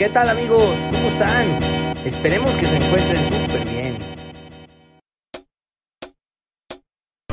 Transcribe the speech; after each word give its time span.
¿Qué 0.00 0.08
tal 0.08 0.30
amigos? 0.30 0.78
¿Cómo 0.90 1.08
están? 1.08 1.62
Esperemos 2.06 2.56
que 2.56 2.64
se 2.64 2.78
encuentren 2.78 3.22
súper 3.22 3.68
bien. 3.68 3.98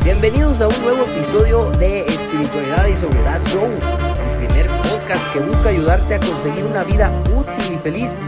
Bienvenidos 0.03 0.59
a 0.59 0.67
un 0.67 0.81
nuevo 0.81 1.05
episodio 1.05 1.71
de 1.77 2.01
Espiritualidad 2.01 2.87
y 2.87 2.95
Sobriedad 2.97 3.41
Show, 3.45 3.67
el 3.67 4.45
primer 4.45 4.67
podcast 4.67 5.31
que 5.31 5.39
busca 5.39 5.69
ayudarte 5.69 6.15
a 6.15 6.19
conseguir 6.19 6.65
una 6.65 6.83
vida 6.83 7.09
útil 7.33 7.75
y 7.75 7.77
feliz, 7.77 8.19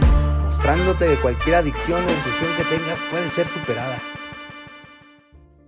mostrándote 0.42 1.06
que 1.06 1.20
cualquier 1.20 1.56
adicción 1.56 2.02
o 2.02 2.10
obsesión 2.10 2.56
que 2.56 2.64
tengas 2.64 2.98
puede 3.10 3.28
ser 3.28 3.46
superada. 3.46 4.00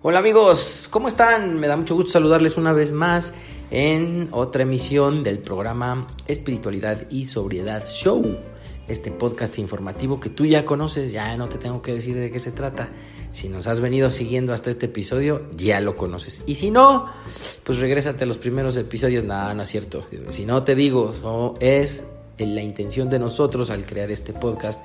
Hola 0.00 0.20
amigos, 0.20 0.88
¿cómo 0.90 1.08
están? 1.08 1.60
Me 1.60 1.66
da 1.66 1.76
mucho 1.76 1.94
gusto 1.94 2.12
saludarles 2.12 2.56
una 2.56 2.72
vez 2.72 2.94
más 2.94 3.34
en 3.70 4.30
otra 4.32 4.62
emisión 4.62 5.22
del 5.22 5.40
programa 5.40 6.06
Espiritualidad 6.26 7.02
y 7.10 7.26
Sobriedad 7.26 7.86
Show. 7.86 8.51
Este 8.88 9.10
podcast 9.10 9.58
informativo 9.58 10.20
que 10.20 10.28
tú 10.28 10.44
ya 10.44 10.64
conoces, 10.64 11.12
ya 11.12 11.36
no 11.36 11.48
te 11.48 11.58
tengo 11.58 11.82
que 11.82 11.94
decir 11.94 12.16
de 12.16 12.30
qué 12.30 12.38
se 12.38 12.52
trata. 12.52 12.88
Si 13.32 13.48
nos 13.48 13.66
has 13.66 13.80
venido 13.80 14.10
siguiendo 14.10 14.52
hasta 14.52 14.70
este 14.70 14.86
episodio, 14.86 15.48
ya 15.56 15.80
lo 15.80 15.94
conoces. 15.94 16.42
Y 16.46 16.56
si 16.56 16.70
no, 16.70 17.06
pues 17.64 17.78
regrésate 17.78 18.24
a 18.24 18.26
los 18.26 18.38
primeros 18.38 18.76
episodios. 18.76 19.24
Nada, 19.24 19.54
no 19.54 19.62
es 19.62 19.68
cierto. 19.68 20.06
Si 20.30 20.44
no 20.44 20.64
te 20.64 20.74
digo, 20.74 21.54
es 21.60 22.04
la 22.38 22.62
intención 22.62 23.08
de 23.08 23.18
nosotros 23.18 23.70
al 23.70 23.84
crear 23.84 24.10
este 24.10 24.32
podcast 24.32 24.80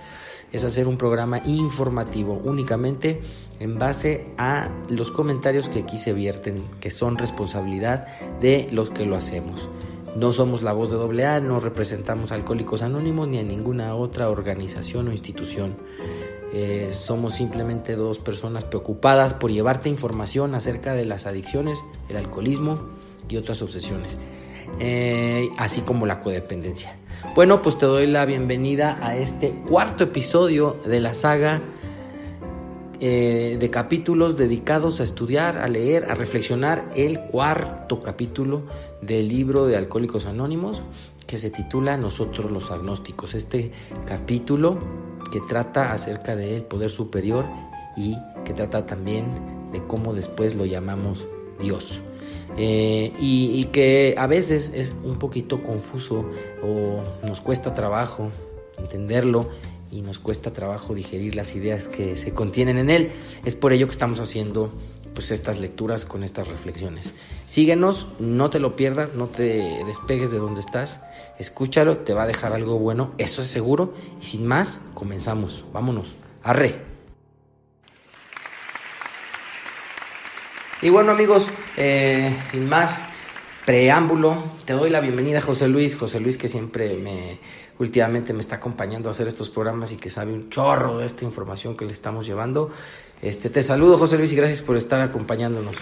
es 0.51 0.63
hacer 0.63 0.87
un 0.87 0.97
programa 0.97 1.39
informativo 1.45 2.41
únicamente 2.43 3.21
en 3.59 3.77
base 3.77 4.27
a 4.37 4.69
los 4.87 5.11
comentarios 5.11 5.67
que 5.67 5.79
aquí 5.79 5.97
se 5.97 6.13
vierten, 6.13 6.63
que 6.79 6.91
son 6.91 7.17
responsabilidad 7.17 8.07
de 8.39 8.69
los 8.71 8.89
que 8.89 9.05
lo 9.05 9.15
hacemos. 9.15 9.69
No 10.15 10.31
somos 10.31 10.63
la 10.63 10.73
voz 10.73 10.89
de 10.89 11.25
AA, 11.25 11.41
no 11.41 11.59
representamos 11.59 12.31
a 12.31 12.35
Alcohólicos 12.35 12.81
Anónimos 12.81 13.27
ni 13.27 13.37
a 13.37 13.43
ninguna 13.43 13.95
otra 13.95 14.29
organización 14.29 15.07
o 15.07 15.11
institución. 15.11 15.75
Eh, 16.53 16.91
somos 16.93 17.35
simplemente 17.35 17.95
dos 17.95 18.17
personas 18.17 18.63
preocupadas 18.63 19.33
por 19.33 19.51
llevarte 19.51 19.89
información 19.89 20.55
acerca 20.55 20.93
de 20.93 21.05
las 21.05 21.27
adicciones, 21.27 21.83
el 22.09 22.17
alcoholismo 22.17 22.79
y 23.29 23.37
otras 23.37 23.61
obsesiones, 23.61 24.17
eh, 24.79 25.49
así 25.57 25.81
como 25.81 26.05
la 26.05 26.21
codependencia. 26.21 26.95
Bueno, 27.35 27.61
pues 27.61 27.77
te 27.77 27.85
doy 27.85 28.07
la 28.07 28.25
bienvenida 28.25 28.97
a 29.01 29.17
este 29.17 29.51
cuarto 29.67 30.05
episodio 30.05 30.77
de 30.85 30.99
la 30.99 31.13
saga 31.13 31.61
eh, 32.99 33.57
de 33.59 33.69
capítulos 33.69 34.37
dedicados 34.37 34.99
a 34.99 35.03
estudiar, 35.03 35.57
a 35.57 35.67
leer, 35.67 36.09
a 36.09 36.15
reflexionar 36.15 36.85
el 36.95 37.19
cuarto 37.19 38.01
capítulo 38.01 38.63
del 39.01 39.27
libro 39.27 39.65
de 39.65 39.77
Alcohólicos 39.77 40.25
Anónimos 40.25 40.83
que 41.25 41.37
se 41.37 41.51
titula 41.51 41.97
Nosotros 41.97 42.51
los 42.51 42.71
agnósticos. 42.71 43.33
Este 43.33 43.71
capítulo 44.07 44.79
que 45.31 45.41
trata 45.41 45.93
acerca 45.93 46.35
del 46.35 46.63
poder 46.63 46.89
superior 46.89 47.45
y 47.95 48.15
que 48.45 48.53
trata 48.53 48.85
también 48.85 49.27
de 49.71 49.83
cómo 49.85 50.13
después 50.13 50.55
lo 50.55 50.65
llamamos 50.65 51.27
Dios. 51.59 52.01
Eh, 52.57 53.11
y, 53.19 53.65
que 53.65 54.15
a 54.17 54.25
veces 54.25 54.71
es 54.73 54.95
un 55.03 55.19
poquito 55.19 55.61
confuso 55.61 56.25
o 56.63 57.03
nos 57.25 57.41
cuesta 57.41 57.75
trabajo 57.75 58.31
entenderlo 58.79 59.49
y 59.91 60.01
nos 60.01 60.19
cuesta 60.19 60.51
trabajo 60.53 60.95
digerir 60.95 61.35
las 61.35 61.55
ideas 61.55 61.87
que 61.87 62.17
se 62.17 62.33
contienen 62.33 62.77
en 62.77 62.89
él. 62.89 63.11
Es 63.45 63.55
por 63.55 63.73
ello 63.73 63.87
que 63.87 63.91
estamos 63.91 64.19
haciendo 64.19 64.71
pues 65.17 65.31
estas 65.31 65.59
lecturas 65.59 66.05
con 66.05 66.23
estas 66.23 66.47
reflexiones. 66.47 67.15
Síguenos, 67.45 68.05
no 68.19 68.51
te 68.51 68.59
lo 68.59 68.75
pierdas, 68.75 69.15
no 69.15 69.25
te 69.25 69.83
despegues 69.83 70.29
de 70.29 70.37
donde 70.37 70.59
estás, 70.59 70.99
escúchalo, 71.39 71.97
te 71.97 72.13
va 72.13 72.21
a 72.21 72.27
dejar 72.27 72.53
algo 72.53 72.77
bueno, 72.77 73.13
eso 73.17 73.41
es 73.41 73.47
seguro. 73.47 73.95
Y 74.21 74.25
sin 74.25 74.45
más, 74.45 74.79
comenzamos, 74.93 75.65
vámonos, 75.73 76.13
arre. 76.43 76.83
Y 80.83 80.89
bueno 80.89 81.13
amigos, 81.13 81.47
eh, 81.77 82.31
sin 82.51 82.69
más 82.69 82.95
preámbulo, 83.65 84.43
te 84.65 84.73
doy 84.73 84.91
la 84.91 84.99
bienvenida 84.99 85.39
a 85.39 85.41
José 85.41 85.67
Luis, 85.67 85.95
José 85.95 86.19
Luis 86.19 86.37
que 86.37 86.47
siempre 86.47 86.95
me, 86.95 87.39
últimamente 87.79 88.33
me 88.33 88.39
está 88.39 88.57
acompañando 88.57 89.09
a 89.09 89.11
hacer 89.11 89.27
estos 89.27 89.49
programas 89.49 89.91
y 89.91 89.97
que 89.97 90.11
sabe 90.11 90.31
un 90.31 90.49
chorro 90.49 90.99
de 90.99 91.07
esta 91.07 91.25
información 91.25 91.75
que 91.75 91.85
le 91.85 91.91
estamos 91.91 92.27
llevando. 92.27 92.71
Este, 93.21 93.49
te 93.49 93.63
saludo 93.63 93.97
José 93.97 94.17
Luis 94.17 94.31
y 94.31 94.35
gracias 94.35 94.61
por 94.61 94.77
estar 94.77 95.01
acompañándonos. 95.01 95.75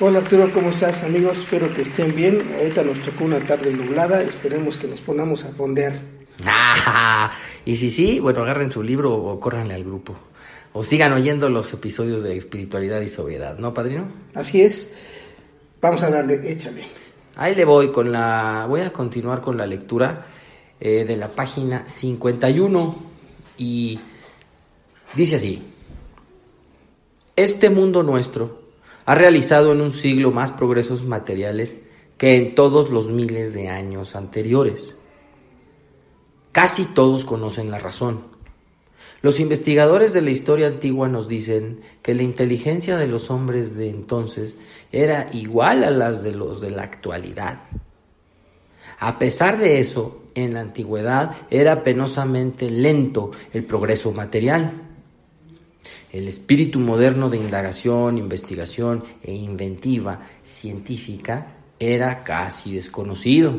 Hola 0.00 0.18
Arturo, 0.18 0.52
¿cómo 0.52 0.70
estás 0.70 1.02
amigos? 1.02 1.38
Espero 1.38 1.72
que 1.72 1.82
estén 1.82 2.14
bien. 2.14 2.40
Ahorita 2.58 2.82
nos 2.82 3.02
tocó 3.02 3.24
una 3.24 3.40
tarde 3.40 3.72
nublada, 3.72 4.22
esperemos 4.22 4.76
que 4.76 4.86
nos 4.86 5.00
pongamos 5.00 5.44
a 5.44 5.52
fondear. 5.52 5.94
y 7.64 7.76
si 7.76 7.90
sí, 7.90 8.20
bueno, 8.20 8.42
agarren 8.42 8.70
su 8.70 8.82
libro 8.82 9.14
o 9.14 9.40
córranle 9.40 9.74
al 9.74 9.84
grupo 9.84 10.16
o 10.72 10.84
sigan 10.84 11.12
oyendo 11.12 11.48
los 11.48 11.72
episodios 11.72 12.22
de 12.22 12.36
espiritualidad 12.36 13.00
y 13.00 13.08
sobriedad, 13.08 13.58
¿no, 13.58 13.74
padrino? 13.74 14.08
Así 14.34 14.60
es. 14.60 14.90
Vamos 15.80 16.02
a 16.02 16.10
darle, 16.10 16.40
échale. 16.50 16.84
Ahí 17.36 17.54
le 17.54 17.64
voy 17.64 17.90
con 17.90 18.12
la, 18.12 18.66
voy 18.68 18.82
a 18.82 18.92
continuar 18.92 19.40
con 19.40 19.56
la 19.56 19.66
lectura 19.66 20.26
eh, 20.78 21.04
de 21.04 21.16
la 21.16 21.28
página 21.28 21.86
51 21.86 22.96
y 23.56 23.98
dice 25.14 25.36
así: 25.36 25.62
Este 27.38 27.70
mundo 27.70 28.02
nuestro 28.02 28.62
ha 29.06 29.14
realizado 29.14 29.72
en 29.72 29.80
un 29.80 29.92
siglo 29.92 30.30
más 30.30 30.52
progresos 30.52 31.04
materiales 31.04 31.76
que 32.16 32.36
en 32.36 32.54
todos 32.54 32.90
los 32.90 33.08
miles 33.08 33.54
de 33.54 33.68
años 33.68 34.16
anteriores. 34.16 34.96
Casi 36.52 36.84
todos 36.84 37.24
conocen 37.24 37.70
la 37.70 37.78
razón 37.78 38.38
los 39.20 39.40
investigadores 39.40 40.12
de 40.12 40.22
la 40.22 40.30
historia 40.30 40.68
antigua 40.68 41.08
nos 41.08 41.26
dicen 41.26 41.80
que 42.02 42.14
la 42.14 42.22
inteligencia 42.22 42.96
de 42.96 43.08
los 43.08 43.30
hombres 43.30 43.76
de 43.76 43.90
entonces 43.90 44.56
era 44.92 45.26
igual 45.32 45.82
a 45.82 45.90
las 45.90 46.22
de 46.22 46.32
los 46.32 46.60
de 46.60 46.70
la 46.70 46.84
actualidad. 46.84 47.62
A 49.00 49.18
pesar 49.18 49.58
de 49.58 49.80
eso, 49.80 50.22
en 50.36 50.54
la 50.54 50.60
antigüedad 50.60 51.32
era 51.50 51.82
penosamente 51.82 52.70
lento 52.70 53.32
el 53.52 53.64
progreso 53.64 54.12
material. 54.12 54.87
El 56.10 56.26
espíritu 56.26 56.78
moderno 56.80 57.28
de 57.28 57.36
indagación, 57.36 58.16
investigación 58.16 59.04
e 59.22 59.34
inventiva 59.34 60.20
científica 60.42 61.58
era 61.78 62.24
casi 62.24 62.74
desconocido. 62.74 63.54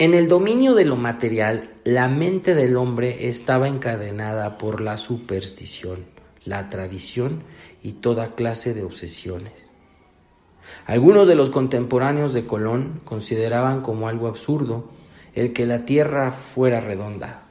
En 0.00 0.14
el 0.14 0.28
dominio 0.28 0.74
de 0.74 0.84
lo 0.84 0.96
material, 0.96 1.74
la 1.84 2.08
mente 2.08 2.54
del 2.54 2.76
hombre 2.76 3.28
estaba 3.28 3.68
encadenada 3.68 4.58
por 4.58 4.80
la 4.80 4.96
superstición, 4.96 6.04
la 6.44 6.68
tradición 6.68 7.42
y 7.82 7.92
toda 7.92 8.34
clase 8.34 8.74
de 8.74 8.84
obsesiones. 8.84 9.66
Algunos 10.86 11.26
de 11.26 11.34
los 11.34 11.50
contemporáneos 11.50 12.32
de 12.32 12.46
Colón 12.46 13.00
consideraban 13.04 13.82
como 13.82 14.08
algo 14.08 14.28
absurdo 14.28 14.90
el 15.34 15.52
que 15.52 15.66
la 15.66 15.84
Tierra 15.84 16.32
fuera 16.32 16.80
redonda. 16.80 17.42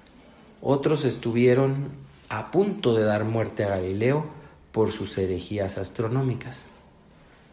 Otros 0.61 1.05
estuvieron 1.05 2.06
a 2.29 2.51
punto 2.51 2.93
de 2.93 3.03
dar 3.03 3.23
muerte 3.23 3.63
a 3.63 3.69
Galileo 3.69 4.25
por 4.71 4.91
sus 4.91 5.17
herejías 5.17 5.77
astronómicas. 5.77 6.65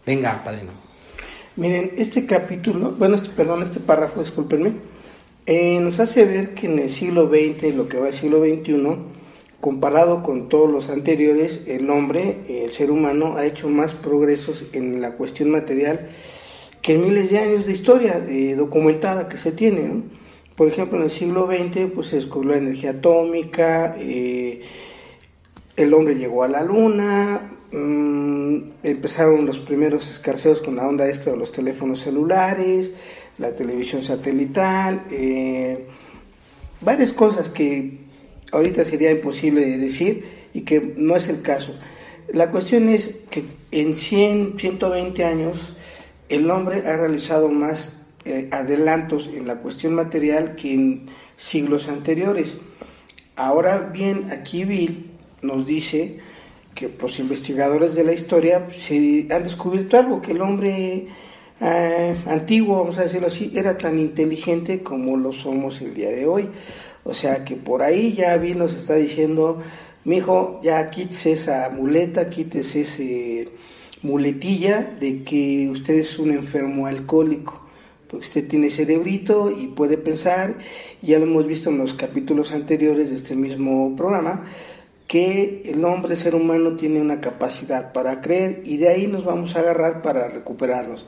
Venga, 0.07 0.43
padrino. 0.45 0.73
Miren, 1.57 1.93
este 1.97 2.27
capítulo, 2.27 2.93
bueno, 2.93 3.15
este, 3.15 3.31
perdón, 3.31 3.63
este 3.63 3.81
párrafo, 3.81 4.21
discúlpenme, 4.21 4.75
eh, 5.47 5.79
nos 5.81 6.01
hace 6.01 6.25
ver 6.25 6.55
que 6.55 6.67
en 6.67 6.79
el 6.79 6.91
siglo 6.91 7.29
XX, 7.29 7.75
lo 7.75 7.87
que 7.87 7.99
va 7.99 8.07
al 8.07 8.13
siglo 8.13 8.41
XXI, 8.41 8.97
comparado 9.61 10.23
con 10.23 10.49
todos 10.49 10.69
los 10.69 10.89
anteriores, 10.89 11.63
el 11.67 11.89
hombre, 11.91 12.39
el 12.49 12.73
ser 12.73 12.91
humano, 12.91 13.37
ha 13.37 13.47
hecho 13.47 13.69
más 13.69 13.95
progresos 13.95 14.65
en 14.73 15.01
la 15.01 15.13
cuestión 15.13 15.51
material 15.51 16.11
que 16.83 16.95
en 16.95 17.05
miles 17.05 17.31
de 17.31 17.39
años 17.39 17.65
de 17.65 17.73
historia 17.73 18.23
eh, 18.29 18.55
documentada 18.57 19.29
que 19.29 19.39
se 19.39 19.53
tiene. 19.53 20.03
Por 20.56 20.69
ejemplo, 20.69 20.98
en 20.98 21.04
el 21.04 21.10
siglo 21.10 21.47
XX 21.47 21.91
pues, 21.94 22.09
se 22.09 22.16
descubrió 22.16 22.53
la 22.53 22.59
energía 22.59 22.91
atómica, 22.91 23.97
eh, 23.98 24.62
el 25.77 25.92
hombre 25.92 26.15
llegó 26.15 26.45
a 26.45 26.48
la 26.48 26.62
luna, 26.62 27.51
Mm, 27.77 28.71
empezaron 28.84 29.47
los 29.47 29.59
primeros 29.59 30.09
escarceos 30.09 30.62
con 30.62 30.77
la 30.77 30.86
onda 30.86 31.09
esta 31.09 31.33
de 31.33 31.36
los 31.36 31.51
teléfonos 31.51 32.03
celulares, 32.03 32.92
la 33.36 33.53
televisión 33.53 34.04
satelital, 34.04 35.03
eh, 35.10 35.84
varias 36.80 37.12
cosas 37.12 37.50
que 37.50 37.98
ahorita 38.53 38.84
sería 38.84 39.10
imposible 39.10 39.77
decir 39.77 40.24
y 40.54 40.60
que 40.60 40.95
no 40.97 41.16
es 41.16 41.28
el 41.28 41.42
caso. 41.42 41.74
La 42.33 42.53
cuestión 42.53 42.89
es 42.89 43.16
que 43.28 43.42
en 43.72 43.97
100, 43.97 44.57
120 44.57 45.24
años 45.24 45.74
el 46.28 46.48
hombre 46.53 46.86
ha 46.86 46.97
realizado 46.97 47.50
más 47.50 48.03
eh, 48.24 48.48
adelantos 48.50 49.30
en 49.32 49.47
la 49.47 49.56
cuestión 49.56 49.94
material 49.94 50.56
que 50.56 50.72
en 50.72 51.06
siglos 51.36 51.88
anteriores. 51.88 52.56
Ahora 53.36 53.78
bien, 53.78 54.30
aquí 54.30 54.65
Bill 54.65 55.10
nos 55.42 55.66
dice 55.66 56.18
que 56.74 56.91
los 57.00 57.18
investigadores 57.21 57.94
de 57.94 58.04
la 58.04 58.12
historia 58.12 58.68
se 58.76 59.26
han 59.30 59.42
descubierto 59.42 59.98
algo, 59.98 60.22
que 60.22 60.32
el 60.32 60.41
hombre 60.41 61.06
eh, 61.60 62.22
antiguo, 62.26 62.78
vamos 62.78 62.98
a 62.98 63.03
decirlo 63.03 63.28
así, 63.28 63.53
era 63.54 63.78
tan 63.78 63.98
inteligente 63.98 64.82
como 64.82 65.16
lo 65.16 65.32
somos 65.32 65.80
el 65.82 65.94
día 65.94 66.10
de 66.10 66.26
hoy. 66.26 66.48
O 67.04 67.15
sea 67.15 67.44
que 67.44 67.56
por 67.56 67.82
ahí 67.82 68.15
ya 68.15 68.36
Bill 68.36 68.59
nos 68.59 68.74
está 68.74 68.94
diciendo, 68.94 69.62
mijo, 70.04 70.60
ya 70.62 70.91
quítese 70.91 71.32
esa 71.32 71.71
muleta, 71.71 72.28
quítese 72.30 72.80
ese 72.82 73.48
muletilla 74.03 74.97
de 75.00 75.22
que 75.22 75.68
usted 75.71 75.94
es 75.94 76.18
un 76.18 76.30
enfermo 76.30 76.86
alcohólico. 76.86 77.64
Usted 78.19 78.49
tiene 78.49 78.71
cerebrito 78.71 79.51
y 79.51 79.69
puede 79.69 79.99
pensar, 79.99 80.59
ya 81.03 81.19
lo 81.19 81.25
hemos 81.25 81.47
visto 81.47 81.71
en 81.71 81.78
los 81.78 81.95
capítulos 81.95 82.53
anteriores 82.53 83.11
de 83.11 83.16
este 83.16 83.34
mismo 83.34 83.95
programa, 83.97 84.45
que 85.07 85.63
el 85.66 85.84
hombre, 85.84 86.16
ser 86.16 86.34
humano, 86.34 86.77
tiene 86.77 87.01
una 87.01 87.21
capacidad 87.21 87.93
para 87.93 88.21
creer 88.21 88.63
y 88.65 88.78
de 88.78 88.89
ahí 88.89 89.07
nos 89.07 89.25
vamos 89.25 89.55
a 89.55 89.61
agarrar 89.61 90.03
para 90.03 90.28
recuperarnos. 90.28 91.07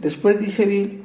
Después 0.00 0.40
dice 0.40 0.66
Bill 0.66 1.02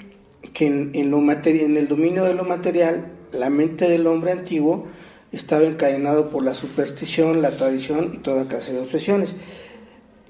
que 0.53 0.67
en, 0.67 0.91
en 0.93 1.77
el 1.77 1.87
dominio 1.87 2.23
de 2.23 2.33
lo 2.33 2.43
material, 2.43 3.11
la 3.31 3.49
mente 3.49 3.89
del 3.89 4.07
hombre 4.07 4.31
antiguo 4.31 4.87
estaba 5.31 5.65
encadenado 5.65 6.29
por 6.29 6.43
la 6.43 6.55
superstición, 6.55 7.41
la 7.41 7.51
tradición 7.51 8.11
y 8.13 8.17
toda 8.17 8.47
clase 8.47 8.73
de 8.73 8.79
obsesiones. 8.79 9.35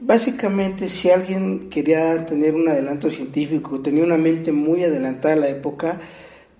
Básicamente, 0.01 0.87
si 0.87 1.09
alguien 1.09 1.69
quería 1.69 2.25
tener 2.25 2.55
un 2.55 2.69
adelanto 2.69 3.11
científico, 3.11 3.81
tenía 3.81 4.03
una 4.03 4.17
mente 4.17 4.53
muy 4.53 4.83
adelantada 4.83 5.33
a 5.33 5.37
la 5.37 5.49
época, 5.49 5.99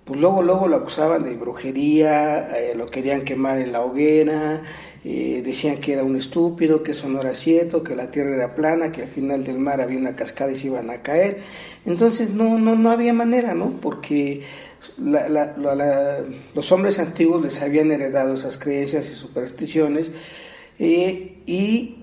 pues 0.04 0.20
luego, 0.20 0.42
luego 0.42 0.68
lo 0.68 0.76
acusaban 0.76 1.24
de 1.24 1.36
brujería, 1.36 2.50
eh, 2.54 2.74
lo 2.76 2.84
querían 2.86 3.22
quemar 3.22 3.58
en 3.58 3.72
la 3.72 3.80
hoguera, 3.82 4.62
eh, 5.04 5.40
decían 5.42 5.78
que 5.78 5.94
era 5.94 6.04
un 6.04 6.16
estúpido, 6.16 6.82
que 6.82 6.92
eso 6.92 7.08
no 7.08 7.20
era 7.20 7.34
cierto, 7.34 7.82
que 7.82 7.96
la 7.96 8.10
tierra 8.10 8.34
era 8.34 8.54
plana, 8.54 8.92
que 8.92 9.02
al 9.02 9.08
final 9.08 9.42
del 9.42 9.58
mar 9.58 9.80
había 9.80 9.98
una 9.98 10.14
cascada 10.14 10.52
y 10.52 10.56
se 10.56 10.66
iban 10.66 10.90
a 10.90 11.00
caer. 11.00 11.38
Entonces 11.86 12.30
no, 12.30 12.58
no, 12.58 12.76
no 12.76 12.90
había 12.90 13.14
manera, 13.14 13.54
¿no? 13.54 13.80
Porque 13.80 14.42
los 14.98 16.72
hombres 16.72 16.98
antiguos 16.98 17.42
les 17.42 17.62
habían 17.62 17.90
heredado 17.90 18.34
esas 18.34 18.58
creencias 18.58 19.08
y 19.10 19.14
supersticiones 19.14 20.10
eh, 20.78 21.38
y 21.46 21.99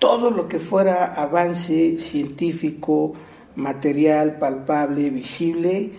todo 0.00 0.30
lo 0.30 0.48
que 0.48 0.58
fuera 0.58 1.04
avance 1.04 2.00
científico, 2.00 3.12
material, 3.54 4.38
palpable, 4.38 5.10
visible, 5.10 5.92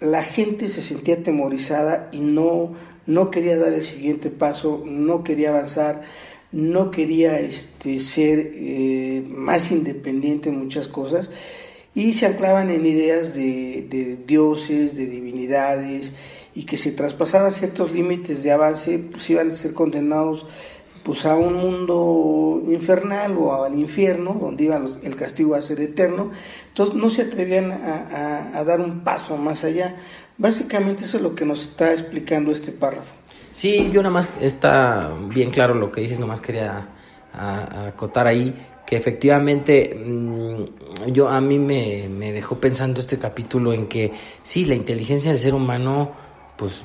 la 0.00 0.22
gente 0.22 0.70
se 0.70 0.80
sentía 0.80 1.16
atemorizada 1.16 2.08
y 2.12 2.20
no 2.20 2.88
no 3.08 3.30
quería 3.30 3.56
dar 3.56 3.72
el 3.72 3.82
siguiente 3.82 4.28
paso, 4.28 4.82
no 4.84 5.24
quería 5.24 5.48
avanzar, 5.48 6.02
no 6.52 6.90
quería 6.90 7.40
este, 7.40 8.00
ser 8.00 8.52
eh, 8.54 9.24
más 9.26 9.72
independiente 9.72 10.50
en 10.50 10.58
muchas 10.58 10.88
cosas. 10.88 11.30
Y 11.94 12.12
se 12.12 12.26
anclaban 12.26 12.68
en 12.68 12.84
ideas 12.84 13.32
de, 13.32 14.18
dioses, 14.26 14.94
de 14.94 15.06
divinidades 15.06 16.12
y 16.54 16.64
que 16.64 16.76
si 16.76 16.92
traspasaban 16.92 17.54
ciertos 17.54 17.92
límites 17.92 18.42
de 18.42 18.52
avance 18.52 18.98
pues 18.98 19.28
iban 19.30 19.48
a 19.48 19.54
ser 19.54 19.72
condenados 19.72 20.46
pues 21.02 21.24
a 21.24 21.36
un 21.36 21.54
mundo 21.54 22.62
infernal 22.68 23.36
o 23.38 23.64
al 23.64 23.78
infierno, 23.78 24.36
donde 24.40 24.64
iba 24.64 24.80
el 25.02 25.16
castigo 25.16 25.54
a 25.54 25.62
ser 25.62 25.80
eterno. 25.80 26.30
Entonces 26.68 26.94
no 26.94 27.10
se 27.10 27.22
atrevían 27.22 27.72
a, 27.72 28.62
dar 28.64 28.80
un 28.80 29.00
paso 29.00 29.36
más 29.36 29.64
allá. 29.64 29.96
Básicamente 30.36 31.04
eso 31.04 31.16
es 31.16 31.22
lo 31.22 31.34
que 31.34 31.44
nos 31.44 31.62
está 31.62 31.92
explicando 31.92 32.52
este 32.52 32.72
párrafo. 32.72 33.14
Sí, 33.52 33.90
yo 33.92 34.02
nada 34.02 34.12
más 34.12 34.28
está 34.40 35.12
bien 35.28 35.50
claro 35.50 35.74
lo 35.74 35.90
que 35.90 36.02
dices, 36.02 36.18
nomás 36.18 36.40
quería 36.40 36.88
acotar 37.32 38.26
ahí 38.26 38.54
que 38.86 38.96
efectivamente 38.96 39.94
mm, 39.94 41.12
yo 41.12 41.28
a 41.28 41.40
mí 41.42 41.58
me, 41.58 42.08
me 42.08 42.32
dejó 42.32 42.56
pensando 42.56 43.00
este 43.00 43.18
capítulo 43.18 43.74
en 43.74 43.86
que 43.86 44.12
sí, 44.42 44.64
la 44.64 44.74
inteligencia 44.74 45.30
del 45.30 45.38
ser 45.38 45.54
humano 45.54 46.12
pues 46.56 46.84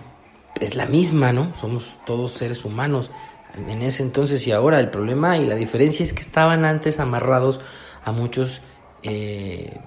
es 0.59 0.75
la 0.75 0.85
misma, 0.85 1.31
¿no? 1.31 1.55
Somos 1.55 1.97
todos 2.05 2.33
seres 2.33 2.65
humanos 2.65 3.09
en 3.55 3.81
ese 3.81 4.03
entonces 4.03 4.45
y 4.47 4.51
ahora. 4.51 4.79
El 4.79 4.89
problema 4.89 5.37
y 5.37 5.45
la 5.45 5.55
diferencia 5.55 6.03
es 6.03 6.13
que 6.13 6.21
estaban 6.21 6.65
antes 6.65 6.99
amarrados 6.99 7.61
a 8.03 8.11
muchos 8.11 8.61
eh, 9.03 9.77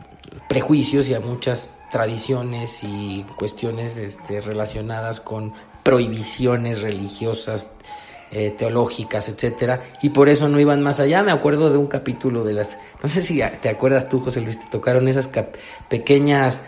prejuicios 0.49 1.09
y 1.09 1.15
a 1.15 1.21
muchas 1.21 1.75
tradiciones 1.91 2.83
y 2.83 3.25
cuestiones 3.37 3.97
este, 3.97 4.41
relacionadas 4.41 5.21
con 5.21 5.53
prohibiciones 5.83 6.83
religiosas, 6.83 7.71
eh, 8.33 8.51
teológicas, 8.51 9.29
etcétera, 9.29 9.83
y 10.03 10.09
por 10.11 10.29
eso 10.29 10.49
no 10.49 10.59
iban 10.59 10.83
más 10.83 10.99
allá. 10.99 11.23
Me 11.23 11.31
acuerdo 11.31 11.71
de 11.71 11.79
un 11.79 11.87
capítulo 11.87 12.43
de 12.43 12.55
las, 12.55 12.77
no 13.03 13.09
sé 13.09 13.23
si 13.23 13.41
te 13.61 13.69
acuerdas 13.69 14.09
tú, 14.09 14.21
José 14.21 14.41
Luis, 14.41 14.59
te 14.59 14.69
tocaron 14.69 15.07
esas 15.07 15.31
pequeñas 15.89 16.63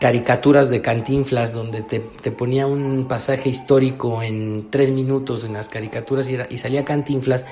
caricaturas 0.00 0.70
de 0.70 0.82
Cantinflas 0.82 1.52
donde 1.52 1.82
te, 1.82 2.00
ponía 2.30 2.66
un 2.66 3.06
pasaje 3.08 3.48
histórico 3.48 4.22
en 4.22 4.68
tres 4.70 4.90
minutos 4.90 5.44
en 5.44 5.54
las 5.54 5.68
caricaturas 5.68 6.28
y, 6.28 6.36
y 6.50 6.58
salía 6.58 6.84
Cantinflas. 6.84 7.44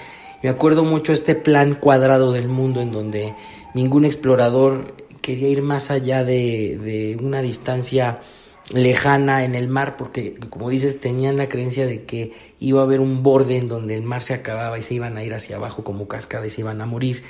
Me 0.43 0.49
acuerdo 0.49 0.85
mucho 0.85 1.13
este 1.13 1.35
plan 1.35 1.75
cuadrado 1.75 2.33
del 2.33 2.49
mundo 2.49 2.81
en 2.81 2.91
donde 2.91 3.35
ningún 3.75 4.05
explorador 4.05 4.95
quería 5.21 5.49
ir 5.49 5.63
más 5.63 5.91
allá 5.91 6.25
de, 6.25 6.79
de 6.83 7.17
una 7.23 7.43
distancia 7.43 8.19
lejana 8.73 9.45
en 9.45 9.55
el 9.55 9.69
mar 9.69 9.97
porque 9.97 10.35
como 10.51 10.71
dices 10.71 11.01
tenían 11.01 11.37
la 11.37 11.49
creencia 11.49 11.87
de 11.87 12.05
que 12.05 12.33
iba 12.59 12.81
a 12.81 12.85
haber 12.85 13.01
un 13.01 13.23
borde 13.23 13.57
en 13.57 13.69
donde 13.69 13.95
el 13.95 14.03
mar 14.03 14.23
se 14.23 14.35
acababa 14.35 14.79
y 14.79 14.83
se 14.83 14.95
iban 14.95 15.17
a 15.17 15.25
ir 15.25 15.35
hacia 15.35 15.57
abajo 15.57 15.85
como 15.85 16.07
cascada 16.09 16.47
y 16.47 16.51
se 16.51 16.61
iban 16.61 16.81
a 16.81 16.87
morir 16.87 17.23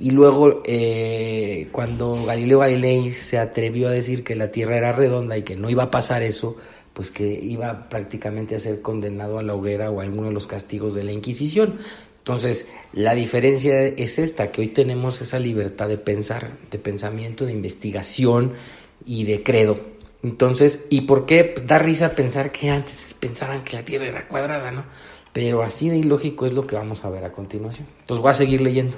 y 0.00 0.10
luego, 0.10 0.62
eh, 0.64 1.68
cuando 1.72 2.24
Galileo 2.24 2.60
Galilei 2.60 3.12
se 3.12 3.38
atrevió 3.38 3.88
a 3.88 3.90
decir 3.90 4.24
que 4.24 4.36
la 4.36 4.50
Tierra 4.50 4.76
era 4.76 4.92
redonda 4.92 5.36
y 5.36 5.42
que 5.42 5.56
no 5.56 5.70
iba 5.70 5.84
a 5.84 5.90
pasar 5.90 6.22
eso, 6.22 6.56
pues 6.92 7.10
que 7.10 7.26
iba 7.26 7.88
prácticamente 7.88 8.54
a 8.54 8.58
ser 8.58 8.82
condenado 8.82 9.38
a 9.38 9.42
la 9.42 9.54
hoguera 9.54 9.90
o 9.90 10.00
a 10.00 10.04
alguno 10.04 10.28
de 10.28 10.34
los 10.34 10.46
castigos 10.46 10.94
de 10.94 11.04
la 11.04 11.12
Inquisición. 11.12 11.78
Entonces, 12.18 12.68
la 12.92 13.14
diferencia 13.14 13.86
es 13.86 14.18
esta, 14.18 14.52
que 14.52 14.60
hoy 14.60 14.68
tenemos 14.68 15.20
esa 15.20 15.38
libertad 15.38 15.88
de 15.88 15.98
pensar, 15.98 16.58
de 16.70 16.78
pensamiento, 16.78 17.46
de 17.46 17.52
investigación 17.52 18.52
y 19.04 19.24
de 19.24 19.42
credo. 19.42 19.80
Entonces, 20.22 20.84
¿y 20.90 21.02
por 21.02 21.24
qué 21.26 21.54
da 21.64 21.78
risa 21.78 22.14
pensar 22.14 22.52
que 22.52 22.70
antes 22.70 23.14
pensaban 23.18 23.64
que 23.64 23.76
la 23.76 23.84
Tierra 23.84 24.06
era 24.06 24.28
cuadrada, 24.28 24.70
no? 24.70 24.84
Pero 25.32 25.62
así 25.62 25.88
de 25.88 25.96
ilógico 25.96 26.46
es 26.46 26.52
lo 26.52 26.66
que 26.66 26.76
vamos 26.76 27.04
a 27.04 27.10
ver 27.10 27.24
a 27.24 27.32
continuación. 27.32 27.86
Entonces 28.00 28.22
voy 28.22 28.30
a 28.30 28.34
seguir 28.34 28.60
leyendo. 28.60 28.96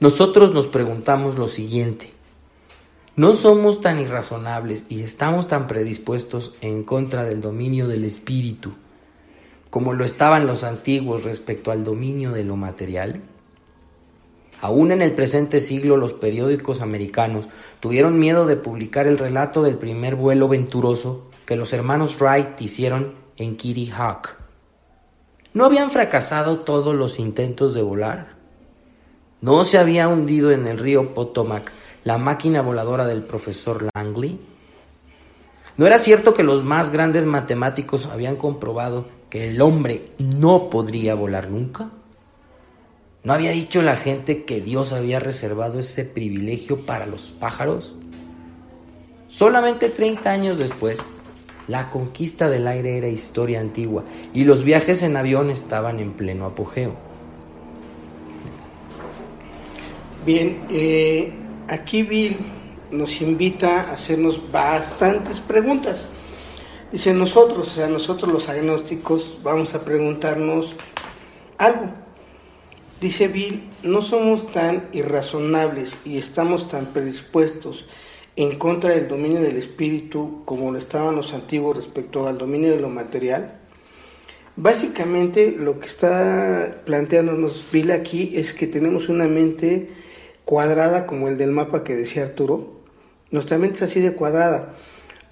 Nosotros 0.00 0.54
nos 0.54 0.66
preguntamos 0.66 1.36
lo 1.36 1.46
siguiente, 1.46 2.10
¿no 3.16 3.34
somos 3.34 3.82
tan 3.82 4.00
irrazonables 4.00 4.86
y 4.88 5.02
estamos 5.02 5.46
tan 5.46 5.66
predispuestos 5.66 6.54
en 6.62 6.84
contra 6.84 7.24
del 7.24 7.42
dominio 7.42 7.86
del 7.86 8.06
espíritu 8.06 8.72
como 9.68 9.92
lo 9.92 10.02
estaban 10.02 10.46
los 10.46 10.64
antiguos 10.64 11.24
respecto 11.24 11.70
al 11.70 11.84
dominio 11.84 12.32
de 12.32 12.44
lo 12.44 12.56
material? 12.56 13.20
Aún 14.62 14.90
en 14.90 15.02
el 15.02 15.12
presente 15.12 15.60
siglo 15.60 15.98
los 15.98 16.14
periódicos 16.14 16.80
americanos 16.80 17.48
tuvieron 17.80 18.18
miedo 18.18 18.46
de 18.46 18.56
publicar 18.56 19.06
el 19.06 19.18
relato 19.18 19.62
del 19.62 19.76
primer 19.76 20.16
vuelo 20.16 20.48
venturoso 20.48 21.26
que 21.44 21.56
los 21.56 21.74
hermanos 21.74 22.18
Wright 22.18 22.58
hicieron 22.58 23.16
en 23.36 23.54
Kitty 23.58 23.90
Hawk. 23.90 24.38
¿No 25.52 25.66
habían 25.66 25.90
fracasado 25.90 26.60
todos 26.60 26.94
los 26.94 27.18
intentos 27.18 27.74
de 27.74 27.82
volar? 27.82 28.39
¿No 29.42 29.64
se 29.64 29.78
había 29.78 30.06
hundido 30.06 30.50
en 30.50 30.66
el 30.68 30.78
río 30.78 31.14
Potomac 31.14 31.72
la 32.04 32.18
máquina 32.18 32.60
voladora 32.60 33.06
del 33.06 33.22
profesor 33.22 33.88
Langley? 33.94 34.38
¿No 35.78 35.86
era 35.86 35.96
cierto 35.96 36.34
que 36.34 36.42
los 36.42 36.62
más 36.62 36.90
grandes 36.90 37.24
matemáticos 37.24 38.04
habían 38.04 38.36
comprobado 38.36 39.06
que 39.30 39.48
el 39.48 39.62
hombre 39.62 40.10
no 40.18 40.68
podría 40.68 41.14
volar 41.14 41.48
nunca? 41.48 41.88
¿No 43.24 43.32
había 43.32 43.52
dicho 43.52 43.80
la 43.80 43.96
gente 43.96 44.44
que 44.44 44.60
Dios 44.60 44.92
había 44.92 45.20
reservado 45.20 45.78
ese 45.78 46.04
privilegio 46.04 46.84
para 46.84 47.06
los 47.06 47.32
pájaros? 47.32 47.94
Solamente 49.28 49.88
30 49.88 50.30
años 50.30 50.58
después, 50.58 50.98
la 51.66 51.88
conquista 51.88 52.50
del 52.50 52.66
aire 52.66 52.98
era 52.98 53.08
historia 53.08 53.60
antigua 53.60 54.04
y 54.34 54.44
los 54.44 54.64
viajes 54.64 55.02
en 55.02 55.16
avión 55.16 55.48
estaban 55.48 55.98
en 55.98 56.12
pleno 56.12 56.44
apogeo. 56.44 57.09
Bien, 60.24 60.66
eh, 60.68 61.32
aquí 61.66 62.02
Bill 62.02 62.36
nos 62.90 63.22
invita 63.22 63.80
a 63.80 63.92
hacernos 63.94 64.52
bastantes 64.52 65.40
preguntas. 65.40 66.04
Dice 66.92 67.14
nosotros, 67.14 67.68
o 67.68 67.74
sea, 67.74 67.88
nosotros 67.88 68.30
los 68.30 68.50
agnósticos 68.50 69.38
vamos 69.42 69.74
a 69.74 69.82
preguntarnos 69.82 70.76
algo. 71.56 71.86
Dice 73.00 73.28
Bill, 73.28 73.62
no 73.82 74.02
somos 74.02 74.52
tan 74.52 74.90
irrazonables 74.92 75.96
y 76.04 76.18
estamos 76.18 76.68
tan 76.68 76.92
predispuestos 76.92 77.86
en 78.36 78.58
contra 78.58 78.90
del 78.90 79.08
dominio 79.08 79.40
del 79.40 79.56
espíritu 79.56 80.42
como 80.44 80.70
lo 80.70 80.76
estaban 80.76 81.16
los 81.16 81.32
antiguos 81.32 81.76
respecto 81.76 82.26
al 82.26 82.36
dominio 82.36 82.72
de 82.72 82.80
lo 82.80 82.90
material. 82.90 83.58
Básicamente 84.54 85.56
lo 85.56 85.80
que 85.80 85.86
está 85.86 86.82
planteándonos 86.84 87.64
Bill 87.72 87.92
aquí 87.92 88.32
es 88.34 88.52
que 88.52 88.66
tenemos 88.66 89.08
una 89.08 89.24
mente 89.24 89.99
cuadrada 90.44 91.06
como 91.06 91.28
el 91.28 91.38
del 91.38 91.52
mapa 91.52 91.84
que 91.84 91.96
decía 91.96 92.22
Arturo. 92.22 92.80
Nuestra 93.30 93.58
mente 93.58 93.76
es 93.76 93.82
así 93.82 94.00
de 94.00 94.14
cuadrada. 94.14 94.74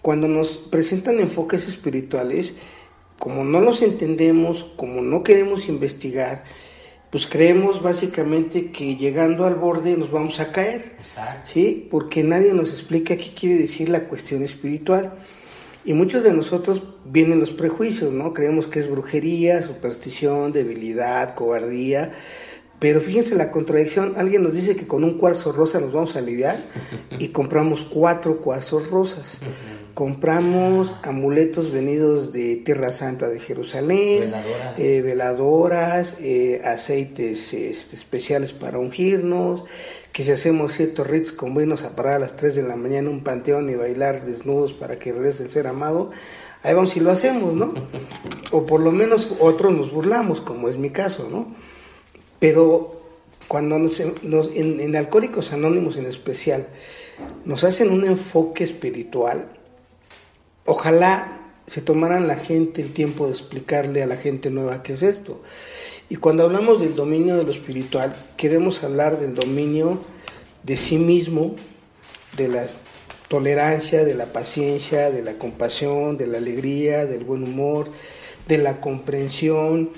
Cuando 0.02 0.28
nos 0.28 0.56
presentan 0.56 1.18
enfoques 1.18 1.66
espirituales, 1.66 2.54
como 3.18 3.44
no 3.44 3.60
los 3.60 3.82
entendemos, 3.82 4.66
como 4.76 5.02
no 5.02 5.24
queremos 5.24 5.68
investigar, 5.68 6.44
pues 7.10 7.26
creemos 7.26 7.82
básicamente 7.82 8.70
que 8.70 8.96
llegando 8.96 9.44
al 9.44 9.54
borde 9.54 9.96
nos 9.96 10.10
vamos 10.10 10.40
a 10.40 10.52
caer. 10.52 10.94
Exacto. 10.98 11.50
¿Sí? 11.52 11.88
Porque 11.90 12.22
nadie 12.22 12.52
nos 12.52 12.70
explica 12.70 13.16
qué 13.16 13.34
quiere 13.34 13.56
decir 13.56 13.88
la 13.88 14.04
cuestión 14.04 14.42
espiritual. 14.42 15.14
Y 15.84 15.94
muchos 15.94 16.22
de 16.22 16.34
nosotros 16.34 16.82
vienen 17.06 17.40
los 17.40 17.52
prejuicios, 17.52 18.12
¿no? 18.12 18.34
Creemos 18.34 18.68
que 18.68 18.78
es 18.78 18.90
brujería, 18.90 19.62
superstición, 19.62 20.52
debilidad, 20.52 21.34
cobardía. 21.34 22.12
Pero 22.78 23.00
fíjense 23.00 23.34
la 23.34 23.50
contradicción, 23.50 24.14
alguien 24.16 24.44
nos 24.44 24.54
dice 24.54 24.76
que 24.76 24.86
con 24.86 25.02
un 25.02 25.18
cuarzo 25.18 25.50
rosa 25.52 25.80
nos 25.80 25.92
vamos 25.92 26.14
a 26.14 26.20
aliviar 26.20 26.58
y 27.18 27.28
compramos 27.28 27.82
cuatro 27.82 28.40
cuarzos 28.40 28.88
rosas. 28.90 29.40
Compramos 29.94 30.94
amuletos 31.02 31.72
venidos 31.72 32.32
de 32.32 32.54
Tierra 32.54 32.92
Santa 32.92 33.28
de 33.28 33.40
Jerusalén, 33.40 34.20
Veladoras. 34.20 34.78
eh, 34.78 35.02
veladoras, 35.02 36.16
eh, 36.20 36.60
aceites 36.64 37.52
este, 37.52 37.96
especiales 37.96 38.52
para 38.52 38.78
ungirnos, 38.78 39.64
que 40.12 40.22
si 40.22 40.30
hacemos 40.30 40.74
ciertos 40.74 41.04
ritos 41.04 41.32
como 41.32 41.60
irnos 41.60 41.82
a 41.82 41.96
parar 41.96 42.14
a 42.14 42.18
las 42.20 42.36
3 42.36 42.54
de 42.54 42.62
la 42.62 42.76
mañana 42.76 43.08
en 43.08 43.08
un 43.08 43.24
panteón 43.24 43.70
y 43.70 43.74
bailar 43.74 44.24
desnudos 44.24 44.72
para 44.72 45.00
que 45.00 45.12
regrese 45.12 45.42
el 45.42 45.48
ser 45.48 45.66
amado, 45.66 46.12
ahí 46.62 46.74
vamos 46.74 46.96
y 46.96 47.00
lo 47.00 47.10
hacemos, 47.10 47.54
¿no? 47.54 47.74
O 48.52 48.66
por 48.66 48.80
lo 48.80 48.92
menos 48.92 49.32
otros 49.40 49.72
nos 49.72 49.90
burlamos, 49.92 50.40
como 50.40 50.68
es 50.68 50.76
mi 50.76 50.90
caso, 50.90 51.28
¿no? 51.28 51.56
Pero 52.38 53.00
cuando 53.48 53.78
nos, 53.78 54.00
en, 54.00 54.80
en 54.80 54.96
Alcohólicos 54.96 55.52
Anónimos 55.52 55.96
en 55.96 56.06
especial 56.06 56.68
nos 57.44 57.64
hacen 57.64 57.90
un 57.90 58.04
enfoque 58.06 58.62
espiritual, 58.64 59.48
ojalá 60.64 61.38
se 61.66 61.80
tomaran 61.82 62.26
la 62.28 62.36
gente 62.36 62.80
el 62.80 62.92
tiempo 62.92 63.26
de 63.26 63.32
explicarle 63.32 64.02
a 64.02 64.06
la 64.06 64.16
gente 64.16 64.50
nueva 64.50 64.82
qué 64.82 64.94
es 64.94 65.02
esto. 65.02 65.42
Y 66.08 66.16
cuando 66.16 66.44
hablamos 66.44 66.80
del 66.80 66.94
dominio 66.94 67.36
de 67.36 67.44
lo 67.44 67.50
espiritual, 67.50 68.14
queremos 68.36 68.82
hablar 68.82 69.18
del 69.18 69.34
dominio 69.34 70.00
de 70.62 70.76
sí 70.76 70.96
mismo, 70.96 71.54
de 72.36 72.48
la 72.48 72.66
tolerancia, 73.28 74.04
de 74.04 74.14
la 74.14 74.26
paciencia, 74.32 75.10
de 75.10 75.22
la 75.22 75.34
compasión, 75.34 76.16
de 76.16 76.26
la 76.26 76.38
alegría, 76.38 77.04
del 77.04 77.24
buen 77.24 77.42
humor, 77.42 77.90
de 78.46 78.56
la 78.56 78.80
comprensión, 78.80 79.90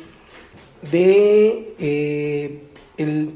de 0.91 1.75
eh, 1.79 2.61
el, 2.97 3.33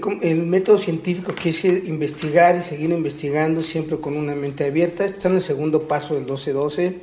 com- 0.00 0.20
el 0.22 0.38
método 0.42 0.78
científico 0.78 1.34
que 1.34 1.50
es 1.50 1.64
investigar 1.64 2.56
y 2.56 2.62
seguir 2.62 2.90
investigando 2.90 3.62
siempre 3.62 3.98
con 3.98 4.16
una 4.16 4.34
mente 4.34 4.64
abierta. 4.64 5.04
Está 5.04 5.28
en 5.28 5.36
el 5.36 5.42
segundo 5.42 5.88
paso 5.88 6.14
del 6.14 6.26
12-12. 6.26 6.94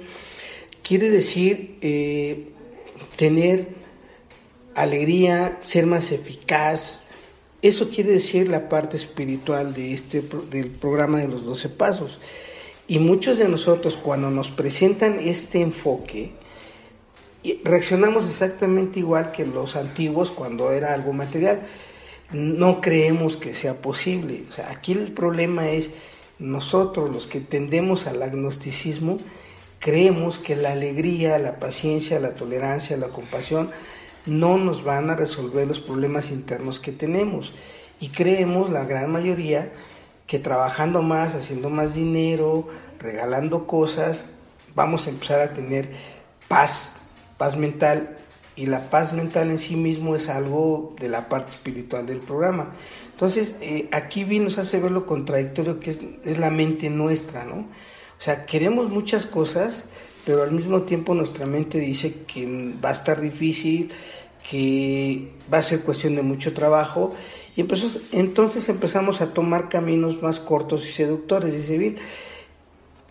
Quiere 0.83 1.09
decir 1.09 1.77
eh, 1.81 2.47
tener 3.15 3.69
alegría, 4.75 5.59
ser 5.65 5.85
más 5.85 6.11
eficaz. 6.11 7.01
Eso 7.61 7.89
quiere 7.89 8.11
decir 8.11 8.47
la 8.47 8.69
parte 8.69 8.97
espiritual 8.97 9.73
de 9.73 9.93
este 9.93 10.23
del 10.49 10.71
programa 10.71 11.19
de 11.19 11.27
los 11.27 11.45
12 11.45 11.69
pasos. 11.69 12.19
Y 12.87 12.99
muchos 12.99 13.37
de 13.37 13.47
nosotros 13.47 13.97
cuando 14.01 14.31
nos 14.31 14.49
presentan 14.49 15.19
este 15.19 15.61
enfoque, 15.61 16.31
y 17.43 17.61
reaccionamos 17.63 18.29
exactamente 18.29 18.99
igual 18.99 19.31
que 19.31 19.45
los 19.45 19.75
antiguos 19.75 20.31
cuando 20.31 20.71
era 20.71 20.93
algo 20.93 21.13
material. 21.13 21.61
No 22.31 22.81
creemos 22.81 23.37
que 23.37 23.53
sea 23.55 23.81
posible. 23.81 24.43
O 24.49 24.53
sea, 24.53 24.71
aquí 24.71 24.93
el 24.93 25.11
problema 25.11 25.69
es 25.69 25.91
nosotros 26.39 27.11
los 27.11 27.27
que 27.27 27.41
tendemos 27.41 28.07
al 28.07 28.21
agnosticismo, 28.21 29.17
creemos 29.79 30.39
que 30.39 30.55
la 30.55 30.71
alegría, 30.71 31.37
la 31.39 31.59
paciencia, 31.59 32.19
la 32.19 32.33
tolerancia, 32.33 32.97
la 32.97 33.09
compasión 33.09 33.71
no 34.25 34.57
nos 34.57 34.83
van 34.83 35.09
a 35.09 35.15
resolver 35.15 35.67
los 35.67 35.79
problemas 35.79 36.31
internos 36.31 36.79
que 36.79 36.91
tenemos. 36.91 37.53
Y 37.99 38.09
creemos, 38.09 38.69
la 38.69 38.85
gran 38.85 39.11
mayoría, 39.11 39.71
que 40.27 40.39
trabajando 40.39 41.01
más, 41.01 41.35
haciendo 41.35 41.69
más 41.69 41.93
dinero, 41.93 42.67
regalando 42.99 43.67
cosas, 43.67 44.25
vamos 44.75 45.07
a 45.07 45.09
empezar 45.09 45.41
a 45.41 45.53
tener 45.53 45.91
paz, 46.47 46.93
paz 47.41 47.57
mental. 47.57 48.17
Y 48.55 48.67
la 48.67 48.91
paz 48.91 49.13
mental 49.13 49.49
en 49.49 49.57
sí 49.57 49.75
mismo 49.75 50.15
es 50.15 50.29
algo 50.29 50.93
de 50.99 51.09
la 51.09 51.27
parte 51.27 51.49
espiritual 51.49 52.05
del 52.05 52.19
programa. 52.19 52.75
Entonces, 53.09 53.55
eh, 53.61 53.89
aquí 53.91 54.25
bien 54.25 54.43
nos 54.43 54.59
hace 54.59 54.79
ver 54.79 54.91
lo 54.91 55.07
contradictorio 55.07 55.79
que 55.79 55.89
es, 56.23 56.37
la 56.37 56.51
mente 56.51 56.91
nuestra, 56.91 57.43
¿no? 57.43 57.55
O 58.19 58.23
sea, 58.23 58.45
queremos 58.45 58.89
muchas 58.89 59.25
cosas, 59.25 59.85
pero 60.23 60.43
al 60.43 60.51
mismo 60.51 60.83
tiempo 60.83 61.15
nuestra 61.15 61.47
mente 61.47 61.79
dice 61.79 62.13
que 62.27 62.75
va 62.83 62.89
a 62.89 62.93
estar 62.93 63.19
difícil, 63.19 63.89
que 64.47 65.31
va 65.51 65.57
a 65.57 65.63
ser 65.63 65.81
cuestión 65.81 66.13
de 66.13 66.21
mucho 66.21 66.53
trabajo. 66.53 67.15
Y 67.55 67.61
empezó, 67.61 67.87
entonces 68.11 68.69
empezamos 68.69 69.19
a 69.21 69.33
tomar 69.33 69.67
caminos 69.67 70.21
más 70.21 70.39
cortos 70.39 70.87
y 70.87 70.91
seductores. 70.91 71.53
Dice 71.53 71.79
Bill, 71.79 71.97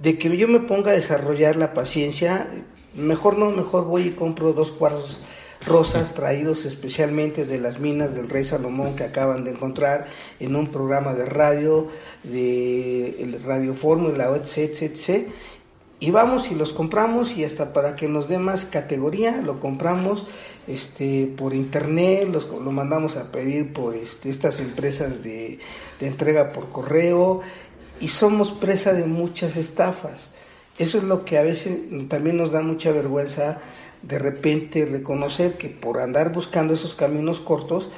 de 0.00 0.18
que 0.18 0.34
yo 0.37 0.49
me 0.49 0.60
ponga 0.60 0.92
a 0.92 0.94
desarrollar 0.94 1.56
la 1.56 1.75
paciencia, 1.75 2.49
mejor 2.94 3.38
no, 3.38 3.50
mejor 3.50 3.85
voy 3.85 4.09
y 4.09 4.11
compro 4.11 4.52
dos 4.52 4.73
cuartos 4.73 5.20
rosas 5.64 6.14
traídos 6.14 6.64
especialmente 6.64 7.44
de 7.44 7.59
las 7.59 7.78
minas 7.80 8.14
del 8.14 8.30
rey 8.30 8.44
Salomón 8.44 8.97
que 8.97 9.04
acaban 9.04 9.44
de 9.44 9.50
encontrar 9.50 10.06
en 10.38 10.56
un 10.56 10.68
programa 10.68 11.12
de 11.14 11.26
radio, 11.26 11.88
de 12.23 13.23
el 13.23 13.42
Radio 13.42 13.75
Fórmula, 13.75 14.30
etc, 14.37 14.82
etc. 14.82 15.28
Y 16.02 16.11
vamos 16.11 16.50
y 16.50 16.54
los 16.54 16.73
compramos 16.73 17.37
y 17.37 17.44
hasta 17.44 17.75
para 17.75 17.94
que 17.94 18.09
nos 18.09 18.26
dé 18.26 18.38
más 18.38 18.64
categoría, 18.64 19.42
lo 19.42 19.61
compramos 19.61 20.26
este, 20.66 21.26
por 21.37 21.52
internet, 21.52 22.26
los, 22.32 22.49
lo 22.49 22.73
mandamos 22.73 23.16
a 23.16 23.30
pedir 23.30 23.75
por 23.75 23.94
este, 23.94 24.30
estas 24.30 24.61
empresas 24.61 25.23
de, 25.23 25.59
de 26.00 26.06
entrega 26.06 26.52
por 26.52 26.70
correo 26.70 27.42
y 28.00 28.09
somos 28.09 28.50
presa 28.50 28.94
de 28.94 29.04
muchas 29.04 29.59
estafas. 29.59 30.30
Eso 30.80 30.96
es 30.96 31.04
lo 31.04 31.26
que 31.26 31.37
a 31.37 31.42
veces 31.42 31.78
también 32.08 32.38
nos 32.38 32.52
da 32.52 32.62
mucha 32.62 32.90
vergüenza 32.90 33.58
de 34.00 34.18
repente 34.18 34.87
reconocer 34.87 35.58
que 35.58 35.68
por 35.68 36.00
andar 36.00 36.32
buscando 36.32 36.72
esos 36.72 36.94
caminos 36.94 37.38
cortos 37.38 37.90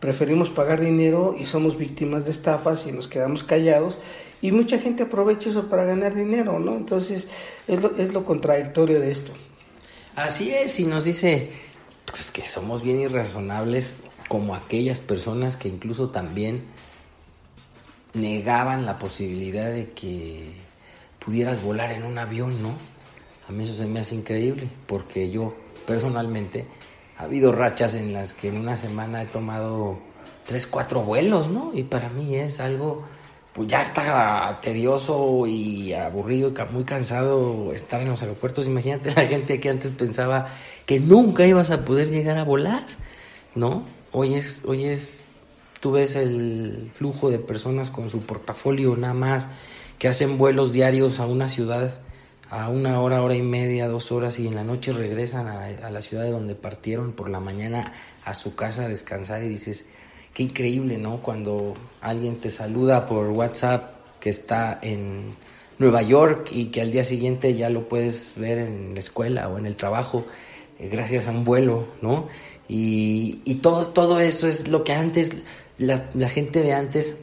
preferimos 0.00 0.50
pagar 0.50 0.78
dinero 0.78 1.34
y 1.38 1.46
somos 1.46 1.78
víctimas 1.78 2.26
de 2.26 2.32
estafas 2.32 2.86
y 2.86 2.92
nos 2.92 3.08
quedamos 3.08 3.42
callados 3.42 3.98
y 4.42 4.52
mucha 4.52 4.78
gente 4.78 5.04
aprovecha 5.04 5.48
eso 5.48 5.70
para 5.70 5.84
ganar 5.84 6.14
dinero, 6.14 6.58
¿no? 6.58 6.76
Entonces 6.76 7.28
es 7.66 7.82
lo, 7.82 7.96
es 7.96 8.12
lo 8.12 8.26
contradictorio 8.26 9.00
de 9.00 9.12
esto. 9.12 9.32
Así 10.14 10.50
es, 10.50 10.78
y 10.78 10.84
nos 10.84 11.04
dice 11.04 11.50
pues 12.04 12.30
que 12.30 12.44
somos 12.44 12.82
bien 12.82 13.00
irrazonables 13.00 13.96
como 14.28 14.54
aquellas 14.54 15.00
personas 15.00 15.56
que 15.56 15.68
incluso 15.68 16.10
también 16.10 16.66
negaban 18.12 18.84
la 18.84 18.98
posibilidad 18.98 19.72
de 19.72 19.88
que 19.88 20.65
pudieras 21.26 21.62
volar 21.62 21.90
en 21.90 22.04
un 22.04 22.16
avión, 22.18 22.62
¿no? 22.62 22.70
A 23.48 23.52
mí 23.52 23.64
eso 23.64 23.74
se 23.74 23.86
me 23.86 24.00
hace 24.00 24.14
increíble, 24.14 24.70
porque 24.86 25.30
yo 25.30 25.54
personalmente 25.84 26.66
ha 27.18 27.24
habido 27.24 27.50
rachas 27.52 27.94
en 27.94 28.12
las 28.12 28.32
que 28.32 28.48
en 28.48 28.56
una 28.56 28.76
semana 28.76 29.22
he 29.22 29.26
tomado 29.26 29.98
tres, 30.46 30.66
cuatro 30.66 31.02
vuelos, 31.02 31.50
¿no? 31.50 31.72
Y 31.74 31.82
para 31.82 32.08
mí 32.08 32.36
es 32.36 32.60
algo, 32.60 33.04
pues 33.52 33.68
ya 33.68 33.80
está 33.80 34.58
tedioso 34.62 35.46
y 35.48 35.92
aburrido, 35.92 36.52
y 36.56 36.72
muy 36.72 36.84
cansado 36.84 37.72
estar 37.72 38.00
en 38.00 38.08
los 38.08 38.22
aeropuertos. 38.22 38.68
Imagínate 38.68 39.12
la 39.12 39.26
gente 39.26 39.58
que 39.58 39.68
antes 39.68 39.90
pensaba 39.90 40.48
que 40.86 41.00
nunca 41.00 41.44
ibas 41.44 41.70
a 41.70 41.84
poder 41.84 42.08
llegar 42.08 42.38
a 42.38 42.44
volar, 42.44 42.86
¿no? 43.56 43.84
Hoy 44.12 44.34
es, 44.34 44.62
hoy 44.64 44.84
es, 44.84 45.20
tú 45.80 45.90
ves 45.90 46.14
el 46.14 46.90
flujo 46.94 47.30
de 47.30 47.40
personas 47.40 47.90
con 47.90 48.10
su 48.10 48.20
portafolio 48.20 48.96
nada 48.96 49.14
más, 49.14 49.48
que 49.98 50.08
hacen 50.08 50.38
vuelos 50.38 50.72
diarios 50.72 51.20
a 51.20 51.26
una 51.26 51.48
ciudad 51.48 52.00
a 52.50 52.68
una 52.68 53.00
hora, 53.00 53.22
hora 53.22 53.34
y 53.34 53.42
media, 53.42 53.88
dos 53.88 54.12
horas 54.12 54.38
y 54.38 54.46
en 54.46 54.54
la 54.54 54.62
noche 54.62 54.92
regresan 54.92 55.48
a, 55.48 55.90
la 55.90 56.00
ciudad 56.00 56.24
de 56.24 56.30
donde 56.30 56.54
partieron 56.54 57.12
por 57.12 57.28
la 57.28 57.40
mañana 57.40 57.92
a 58.24 58.34
su 58.34 58.54
casa 58.54 58.84
a 58.84 58.88
descansar 58.88 59.42
y 59.42 59.48
dices, 59.48 59.86
qué 60.32 60.44
increíble, 60.44 60.96
¿no? 60.98 61.22
Cuando 61.22 61.74
alguien 62.00 62.36
te 62.36 62.50
saluda 62.50 63.06
por 63.06 63.30
WhatsApp 63.30 63.96
que 64.20 64.30
está 64.30 64.78
en 64.80 65.34
Nueva 65.78 66.02
York 66.02 66.50
y 66.52 66.66
que 66.66 66.80
al 66.82 66.92
día 66.92 67.04
siguiente 67.04 67.54
ya 67.54 67.68
lo 67.68 67.88
puedes 67.88 68.34
ver 68.36 68.58
en 68.58 68.94
la 68.94 69.00
escuela 69.00 69.48
o 69.48 69.58
en 69.58 69.66
el 69.66 69.76
trabajo 69.76 70.24
eh, 70.78 70.88
gracias 70.88 71.26
a 71.26 71.32
un 71.32 71.44
vuelo, 71.44 71.88
¿no? 72.00 72.28
Y, 72.68 73.40
y, 73.44 73.56
todo, 73.56 73.88
todo 73.88 74.20
eso 74.20 74.48
es 74.48 74.68
lo 74.68 74.84
que 74.84 74.92
antes, 74.92 75.32
la 75.78 76.28
gente 76.28 76.62
de 76.62 76.72
antes 76.72 77.16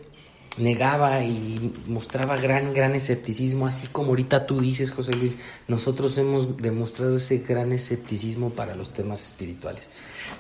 negaba 0.58 1.24
y 1.24 1.74
mostraba 1.88 2.36
gran, 2.36 2.74
gran 2.74 2.94
escepticismo, 2.96 3.66
así 3.66 3.88
como 3.88 4.10
ahorita 4.10 4.46
tú 4.46 4.62
dices, 4.62 4.92
José 4.92 5.14
Luis, 5.14 5.36
nosotros 5.68 6.18
hemos 6.18 6.58
demostrado 6.58 7.18
ese 7.18 7.40
gran 7.40 7.72
escepticismo 7.72 8.52
para 8.52 8.76
los 8.76 8.92
temas 8.94 9.24
espirituales. 9.24 9.90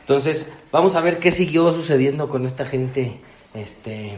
Entonces, 0.02 0.52
vamos 0.72 0.96
a 0.96 1.02
ver 1.02 1.18
qué 1.18 1.32
siguió 1.32 1.74
sucediendo 1.74 2.30
con 2.30 2.46
esta 2.46 2.66
gente 2.66 3.20
este, 3.54 4.18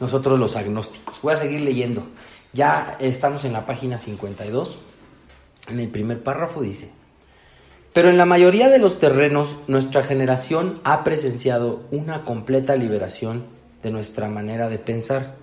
nosotros 0.00 0.38
los 0.38 0.56
agnósticos. 0.56 1.20
Voy 1.22 1.34
a 1.34 1.36
seguir 1.36 1.60
leyendo. 1.60 2.04
Ya 2.52 2.96
estamos 2.98 3.44
en 3.44 3.52
la 3.52 3.66
página 3.66 3.98
52. 3.98 4.78
En 5.68 5.78
el 5.78 5.88
primer 5.88 6.22
párrafo 6.22 6.62
dice, 6.62 6.90
pero 7.92 8.08
en 8.08 8.18
la 8.18 8.24
mayoría 8.24 8.68
de 8.68 8.78
los 8.78 8.98
terrenos 8.98 9.56
nuestra 9.68 10.02
generación 10.02 10.80
ha 10.84 11.04
presenciado 11.04 11.82
una 11.90 12.24
completa 12.24 12.74
liberación 12.74 13.59
de 13.82 13.90
nuestra 13.90 14.28
manera 14.28 14.68
de 14.68 14.78
pensar. 14.78 15.34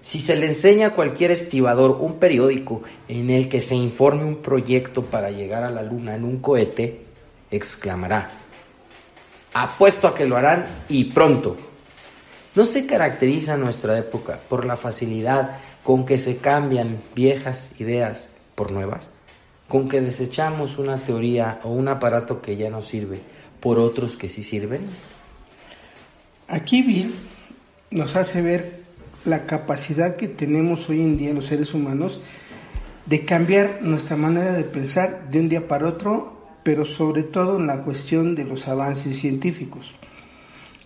Si 0.00 0.20
se 0.20 0.36
le 0.36 0.46
enseña 0.46 0.88
a 0.88 0.94
cualquier 0.94 1.32
estibador 1.32 1.98
un 2.00 2.18
periódico 2.18 2.82
en 3.08 3.30
el 3.30 3.48
que 3.48 3.60
se 3.60 3.74
informe 3.74 4.24
un 4.24 4.36
proyecto 4.36 5.02
para 5.02 5.30
llegar 5.30 5.64
a 5.64 5.70
la 5.70 5.82
luna 5.82 6.14
en 6.14 6.24
un 6.24 6.38
cohete, 6.38 7.02
exclamará, 7.50 8.30
apuesto 9.52 10.06
a 10.06 10.14
que 10.14 10.26
lo 10.26 10.36
harán 10.36 10.66
y 10.88 11.04
pronto. 11.04 11.56
¿No 12.54 12.64
se 12.64 12.86
caracteriza 12.86 13.56
nuestra 13.56 13.98
época 13.98 14.38
por 14.48 14.64
la 14.64 14.76
facilidad 14.76 15.58
con 15.82 16.06
que 16.06 16.18
se 16.18 16.36
cambian 16.36 16.98
viejas 17.14 17.72
ideas 17.80 18.30
por 18.54 18.70
nuevas? 18.70 19.10
¿Con 19.68 19.88
que 19.88 20.00
desechamos 20.00 20.78
una 20.78 20.98
teoría 20.98 21.60
o 21.64 21.70
un 21.70 21.88
aparato 21.88 22.40
que 22.40 22.56
ya 22.56 22.70
no 22.70 22.80
sirve 22.80 23.20
por 23.60 23.78
otros 23.78 24.16
que 24.16 24.28
sí 24.28 24.42
sirven? 24.42 24.82
Aquí 26.48 26.82
Bill 26.82 27.12
nos 27.90 28.16
hace 28.16 28.42
ver 28.42 28.80
la 29.24 29.46
capacidad 29.46 30.16
que 30.16 30.28
tenemos 30.28 30.88
hoy 30.88 31.02
en 31.02 31.18
día 31.18 31.34
los 31.34 31.46
seres 31.46 31.74
humanos 31.74 32.20
de 33.06 33.24
cambiar 33.24 33.80
nuestra 33.82 34.16
manera 34.16 34.52
de 34.52 34.64
pensar 34.64 35.30
de 35.30 35.40
un 35.40 35.48
día 35.48 35.68
para 35.68 35.88
otro, 35.88 36.36
pero 36.62 36.84
sobre 36.84 37.22
todo 37.22 37.58
en 37.58 37.66
la 37.66 37.82
cuestión 37.82 38.34
de 38.34 38.44
los 38.44 38.66
avances 38.68 39.18
científicos. 39.18 39.94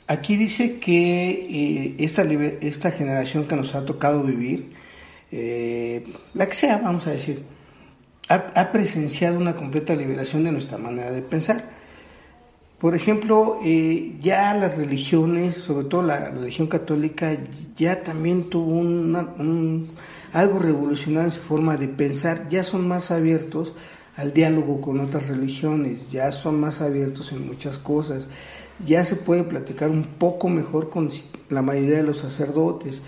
Aquí 0.06 0.36
dice 0.36 0.78
que 0.78 1.30
eh, 1.30 1.94
esta, 1.98 2.22
esta, 2.22 2.90
generación 2.90 3.46
que 3.46 3.56
nos 3.56 3.74
ha 3.74 3.84
tocado 3.86 4.22
vivir, 4.22 4.72
eh, 5.30 6.04
la 6.34 6.48
que 6.48 6.54
sea, 6.54 6.78
vamos 6.78 7.06
a 7.06 7.12
decir, 7.12 7.44
ha, 8.28 8.72
presenciado 8.72 9.38
una 9.38 9.56
completa 9.56 9.94
liberación 9.94 10.44
de 10.44 10.52
nuestra 10.52 10.78
manera 10.78 11.10
de 11.10 11.22
pensar. 11.22 11.79
Por 12.80 12.94
ejemplo, 12.94 13.58
eh, 13.62 14.16
ya 14.22 14.54
las 14.54 14.78
religiones, 14.78 15.54
sobre 15.54 15.86
todo 15.86 16.00
la 16.00 16.30
religión 16.30 16.66
católica, 16.66 17.36
ya 17.76 18.02
también 18.02 18.48
tuvo 18.48 18.72
un, 18.72 19.90
algo 20.32 20.58
revolucionario 20.58 21.26
en 21.28 21.30
su 21.30 21.42
forma 21.42 21.76
de 21.76 21.88
pensar, 21.88 22.48
ya 22.48 22.62
son 22.62 22.88
más 22.88 23.10
abiertos 23.10 23.74
al 24.16 24.32
diálogo 24.32 24.80
con 24.80 24.98
otras 25.00 25.28
religiones, 25.28 26.10
ya 26.10 26.32
son 26.32 26.58
más 26.58 26.80
abiertos 26.80 27.32
en 27.32 27.46
muchas 27.46 27.78
cosas, 27.78 28.30
ya 28.82 29.04
se 29.04 29.16
puede 29.16 29.44
platicar 29.44 29.90
un 29.90 30.04
poco 30.04 30.48
mejor 30.48 30.88
con 30.88 31.10
la 31.50 31.60
mayoría 31.60 31.98
de 31.98 32.02
los 32.04 32.16
sacerdotes, 32.16 33.02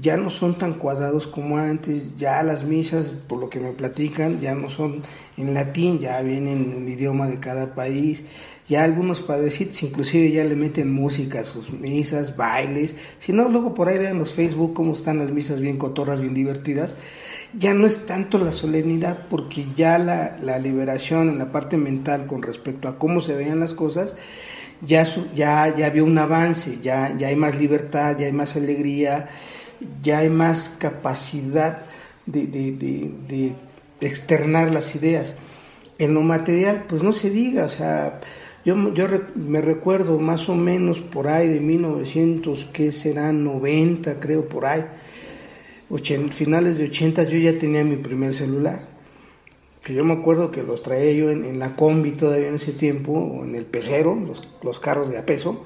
ya 0.00 0.16
no 0.16 0.30
son 0.30 0.56
tan 0.56 0.74
cuadrados 0.74 1.26
como 1.26 1.58
antes, 1.58 2.16
ya 2.16 2.42
las 2.42 2.64
misas, 2.64 3.14
por 3.28 3.38
lo 3.38 3.50
que 3.50 3.60
me 3.60 3.72
platican, 3.72 4.40
ya 4.40 4.54
no 4.54 4.70
son 4.70 5.02
en 5.36 5.54
latín, 5.54 5.98
ya 5.98 6.20
vienen 6.22 6.72
en 6.72 6.82
el 6.82 6.88
idioma 6.88 7.26
de 7.26 7.40
cada 7.40 7.74
país, 7.74 8.24
ya 8.68 8.84
algunos 8.84 9.22
padrecitos 9.22 9.82
inclusive 9.82 10.30
ya 10.30 10.44
le 10.44 10.56
meten 10.56 10.92
música 10.92 11.40
a 11.40 11.44
sus 11.44 11.70
misas, 11.70 12.36
bailes, 12.36 12.94
si 13.18 13.32
no, 13.32 13.48
luego 13.48 13.74
por 13.74 13.88
ahí 13.88 13.98
vean 13.98 14.18
los 14.18 14.34
Facebook 14.34 14.74
cómo 14.74 14.92
están 14.92 15.18
las 15.18 15.30
misas 15.30 15.60
bien 15.60 15.78
cotorras, 15.78 16.20
bien 16.20 16.34
divertidas, 16.34 16.96
ya 17.58 17.74
no 17.74 17.86
es 17.86 18.06
tanto 18.06 18.38
la 18.38 18.52
solemnidad 18.52 19.26
porque 19.28 19.64
ya 19.76 19.98
la, 19.98 20.36
la 20.40 20.58
liberación 20.58 21.28
en 21.28 21.38
la 21.38 21.52
parte 21.52 21.76
mental 21.76 22.26
con 22.26 22.42
respecto 22.42 22.88
a 22.88 22.98
cómo 22.98 23.20
se 23.20 23.34
veían 23.34 23.60
las 23.60 23.74
cosas, 23.74 24.16
ya, 24.84 25.04
ya, 25.34 25.74
ya 25.76 25.86
había 25.86 26.04
un 26.04 26.18
avance, 26.18 26.78
ya, 26.82 27.16
ya 27.16 27.28
hay 27.28 27.36
más 27.36 27.58
libertad, 27.58 28.16
ya 28.18 28.26
hay 28.26 28.32
más 28.32 28.56
alegría, 28.56 29.28
ya 30.02 30.18
hay 30.18 30.28
más 30.28 30.70
capacidad 30.78 31.86
de, 32.26 32.46
de, 32.46 32.72
de, 32.72 33.54
externar 34.00 34.72
las 34.72 34.94
ideas. 34.96 35.36
En 35.98 36.14
lo 36.14 36.22
material, 36.22 36.86
pues 36.88 37.02
no 37.02 37.12
se 37.12 37.30
diga, 37.30 37.66
o 37.66 37.68
sea, 37.68 38.20
yo, 38.64 38.94
yo 38.94 39.06
me 39.34 39.60
recuerdo 39.60 40.18
más 40.18 40.48
o 40.48 40.54
menos 40.54 41.00
por 41.00 41.28
ahí 41.28 41.48
de 41.48 41.60
1900, 41.60 42.66
que 42.72 42.92
será 42.92 43.32
90, 43.32 44.20
creo, 44.20 44.48
por 44.48 44.66
ahí, 44.66 44.84
finales 46.30 46.78
de 46.78 46.84
80 46.84 47.24
yo 47.24 47.38
ya 47.38 47.58
tenía 47.58 47.84
mi 47.84 47.96
primer 47.96 48.34
celular. 48.34 48.88
Que 49.82 49.94
yo 49.94 50.04
me 50.04 50.12
acuerdo 50.12 50.52
que 50.52 50.62
los 50.62 50.82
traía 50.82 51.12
yo 51.12 51.30
en, 51.30 51.58
la 51.58 51.74
combi 51.74 52.12
todavía 52.12 52.48
en 52.48 52.54
ese 52.54 52.72
tiempo, 52.72 53.12
o 53.12 53.44
en 53.44 53.56
el 53.56 53.66
pecero, 53.66 54.14
los, 54.14 54.48
los 54.62 54.78
carros 54.78 55.10
de 55.10 55.18
a 55.18 55.26
peso, 55.26 55.64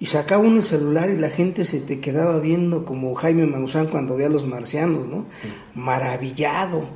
y 0.00 0.06
sacaba 0.06 0.42
uno 0.42 0.56
el 0.56 0.64
celular 0.64 1.10
y 1.10 1.16
la 1.16 1.30
gente 1.30 1.64
se 1.64 1.80
te 1.80 2.00
quedaba 2.00 2.40
viendo 2.40 2.84
como 2.84 3.14
Jaime 3.14 3.46
Maussan 3.46 3.86
cuando 3.86 4.16
veía 4.16 4.28
a 4.28 4.30
los 4.30 4.46
marcianos, 4.46 5.08
¿no? 5.08 5.26
Maravillado 5.74 6.88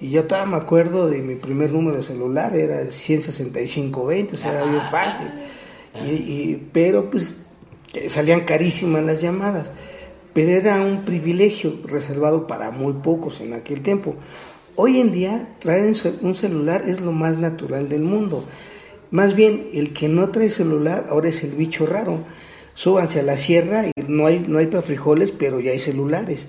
y 0.00 0.10
yo 0.10 0.26
todavía 0.26 0.56
me 0.56 0.62
acuerdo 0.62 1.08
de 1.08 1.22
mi 1.22 1.36
primer 1.36 1.72
número 1.72 1.96
de 1.96 2.02
celular, 2.02 2.54
era 2.54 2.80
el 2.80 2.90
16520, 2.90 4.34
o 4.34 4.38
sea, 4.38 4.52
era 4.52 4.64
bien 4.64 4.82
fácil. 4.90 5.26
Y, 6.06 6.56
pero 6.72 7.10
pues 7.10 7.40
salían 8.08 8.40
carísimas 8.40 9.04
las 9.04 9.22
llamadas. 9.22 9.72
Pero 10.34 10.50
era 10.50 10.82
un 10.82 11.06
privilegio 11.06 11.78
reservado 11.84 12.46
para 12.46 12.70
muy 12.70 12.94
pocos 12.94 13.40
en 13.40 13.54
aquel 13.54 13.80
tiempo. 13.80 14.16
Hoy 14.74 15.00
en 15.00 15.12
día 15.12 15.56
traer 15.60 15.94
un 16.20 16.34
celular 16.34 16.84
es 16.86 17.00
lo 17.00 17.12
más 17.12 17.38
natural 17.38 17.88
del 17.88 18.02
mundo. 18.02 18.44
Más 19.10 19.34
bien, 19.34 19.68
el 19.72 19.94
que 19.94 20.10
no 20.10 20.28
trae 20.28 20.50
celular 20.50 21.06
ahora 21.08 21.30
es 21.30 21.42
el 21.42 21.52
bicho 21.52 21.86
raro. 21.86 22.18
Súbanse 22.74 23.20
a 23.20 23.22
la 23.22 23.38
sierra 23.38 23.86
y 23.86 23.92
no 24.06 24.26
hay, 24.26 24.44
no 24.46 24.58
hay 24.58 24.66
para 24.66 24.82
frijoles, 24.82 25.30
pero 25.30 25.60
ya 25.60 25.70
hay 25.70 25.78
celulares 25.78 26.46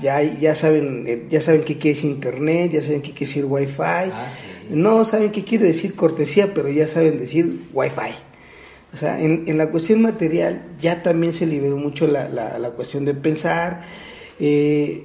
ya, 0.00 0.22
ya 0.22 0.54
saben 0.54 1.04
eh, 1.06 1.26
ya 1.28 1.40
saben 1.40 1.62
qué 1.62 1.78
quiere 1.78 1.96
decir 1.96 2.10
internet, 2.10 2.72
ya 2.72 2.82
saben 2.82 3.02
qué 3.02 3.12
quiere 3.12 3.26
decir 3.26 3.44
wifi. 3.44 3.82
Ah, 3.82 4.28
no 4.70 5.04
saben 5.04 5.30
qué 5.32 5.44
quiere 5.44 5.66
decir 5.66 5.94
cortesía, 5.94 6.54
pero 6.54 6.68
ya 6.68 6.86
saben 6.86 7.18
decir 7.18 7.66
wifi. 7.72 8.14
O 8.94 8.96
sea, 8.96 9.20
en, 9.20 9.44
en 9.46 9.58
la 9.58 9.70
cuestión 9.70 10.02
material 10.02 10.62
ya 10.80 11.02
también 11.02 11.32
se 11.32 11.46
liberó 11.46 11.76
mucho 11.76 12.06
la, 12.06 12.28
la, 12.28 12.58
la 12.58 12.70
cuestión 12.70 13.04
de 13.04 13.14
pensar. 13.14 13.84
Eh, 14.38 15.04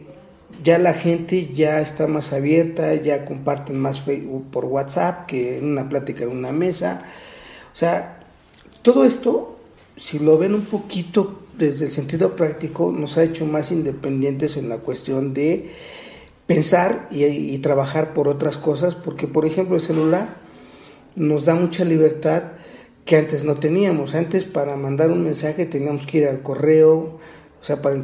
ya 0.63 0.77
la 0.77 0.93
gente 0.93 1.47
ya 1.53 1.81
está 1.81 2.07
más 2.07 2.33
abierta, 2.33 2.95
ya 2.95 3.25
comparten 3.25 3.79
más 3.79 4.01
Facebook 4.01 4.49
por 4.51 4.65
WhatsApp 4.65 5.25
que 5.25 5.57
en 5.57 5.65
una 5.65 5.87
plática 5.87 6.23
en 6.23 6.31
una 6.31 6.51
mesa. 6.51 7.01
O 7.73 7.75
sea, 7.75 8.19
todo 8.81 9.05
esto, 9.05 9.59
si 9.95 10.19
lo 10.19 10.37
ven 10.37 10.53
un 10.53 10.65
poquito 10.65 11.46
desde 11.57 11.85
el 11.85 11.91
sentido 11.91 12.35
práctico 12.35 12.91
nos 12.91 13.17
ha 13.17 13.23
hecho 13.23 13.45
más 13.45 13.71
independientes 13.71 14.57
en 14.57 14.69
la 14.69 14.77
cuestión 14.77 15.33
de 15.33 15.71
pensar 16.45 17.07
y, 17.11 17.57
trabajar 17.59 18.13
por 18.13 18.27
otras 18.27 18.57
cosas, 18.57 18.95
porque 18.95 19.27
por 19.27 19.45
ejemplo 19.45 19.75
el 19.75 19.81
celular 19.81 20.37
nos 21.15 21.45
da 21.45 21.55
mucha 21.55 21.83
libertad 21.83 22.43
que 23.05 23.17
antes 23.17 23.43
no 23.43 23.55
teníamos. 23.55 24.15
Antes 24.15 24.45
para 24.45 24.75
mandar 24.75 25.11
un 25.11 25.23
mensaje 25.23 25.65
teníamos 25.65 26.05
que 26.05 26.19
ir 26.19 26.27
al 26.27 26.41
correo, 26.41 27.19
o 27.59 27.63
sea, 27.63 27.81
para 27.81 27.95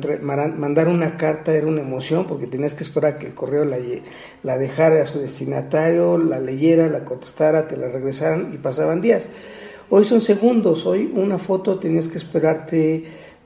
mandar 0.47 0.87
una 0.89 1.17
carta 1.17 1.53
era 1.53 1.67
una 1.67 1.81
emoción 1.81 2.25
porque 2.27 2.47
tenías 2.47 2.73
que 2.73 2.83
esperar 2.83 3.17
que 3.17 3.27
el 3.27 3.33
correo 3.33 3.63
la 3.63 4.57
dejara 4.57 5.01
a 5.01 5.05
su 5.05 5.19
destinatario, 5.19 6.17
la 6.17 6.39
leyera, 6.39 6.89
la 6.89 7.05
contestara, 7.05 7.67
te 7.67 7.77
la 7.77 7.87
regresaran 7.87 8.51
y 8.53 8.57
pasaban 8.57 8.99
días. 8.99 9.29
Hoy 9.89 10.05
son 10.05 10.21
segundos, 10.21 10.85
hoy 10.85 11.11
una 11.13 11.37
foto 11.37 11.77
tenías 11.77 12.07
que 12.07 12.17
esperarte 12.17 13.03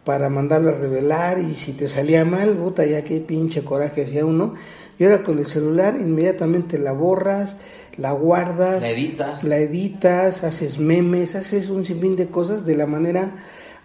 para 0.08 0.30
mandarla 0.30 0.72
a 0.72 0.76
revelar 0.76 1.38
y 1.38 1.56
si 1.56 1.74
te 1.74 1.90
salía 1.90 2.24
mal, 2.24 2.56
puta, 2.56 2.86
ya 2.86 3.04
qué 3.04 3.20
pinche 3.20 3.66
coraje 3.66 4.04
hacía 4.04 4.26
uno. 4.26 4.54
Y 4.98 5.04
ahora 5.04 5.22
con 5.22 5.38
el 5.38 5.46
celular 5.46 5.98
inmediatamente 6.00 6.80
la 6.80 6.94
borras, 6.94 7.58
la 7.98 8.14
guardas, 8.14 8.80
la 8.80 8.90
editas, 8.90 9.44
la 9.44 9.58
editas, 9.58 10.46
haces 10.46 10.80
memes, 10.80 11.36
haces 11.36 11.68
un 11.68 11.84
sinfín 11.84 12.16
de 12.16 12.28
cosas 12.28 12.66
de 12.66 12.78
la 12.78 12.88
manera 12.88 13.36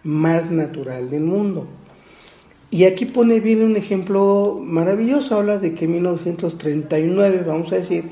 más 0.05 0.53
natural 0.53 1.11
del 1.11 1.25
mundo. 1.25 1.67
Y 2.71 2.85
aquí 2.85 3.05
pone 3.05 3.41
bien 3.41 3.61
un 3.61 3.77
ejemplo 3.77 4.61
maravilloso, 4.63 5.35
habla 5.35 5.59
de 5.59 5.75
que 5.75 5.87
en 5.87 5.93
1939, 5.95 7.43
vamos 7.45 7.73
a 7.73 7.77
decir, 7.77 8.11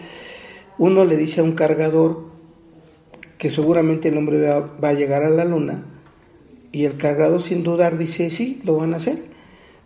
uno 0.79 1.05
le 1.05 1.17
dice 1.17 1.43
a 1.43 1.45
un 1.45 1.53
cargador 1.53 2.25
que 3.39 3.51
seguramente 3.51 4.09
el 4.09 4.19
hombre 4.19 4.51
va 4.51 4.89
a 4.89 4.95
llegar 4.95 5.23
a 5.23 5.31
la 5.31 5.45
luna, 5.45 5.85
y 6.73 6.85
el 6.85 6.97
cargador 6.97 7.43
sin 7.43 7.63
dudar 7.63 7.99
dice, 7.99 8.31
sí, 8.31 8.61
lo 8.65 8.77
van 8.77 8.95
a 8.95 8.99
hacer. 8.99 9.25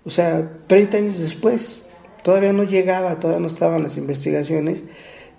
O 0.04 0.10
sea, 0.10 0.58
30 0.66 0.96
años 0.98 1.18
después, 1.18 1.80
todavía 2.22 2.52
no 2.52 2.64
llegaba, 2.64 3.18
todavía 3.18 3.40
no 3.40 3.46
estaban 3.46 3.82
las 3.82 3.96
investigaciones, 3.96 4.82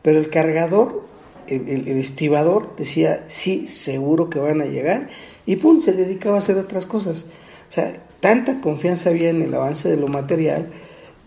pero 0.01 0.17
el 0.19 0.29
cargador, 0.29 1.05
el, 1.47 1.87
estibador 1.87 2.75
decía, 2.75 3.25
sí, 3.27 3.67
seguro 3.67 4.29
que 4.29 4.39
van 4.39 4.61
a 4.61 4.65
llegar, 4.65 5.09
y 5.45 5.57
pum, 5.57 5.81
se 5.81 5.93
dedicaba 5.93 6.37
a 6.37 6.39
hacer 6.39 6.57
otras 6.57 6.87
cosas. 6.87 7.25
O 7.69 7.71
sea, 7.71 8.03
tanta 8.19 8.59
confianza 8.61 9.11
había 9.11 9.29
en 9.29 9.43
el 9.43 9.53
avance 9.53 9.87
de 9.87 9.97
lo 9.97 10.07
material 10.07 10.69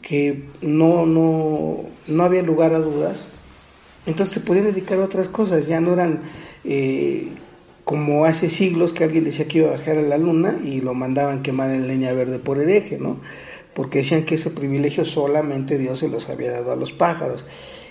que 0.03 0.49
no, 0.61 1.07
no, 1.07 1.85
no 2.09 2.23
había 2.25 2.43
lugar 2.43 2.75
a 2.75 2.79
dudas. 2.81 3.29
Entonces 4.07 4.35
se 4.35 4.41
podían 4.41 4.65
dedicar 4.65 4.99
a 4.99 5.05
otras 5.05 5.29
cosas, 5.29 5.67
ya 5.67 5.81
no 5.81 5.93
eran... 5.93 6.23
Eh, 6.65 7.29
como 7.89 8.27
hace 8.27 8.51
siglos 8.51 8.93
que 8.93 9.03
alguien 9.03 9.25
decía 9.25 9.49
que 9.49 9.61
iba 9.61 9.69
a 9.69 9.79
bajar 9.79 9.97
a 9.97 10.03
la 10.03 10.19
luna 10.19 10.59
y 10.63 10.83
lo 10.83 10.93
mandaban 10.93 11.41
quemar 11.41 11.71
en 11.71 11.89
leña 11.89 12.13
verde 12.13 12.39
por 12.39 12.59
hereje, 12.59 12.99
¿no? 12.99 13.17
Porque 13.73 14.01
decían 14.01 14.25
que 14.25 14.35
ese 14.35 14.51
privilegio 14.51 15.07
solamente 15.07 15.79
Dios 15.79 16.01
se 16.01 16.09
los 16.09 16.29
había 16.29 16.53
dado 16.53 16.73
a 16.73 16.77
los 16.77 16.93
pájaros. 16.93 17.47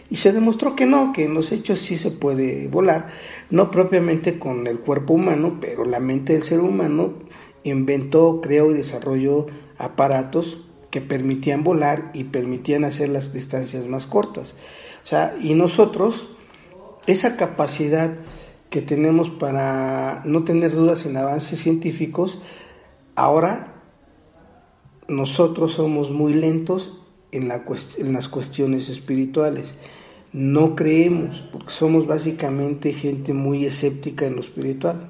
Y 0.07 0.17
se 0.17 0.33
demostró 0.33 0.75
que 0.75 0.86
no, 0.86 1.13
que 1.13 1.23
en 1.23 1.33
los 1.33 1.51
hechos 1.51 1.79
sí 1.79 1.97
se 1.97 2.12
puede 2.12 2.67
volar, 2.67 3.07
no 3.49 3.71
propiamente 3.71 4.38
con 4.38 4.67
el 4.67 4.81
cuerpo 4.81 5.15
humano, 5.15 5.57
pero 5.60 5.83
la 5.83 5.99
mente 5.99 6.33
del 6.33 6.43
ser 6.43 6.60
humano 6.60 7.15
inventó, 7.63 8.39
creó 8.39 8.69
y 8.69 8.75
desarrolló 8.75 9.47
aparatos 9.79 10.63
que 10.91 11.01
permitían 11.01 11.63
volar 11.63 12.12
y 12.13 12.25
permitían 12.25 12.83
hacer 12.83 13.10
las 13.10 13.33
distancias 13.33 13.88
más 13.88 14.05
cortas. 14.05 14.57
O 15.03 15.07
sea, 15.07 15.36
y 15.41 15.55
nosotros, 15.55 16.29
esa 17.07 17.36
capacidad 17.36 18.12
que 18.69 18.82
tenemos 18.82 19.30
para 19.30 20.21
no 20.25 20.43
tener 20.43 20.73
dudas 20.73 21.06
en 21.06 21.17
avances 21.17 21.60
científicos, 21.60 22.39
ahora 23.15 23.73
nosotros 25.08 25.73
somos 25.73 26.12
muy 26.12 26.34
lentos 26.34 26.97
en, 27.32 27.47
la 27.47 27.63
en 27.97 28.13
las 28.13 28.27
cuestiones 28.27 28.89
espirituales. 28.89 29.75
No 30.34 30.75
creemos, 30.75 31.41
porque 31.51 31.71
somos 31.71 32.06
básicamente 32.06 32.93
gente 32.93 33.34
muy 33.34 33.65
escéptica 33.65 34.25
en 34.25 34.36
lo 34.36 34.41
espiritual. 34.41 35.08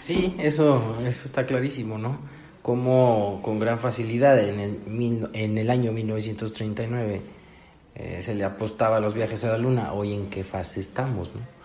Sí, 0.00 0.34
eso, 0.38 0.96
eso 1.06 1.26
está 1.26 1.44
clarísimo, 1.44 1.98
¿no? 1.98 2.18
Como 2.62 3.40
con 3.42 3.58
gran 3.58 3.78
facilidad 3.78 4.40
en 4.40 4.60
el, 4.60 5.28
en 5.32 5.58
el 5.58 5.70
año 5.70 5.92
1939 5.92 7.20
eh, 7.94 8.18
se 8.22 8.34
le 8.34 8.44
apostaba 8.44 8.96
a 8.96 9.00
los 9.00 9.14
viajes 9.14 9.44
a 9.44 9.48
la 9.48 9.58
Luna. 9.58 9.92
Hoy 9.92 10.14
en 10.14 10.30
qué 10.30 10.44
fase 10.44 10.80
estamos, 10.80 11.32
¿no? 11.34 11.61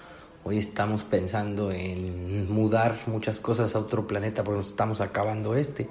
Hoy 0.47 0.59
estamos 0.59 1.03
pensando 1.03 1.73
en 1.73 2.49
mudar 2.49 2.97
muchas 3.07 3.41
cosas 3.41 3.75
a 3.75 3.79
otro 3.79 4.07
planeta 4.07 4.45
porque 4.45 4.59
nos 4.59 4.67
estamos 4.69 5.01
acabando 5.01 5.55
este. 5.55 5.89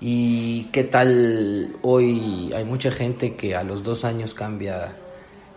¿Y 0.00 0.64
qué 0.72 0.82
tal 0.82 1.76
hoy? 1.80 2.52
Hay 2.56 2.64
mucha 2.64 2.90
gente 2.90 3.36
que 3.36 3.54
a 3.54 3.62
los 3.62 3.84
dos 3.84 4.04
años 4.04 4.34
cambia, 4.34 4.96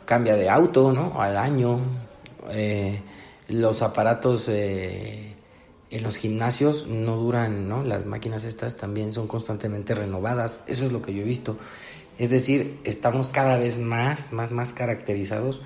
cambia 0.06 0.36
de 0.36 0.52
auto, 0.52 0.92
¿no? 0.92 1.20
Al 1.20 1.36
año. 1.36 1.80
Eh, 2.52 3.02
los 3.48 3.82
aparatos 3.82 4.48
eh, 4.50 5.34
en 5.90 6.04
los 6.04 6.18
gimnasios 6.18 6.86
no 6.86 7.16
duran, 7.16 7.68
¿no? 7.68 7.84
Las 7.84 8.06
máquinas 8.06 8.44
estas 8.44 8.78
también 8.78 9.12
son 9.12 9.28
constantemente 9.28 9.96
renovadas. 9.96 10.60
Eso 10.68 10.86
es 10.86 10.92
lo 10.92 11.02
que 11.02 11.12
yo 11.12 11.22
he 11.22 11.26
visto. 11.26 11.58
Es 12.20 12.30
decir, 12.30 12.82
estamos 12.84 13.30
cada 13.30 13.58
vez 13.58 13.80
más, 13.80 14.32
más, 14.32 14.52
más 14.52 14.74
caracterizados 14.74 15.64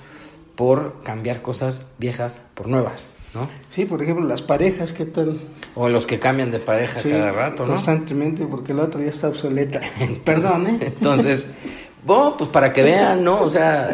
por 0.55 1.01
cambiar 1.03 1.41
cosas 1.41 1.87
viejas 1.97 2.41
por 2.53 2.67
nuevas, 2.67 3.09
¿no? 3.33 3.47
Sí, 3.69 3.85
por 3.85 4.01
ejemplo, 4.01 4.25
las 4.25 4.41
parejas, 4.41 4.93
¿qué 4.93 5.05
tal? 5.05 5.39
O 5.75 5.89
los 5.89 6.05
que 6.05 6.19
cambian 6.19 6.51
de 6.51 6.59
pareja 6.59 7.01
cada 7.01 7.31
rato, 7.31 7.65
¿no? 7.65 7.73
Constantemente, 7.73 8.45
porque 8.45 8.73
la 8.73 8.83
otra 8.83 9.01
ya 9.01 9.09
está 9.09 9.29
obsoleta. 9.29 9.81
Perdón, 10.25 10.67
¿eh? 10.67 10.77
Entonces, 10.81 11.47
bueno, 12.05 12.35
pues 12.37 12.49
para 12.49 12.73
que 12.73 12.83
vean, 12.83 13.23
¿no? 13.23 13.41
O 13.41 13.49
sea, 13.49 13.89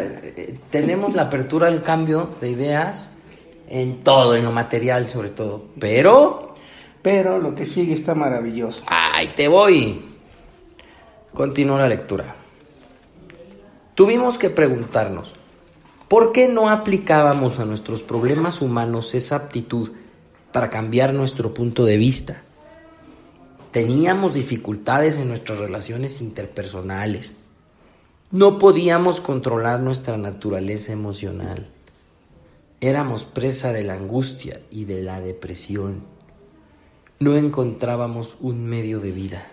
tenemos 0.70 1.14
la 1.14 1.22
apertura 1.22 1.68
al 1.68 1.82
cambio 1.82 2.30
de 2.40 2.50
ideas 2.50 3.10
en 3.68 4.02
todo, 4.02 4.34
en 4.34 4.44
lo 4.44 4.52
material 4.52 5.08
sobre 5.08 5.30
todo, 5.30 5.64
pero... 5.78 6.54
Pero 7.00 7.38
lo 7.38 7.54
que 7.54 7.64
sigue 7.64 7.94
está 7.94 8.14
maravilloso. 8.14 8.82
¡Ay, 8.86 9.32
te 9.34 9.46
voy! 9.46 10.04
Continúa 11.32 11.78
la 11.78 11.88
lectura. 11.88 12.34
Tuvimos 13.94 14.38
que 14.38 14.50
preguntarnos, 14.50 15.34
¿Por 16.08 16.32
qué 16.32 16.48
no 16.48 16.70
aplicábamos 16.70 17.58
a 17.58 17.66
nuestros 17.66 18.02
problemas 18.02 18.62
humanos 18.62 19.14
esa 19.14 19.36
aptitud 19.36 19.90
para 20.52 20.70
cambiar 20.70 21.12
nuestro 21.12 21.52
punto 21.52 21.84
de 21.84 21.98
vista? 21.98 22.44
Teníamos 23.72 24.32
dificultades 24.32 25.18
en 25.18 25.28
nuestras 25.28 25.58
relaciones 25.58 26.22
interpersonales. 26.22 27.34
No 28.30 28.56
podíamos 28.56 29.20
controlar 29.20 29.80
nuestra 29.80 30.16
naturaleza 30.16 30.92
emocional. 30.92 31.68
Éramos 32.80 33.26
presa 33.26 33.72
de 33.72 33.84
la 33.84 33.92
angustia 33.92 34.62
y 34.70 34.86
de 34.86 35.02
la 35.02 35.20
depresión. 35.20 36.04
No 37.20 37.36
encontrábamos 37.36 38.38
un 38.40 38.64
medio 38.64 39.00
de 39.00 39.12
vida. 39.12 39.46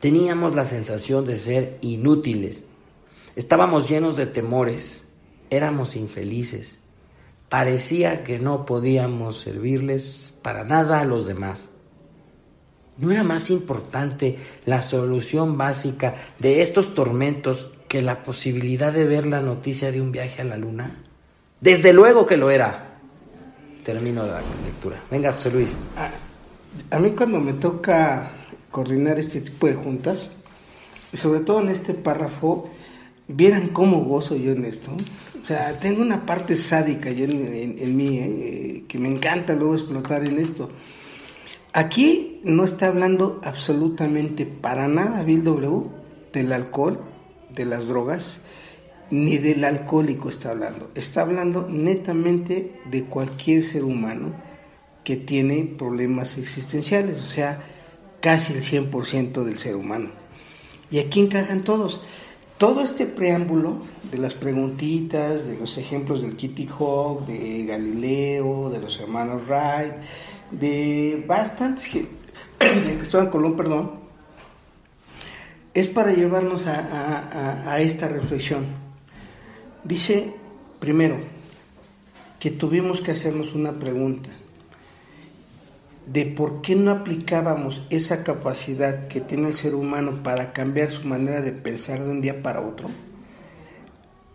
Teníamos 0.00 0.54
la 0.54 0.64
sensación 0.64 1.24
de 1.24 1.38
ser 1.38 1.78
inútiles. 1.80 2.64
Estábamos 3.36 3.88
llenos 3.88 4.16
de 4.16 4.26
temores 4.26 5.03
éramos 5.56 5.96
infelices. 5.96 6.80
Parecía 7.48 8.24
que 8.24 8.38
no 8.38 8.66
podíamos 8.66 9.40
servirles 9.40 10.34
para 10.42 10.64
nada 10.64 11.00
a 11.00 11.04
los 11.04 11.26
demás. 11.26 11.70
¿No 12.96 13.10
era 13.10 13.24
más 13.24 13.50
importante 13.50 14.38
la 14.66 14.82
solución 14.82 15.58
básica 15.58 16.14
de 16.38 16.62
estos 16.62 16.94
tormentos 16.94 17.70
que 17.88 18.02
la 18.02 18.22
posibilidad 18.22 18.92
de 18.92 19.04
ver 19.04 19.26
la 19.26 19.40
noticia 19.40 19.90
de 19.90 20.00
un 20.00 20.12
viaje 20.12 20.42
a 20.42 20.44
la 20.44 20.56
luna? 20.56 21.02
Desde 21.60 21.92
luego 21.92 22.26
que 22.26 22.36
lo 22.36 22.50
era. 22.50 22.98
Termino 23.84 24.24
la 24.24 24.40
lectura. 24.64 25.02
Venga, 25.10 25.32
José 25.32 25.50
Luis. 25.50 25.70
A, 25.96 26.10
a 26.96 26.98
mí 26.98 27.10
cuando 27.10 27.40
me 27.40 27.52
toca 27.54 28.30
coordinar 28.70 29.18
este 29.18 29.40
tipo 29.40 29.66
de 29.66 29.74
juntas, 29.74 30.30
sobre 31.12 31.40
todo 31.40 31.60
en 31.60 31.68
este 31.68 31.94
párrafo, 31.94 32.70
vieran 33.28 33.68
cómo 33.68 34.04
gozo 34.04 34.36
yo 34.36 34.52
en 34.52 34.64
esto. 34.64 34.90
O 35.44 35.46
sea, 35.46 35.78
tengo 35.78 36.00
una 36.00 36.24
parte 36.24 36.56
sádica 36.56 37.10
yo 37.10 37.26
en, 37.26 37.96
mí, 37.98 38.16
¿eh? 38.16 38.84
que 38.88 38.98
me 38.98 39.10
encanta 39.10 39.52
luego 39.52 39.74
explotar 39.74 40.24
en 40.24 40.38
esto. 40.38 40.70
Aquí 41.74 42.40
no 42.44 42.64
está 42.64 42.86
hablando 42.86 43.42
absolutamente 43.44 44.46
para 44.46 44.88
nada 44.88 45.22
Bill 45.22 45.44
W 45.44 45.82
del 46.32 46.50
alcohol, 46.50 46.98
de 47.54 47.66
las 47.66 47.88
drogas, 47.88 48.40
ni 49.10 49.36
del 49.36 49.64
alcohólico 49.64 50.30
está 50.30 50.52
hablando. 50.52 50.90
Está 50.94 51.20
hablando 51.20 51.68
netamente 51.68 52.80
de 52.90 53.04
cualquier 53.04 53.62
ser 53.64 53.84
humano 53.84 54.32
que 55.04 55.16
tiene 55.16 55.74
problemas 55.76 56.38
existenciales, 56.38 57.18
o 57.18 57.28
sea, 57.28 57.62
casi 58.22 58.54
el 58.54 58.62
100% 58.62 59.44
del 59.44 59.58
ser 59.58 59.76
humano. 59.76 60.08
Y 60.90 61.00
aquí 61.00 61.20
encajan 61.20 61.64
todos 61.64 62.00
todo 62.58 62.82
este 62.82 63.06
preámbulo 63.06 63.78
de 64.10 64.18
las 64.18 64.34
preguntitas, 64.34 65.46
de 65.46 65.58
los 65.58 65.76
ejemplos 65.78 66.22
del 66.22 66.36
Kitty 66.36 66.68
Hawk, 66.78 67.26
de 67.26 67.64
Galileo, 67.66 68.70
de 68.70 68.80
los 68.80 68.98
hermanos 69.00 69.42
Wright, 69.48 69.94
de 70.50 71.24
bastantes 71.26 71.88
que, 71.92 72.08
de 72.60 72.96
Cristóbal 72.96 73.30
Colón, 73.30 73.56
perdón, 73.56 73.92
es 75.74 75.88
para 75.88 76.12
llevarnos 76.12 76.66
a, 76.66 77.72
a 77.72 77.80
esta 77.80 78.08
reflexión. 78.08 78.66
Dice, 79.82 80.32
primero, 80.78 81.16
que 82.38 82.50
tuvimos 82.50 83.00
que 83.00 83.10
hacernos 83.10 83.54
una 83.54 83.72
pregunta 83.72 84.30
de 86.06 86.26
por 86.26 86.60
qué 86.60 86.76
no 86.76 86.90
aplicábamos 86.90 87.82
esa 87.90 88.24
capacidad 88.24 89.08
que 89.08 89.20
tiene 89.20 89.48
el 89.48 89.54
ser 89.54 89.74
humano 89.74 90.22
para 90.22 90.52
cambiar 90.52 90.90
su 90.90 91.06
manera 91.06 91.40
de 91.40 91.52
pensar 91.52 92.04
de 92.04 92.10
un 92.10 92.20
día 92.20 92.42
para 92.42 92.60
otro, 92.60 92.88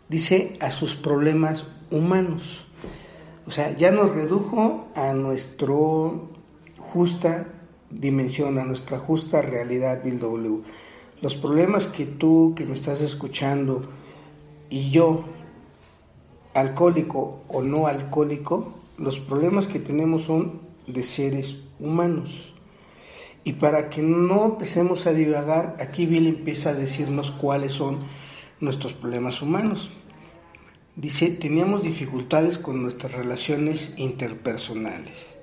dice 0.07 0.53
a 0.59 0.71
sus 0.71 0.95
problemas 0.95 1.67
humanos. 1.91 2.65
O 3.45 3.51
sea, 3.51 3.75
ya 3.75 3.91
nos 3.91 4.13
redujo 4.13 4.87
a 4.95 5.13
nuestra 5.13 5.75
justa 6.77 7.47
dimensión, 7.89 8.59
a 8.59 8.65
nuestra 8.65 8.99
justa 8.99 9.41
realidad, 9.41 10.03
Bill 10.03 10.19
W. 10.19 10.61
Los 11.21 11.35
problemas 11.35 11.87
que 11.87 12.05
tú, 12.05 12.53
que 12.55 12.65
me 12.65 12.73
estás 12.73 13.01
escuchando, 13.01 13.89
y 14.69 14.91
yo, 14.91 15.25
alcohólico 16.53 17.43
o 17.47 17.61
no 17.61 17.87
alcohólico, 17.87 18.73
los 18.97 19.19
problemas 19.19 19.67
que 19.67 19.79
tenemos 19.79 20.23
son 20.23 20.68
de 20.93 21.03
seres 21.03 21.57
humanos. 21.79 22.53
Y 23.43 23.53
para 23.53 23.89
que 23.89 24.01
no 24.01 24.45
empecemos 24.45 25.07
a 25.07 25.13
divagar, 25.13 25.77
aquí 25.79 26.05
Bill 26.05 26.27
empieza 26.27 26.71
a 26.71 26.73
decirnos 26.73 27.31
cuáles 27.31 27.73
son 27.73 27.99
nuestros 28.59 28.93
problemas 28.93 29.41
humanos. 29.41 29.91
Dice, 30.95 31.29
teníamos 31.29 31.83
dificultades 31.83 32.57
con 32.57 32.81
nuestras 32.81 33.13
relaciones 33.13 33.93
interpersonales. 33.97 35.39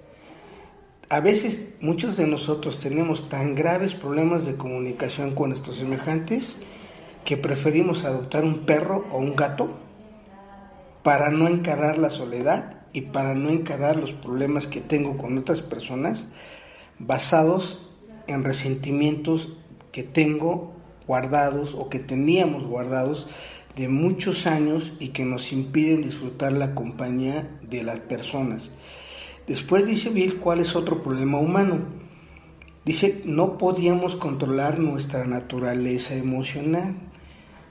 A 1.09 1.21
veces 1.21 1.75
muchos 1.81 2.17
de 2.17 2.27
nosotros 2.27 2.81
tenemos 2.81 3.29
tan 3.29 3.55
graves 3.55 3.95
problemas 3.95 4.45
de 4.45 4.57
comunicación 4.57 5.35
con 5.35 5.51
nuestros 5.51 5.77
semejantes 5.77 6.57
que 7.25 7.37
preferimos 7.37 8.05
adoptar 8.05 8.45
un 8.45 8.67
perro 8.67 9.07
o 9.11 9.19
un 9.19 9.35
gato 9.35 9.79
para 11.03 11.31
no 11.31 11.49
encarar 11.49 11.99
la 11.99 12.11
soledad 12.11 12.76
y 12.97 13.03
para 13.03 13.35
no 13.35 13.51
encarar 13.51 13.99
los 13.99 14.13
problemas 14.13 14.67
que 14.67 14.81
tengo 14.81 15.19
con 15.19 15.37
otras 15.37 15.61
personas 15.61 16.29
basados 16.99 17.79
en 18.27 18.43
resentimientos 18.43 19.51
que 19.93 20.03
tengo 20.03 20.73
guardados 21.07 21.75
o 21.75 21.91
que 21.91 21.99
teníamos 21.99 22.65
guardados 22.65 23.27
de 23.77 23.89
muchos 23.89 24.47
años 24.47 24.95
y 24.99 25.09
que 25.09 25.27
nos 25.27 25.53
impiden 25.53 26.01
disfrutar 26.01 26.53
la 26.53 26.75
compañía 26.75 27.61
de 27.61 27.83
las 27.83 28.01
personas. 28.01 28.71
Después 29.47 29.87
dice 29.87 30.09
Bill 30.09 30.39
cuál 30.39 30.61
es 30.61 30.75
otro 30.75 31.03
problema 31.03 31.39
humano. 31.39 31.81
Dice, 32.87 33.21
no 33.27 33.59
podíamos 33.59 34.17
controlar 34.17 34.79
nuestra 34.79 35.27
naturaleza 35.27 36.15
emocional. 36.15 36.97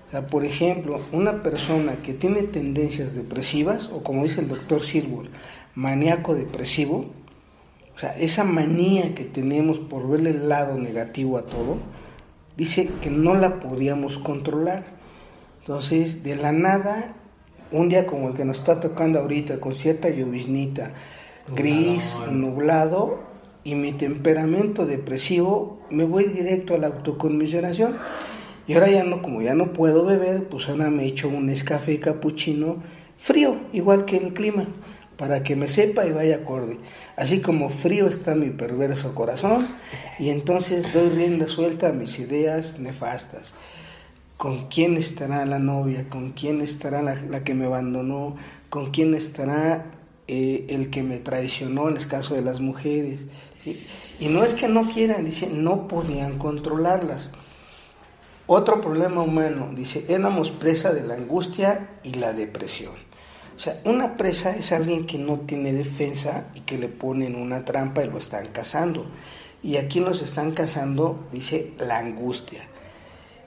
O 0.07 0.11
sea, 0.11 0.27
por 0.27 0.45
ejemplo, 0.45 0.99
una 1.11 1.43
persona 1.43 2.01
que 2.01 2.13
tiene 2.13 2.43
tendencias 2.43 3.15
depresivas, 3.15 3.89
o 3.91 4.03
como 4.03 4.23
dice 4.23 4.41
el 4.41 4.47
doctor 4.47 4.81
Silver, 4.81 5.29
maníaco 5.73 6.35
depresivo, 6.35 7.05
o 7.95 7.99
sea, 7.99 8.15
esa 8.17 8.43
manía 8.43 9.15
que 9.15 9.23
tenemos 9.23 9.79
por 9.79 10.07
verle 10.07 10.31
el 10.31 10.49
lado 10.49 10.77
negativo 10.77 11.37
a 11.37 11.45
todo, 11.45 11.77
dice 12.57 12.89
que 13.01 13.09
no 13.09 13.35
la 13.35 13.59
podíamos 13.59 14.17
controlar. 14.17 14.83
Entonces, 15.61 16.23
de 16.23 16.35
la 16.35 16.51
nada, 16.51 17.15
un 17.71 17.89
día 17.89 18.05
como 18.05 18.29
el 18.29 18.35
que 18.35 18.45
nos 18.45 18.59
está 18.59 18.79
tocando 18.79 19.19
ahorita, 19.19 19.59
con 19.59 19.73
cierta 19.73 20.09
lloviznita, 20.09 20.91
gris, 21.55 22.17
nublado, 22.31 23.35
y 23.65 23.73
mi 23.73 23.93
temperamento 23.93 24.85
depresivo, 24.85 25.79
me 25.89 26.03
voy 26.03 26.25
directo 26.25 26.75
a 26.75 26.77
la 26.77 26.87
autoconmiseración. 26.87 27.97
Y 28.67 28.73
ahora 28.73 28.89
ya 28.89 29.03
no, 29.03 29.21
como 29.21 29.41
ya 29.41 29.53
no 29.53 29.73
puedo 29.73 30.05
beber, 30.05 30.45
pues 30.45 30.67
ahora 30.67 30.89
me 30.89 31.05
echo 31.05 31.29
un 31.29 31.49
escafé 31.49 31.99
capuchino 31.99 32.77
frío, 33.17 33.57
igual 33.73 34.05
que 34.05 34.17
el 34.17 34.33
clima, 34.33 34.65
para 35.17 35.43
que 35.43 35.55
me 35.55 35.67
sepa 35.67 36.05
y 36.05 36.11
vaya 36.11 36.37
acorde. 36.37 36.77
Así 37.15 37.41
como 37.41 37.69
frío 37.69 38.07
está 38.07 38.35
mi 38.35 38.49
perverso 38.49 39.13
corazón, 39.13 39.67
y 40.19 40.29
entonces 40.29 40.91
doy 40.93 41.09
rienda 41.09 41.47
suelta 41.47 41.89
a 41.89 41.93
mis 41.93 42.19
ideas 42.19 42.79
nefastas. 42.79 43.53
¿Con 44.37 44.67
quién 44.67 44.97
estará 44.97 45.45
la 45.45 45.59
novia? 45.59 46.09
¿Con 46.09 46.31
quién 46.31 46.59
estará 46.59 47.01
la, 47.01 47.43
que 47.43 47.53
me 47.53 47.65
abandonó? 47.65 48.35
¿Con 48.69 48.91
quién 48.91 49.15
estará 49.15 49.85
eh, 50.27 50.65
el 50.69 50.89
que 50.89 51.03
me 51.03 51.19
traicionó 51.19 51.87
en 51.87 51.95
el 51.95 52.07
caso 52.07 52.35
de 52.35 52.41
las 52.41 52.59
mujeres? 52.59 53.21
Y 54.19 54.27
no 54.27 54.43
es 54.43 54.53
que 54.53 54.67
no 54.67 54.91
quieran, 54.91 55.25
dice, 55.25 55.47
no 55.47 55.87
podían 55.87 56.37
controlarlas. 56.37 57.29
Otro 58.47 58.79
problema 58.79 59.21
humano, 59.21 59.69
dice, 59.73 60.05
éramos 60.07 60.51
presa 60.51 60.93
de 60.93 61.01
la 61.01 61.15
angustia 61.15 61.89
y 62.03 62.13
la 62.13 62.31
depresión. 62.31 62.93
O 63.55 63.59
sea, 63.59 63.81
una 63.85 64.17
presa 64.17 64.55
es 64.55 64.71
alguien 64.71 65.07
que 65.07 65.17
no 65.17 65.39
tiene 65.39 65.73
defensa 65.73 66.45
y 66.53 66.59
que 66.59 66.77
le 66.77 66.89
ponen 66.89 67.35
una 67.35 67.65
trampa 67.65 68.03
y 68.03 68.09
lo 68.09 68.19
están 68.19 68.47
cazando. 68.47 69.07
Y 69.63 69.77
aquí 69.77 69.99
nos 69.99 70.21
están 70.21 70.51
cazando, 70.51 71.25
dice, 71.31 71.73
la 71.79 71.97
angustia. 71.97 72.67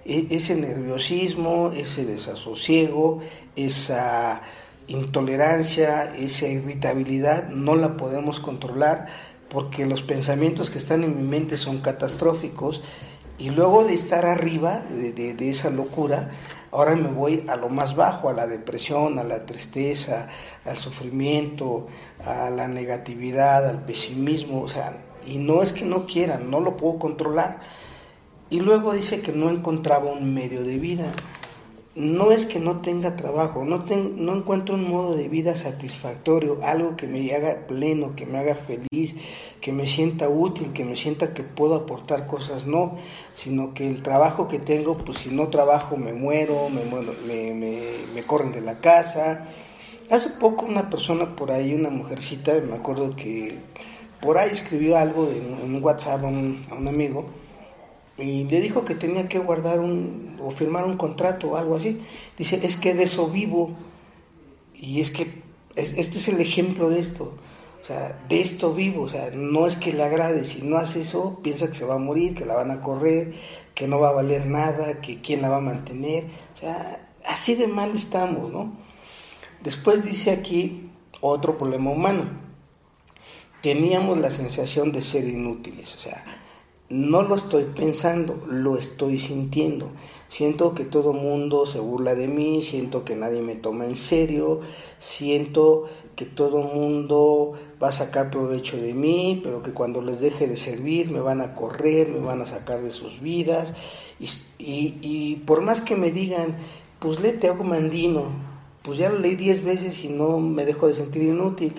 E, 0.04 0.26
ese 0.30 0.56
nerviosismo, 0.56 1.70
ese 1.76 2.04
desasosiego, 2.04 3.20
esa 3.54 4.42
intolerancia, 4.88 6.12
esa 6.16 6.48
irritabilidad, 6.48 7.50
no 7.50 7.76
la 7.76 7.96
podemos 7.96 8.40
controlar 8.40 9.06
porque 9.48 9.86
los 9.86 10.02
pensamientos 10.02 10.70
que 10.70 10.78
están 10.78 11.04
en 11.04 11.16
mi 11.16 11.22
mente 11.22 11.56
son 11.56 11.78
catastróficos 11.78 12.82
y 13.38 13.50
luego 13.50 13.84
de 13.84 13.94
estar 13.94 14.26
arriba 14.26 14.82
de, 14.90 15.50
esa 15.50 15.70
locura, 15.70 16.30
ahora 16.72 16.96
me 16.96 17.08
voy 17.08 17.44
a 17.48 17.54
lo 17.54 17.68
más 17.68 17.94
bajo, 17.94 18.28
a 18.28 18.32
la 18.32 18.46
depresión, 18.46 19.18
a 19.18 19.24
la 19.24 19.46
tristeza, 19.46 20.28
al 20.64 20.76
sufrimiento, 20.76 21.86
a 22.24 22.50
la 22.50 22.66
negatividad, 22.66 23.68
al 23.68 23.84
pesimismo, 23.84 24.62
o 24.62 24.68
sea, 24.68 24.98
y 25.24 25.38
no 25.38 25.62
es 25.62 25.72
que 25.72 25.84
no 25.84 26.06
quieran, 26.06 26.50
no 26.50 26.58
lo 26.60 26.76
puedo 26.76 26.98
controlar. 26.98 27.60
Y 28.50 28.60
luego 28.60 28.92
dice 28.92 29.20
que 29.20 29.32
no 29.32 29.50
encontraba 29.50 30.10
un 30.10 30.34
medio 30.34 30.64
de 30.64 30.78
vida. 30.78 31.12
No 31.98 32.30
es 32.30 32.46
que 32.46 32.60
no 32.60 32.80
tenga 32.80 33.16
trabajo, 33.16 33.64
no, 33.64 33.78
no 33.78 34.36
encuentro 34.36 34.76
un 34.76 34.88
modo 34.88 35.16
de 35.16 35.26
vida 35.26 35.56
satisfactorio, 35.56 36.60
algo 36.62 36.96
que 36.96 37.08
me 37.08 37.34
haga 37.34 37.66
pleno, 37.66 38.14
que 38.14 38.24
me 38.24 38.38
haga 38.38 38.54
feliz, 38.54 39.16
que 39.60 39.72
me 39.72 39.84
sienta 39.88 40.28
útil, 40.28 40.72
que 40.72 40.84
me 40.84 40.94
sienta 40.94 41.34
que 41.34 41.42
puedo 41.42 41.74
aportar 41.74 42.28
cosas, 42.28 42.68
no, 42.68 42.96
sino 43.34 43.74
que 43.74 43.88
el 43.88 44.00
trabajo 44.00 44.46
que 44.46 44.60
tengo, 44.60 44.96
pues 44.98 45.18
si 45.18 45.30
no 45.30 45.48
trabajo 45.48 45.96
me 45.96 46.12
muero, 46.12 46.68
me, 46.68 46.84
me, 46.84 47.82
me, 48.14 48.22
corren 48.22 48.52
de 48.52 48.60
la 48.60 48.78
casa. 48.78 49.48
Hace 50.08 50.30
poco 50.30 50.66
una 50.66 50.90
persona 50.90 51.34
por 51.34 51.50
ahí, 51.50 51.74
una 51.74 51.90
mujercita, 51.90 52.52
me 52.60 52.76
acuerdo 52.76 53.10
que 53.10 53.58
por 54.20 54.38
ahí 54.38 54.50
escribió 54.52 54.96
algo 54.96 55.28
en, 55.28 55.74
un 55.74 55.82
WhatsApp 55.82 56.22
a 56.22 56.28
un, 56.28 56.64
a 56.70 56.76
un 56.76 56.86
amigo, 56.86 57.26
y 58.18 58.44
le 58.44 58.60
dijo 58.60 58.84
que 58.84 58.94
tenía 58.94 59.28
que 59.28 59.38
guardar 59.38 59.80
un 59.80 60.36
o 60.42 60.50
firmar 60.50 60.84
un 60.84 60.96
contrato 60.96 61.50
o 61.50 61.56
algo 61.56 61.76
así. 61.76 62.00
Dice, 62.36 62.60
es 62.62 62.76
que 62.76 62.94
de 62.94 63.04
eso 63.04 63.28
vivo. 63.28 63.70
Y 64.74 65.00
es 65.00 65.10
que 65.10 65.42
este 65.76 66.18
es 66.18 66.28
el 66.28 66.40
ejemplo 66.40 66.90
de 66.90 67.00
esto. 67.00 67.34
O 67.80 67.84
sea, 67.84 68.20
de 68.28 68.40
esto 68.40 68.74
vivo, 68.74 69.02
o 69.02 69.08
sea, 69.08 69.30
no 69.32 69.66
es 69.66 69.76
que 69.76 69.92
le 69.92 70.02
agrade, 70.02 70.44
si 70.44 70.62
no 70.62 70.76
hace 70.76 71.02
eso, 71.02 71.38
piensa 71.42 71.68
que 71.68 71.74
se 71.74 71.84
va 71.84 71.94
a 71.94 71.98
morir, 71.98 72.34
que 72.34 72.44
la 72.44 72.54
van 72.54 72.70
a 72.70 72.80
correr, 72.80 73.34
que 73.74 73.86
no 73.86 74.00
va 74.00 74.08
a 74.08 74.12
valer 74.12 74.46
nada, 74.46 75.00
que 75.00 75.20
quién 75.20 75.40
la 75.40 75.48
va 75.48 75.58
a 75.58 75.62
mantener. 75.62 76.26
O 76.54 76.58
sea, 76.58 77.08
así 77.24 77.54
de 77.54 77.68
mal 77.68 77.94
estamos, 77.94 78.52
¿no? 78.52 78.76
Después 79.62 80.04
dice 80.04 80.32
aquí 80.32 80.90
otro 81.20 81.56
problema 81.56 81.90
humano. 81.90 82.24
Teníamos 83.62 84.18
la 84.18 84.30
sensación 84.30 84.92
de 84.92 85.00
ser 85.00 85.26
inútiles, 85.26 85.94
o 85.94 85.98
sea, 85.98 86.37
no 86.90 87.22
lo 87.22 87.34
estoy 87.34 87.64
pensando, 87.64 88.42
lo 88.48 88.76
estoy 88.76 89.18
sintiendo. 89.18 89.90
Siento 90.28 90.74
que 90.74 90.84
todo 90.84 91.12
mundo 91.12 91.66
se 91.66 91.80
burla 91.80 92.14
de 92.14 92.28
mí, 92.28 92.62
siento 92.62 93.04
que 93.04 93.16
nadie 93.16 93.42
me 93.42 93.56
toma 93.56 93.84
en 93.84 93.96
serio, 93.96 94.60
siento 94.98 95.88
que 96.16 96.24
todo 96.24 96.58
mundo 96.58 97.52
va 97.82 97.88
a 97.88 97.92
sacar 97.92 98.30
provecho 98.30 98.76
de 98.76 98.92
mí, 98.92 99.40
pero 99.42 99.62
que 99.62 99.72
cuando 99.72 100.00
les 100.00 100.20
deje 100.20 100.46
de 100.46 100.56
servir 100.56 101.10
me 101.10 101.20
van 101.20 101.40
a 101.40 101.54
correr, 101.54 102.08
me 102.08 102.18
van 102.18 102.42
a 102.42 102.46
sacar 102.46 102.82
de 102.82 102.90
sus 102.90 103.20
vidas. 103.20 103.72
Y, 104.58 105.36
por 105.46 105.60
más 105.60 105.80
que 105.80 105.94
me 105.94 106.10
digan, 106.10 106.56
pues 106.98 107.20
léete 107.20 107.48
algo 107.48 107.64
mandino, 107.64 108.24
pues 108.82 108.98
ya 108.98 109.10
lo 109.10 109.18
leí 109.18 109.36
diez 109.36 109.62
veces 109.62 110.04
y 110.04 110.08
no 110.08 110.38
me 110.38 110.64
dejo 110.64 110.88
de 110.88 110.94
sentir 110.94 111.22
inútil. 111.22 111.74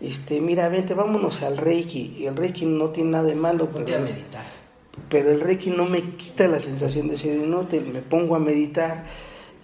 Este, 0.00 0.40
mira, 0.40 0.68
vente, 0.68 0.94
vámonos 0.94 1.42
al 1.42 1.56
Reiki. 1.56 2.26
El 2.26 2.36
Reiki 2.36 2.66
no 2.66 2.90
tiene 2.90 3.10
nada 3.10 3.24
de 3.24 3.34
malo, 3.36 3.70
pero, 3.72 3.96
pero 5.08 5.30
el 5.30 5.40
Reiki 5.40 5.70
no 5.70 5.86
me 5.86 6.16
quita 6.16 6.46
la 6.48 6.58
sensación 6.58 7.08
de 7.08 7.18
ser 7.18 7.36
inútil. 7.36 7.86
Me 7.92 8.00
pongo 8.00 8.36
a 8.36 8.38
meditar 8.38 9.04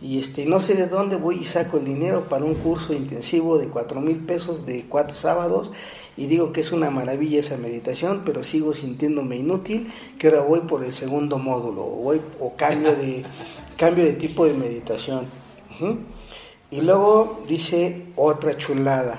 y 0.03 0.19
este 0.19 0.47
no 0.47 0.61
sé 0.61 0.75
de 0.75 0.87
dónde 0.87 1.17
voy 1.17 1.41
y 1.41 1.45
saco 1.45 1.77
el 1.77 1.85
dinero 1.85 2.25
para 2.29 2.45
un 2.45 2.55
curso 2.55 2.95
intensivo 2.95 3.59
de 3.59 3.69
cuatro 3.69 4.01
mil 4.01 4.19
pesos 4.19 4.65
de 4.65 4.87
cuatro 4.89 5.17
sábados 5.17 5.73
y 6.17 6.27
digo 6.27 6.53
que 6.53 6.63
es 6.63 6.73
una 6.73 6.91
maravilla 6.91 7.41
esa 7.41 7.59
meditación 7.59 8.23
pero 8.25 8.43
sigo 8.43 8.73
sintiéndome 8.73 9.37
inútil 9.37 9.93
que 10.19 10.29
ahora 10.29 10.41
voy 10.41 10.61
por 10.61 10.85
el 10.85 10.95
segundo 10.95 11.39
módulo 11.39 11.83
o 11.83 11.97
voy 11.97 12.21
o 12.41 12.57
cambio 12.57 12.97
de 12.97 13.25
cambio 13.77 14.07
de 14.07 14.15
tipo 14.15 14.47
de 14.47 14.55
meditación 14.55 15.27
y 16.71 16.81
luego 16.81 17.43
dice 17.47 18.07
otra 18.17 18.57
chulada 18.57 19.19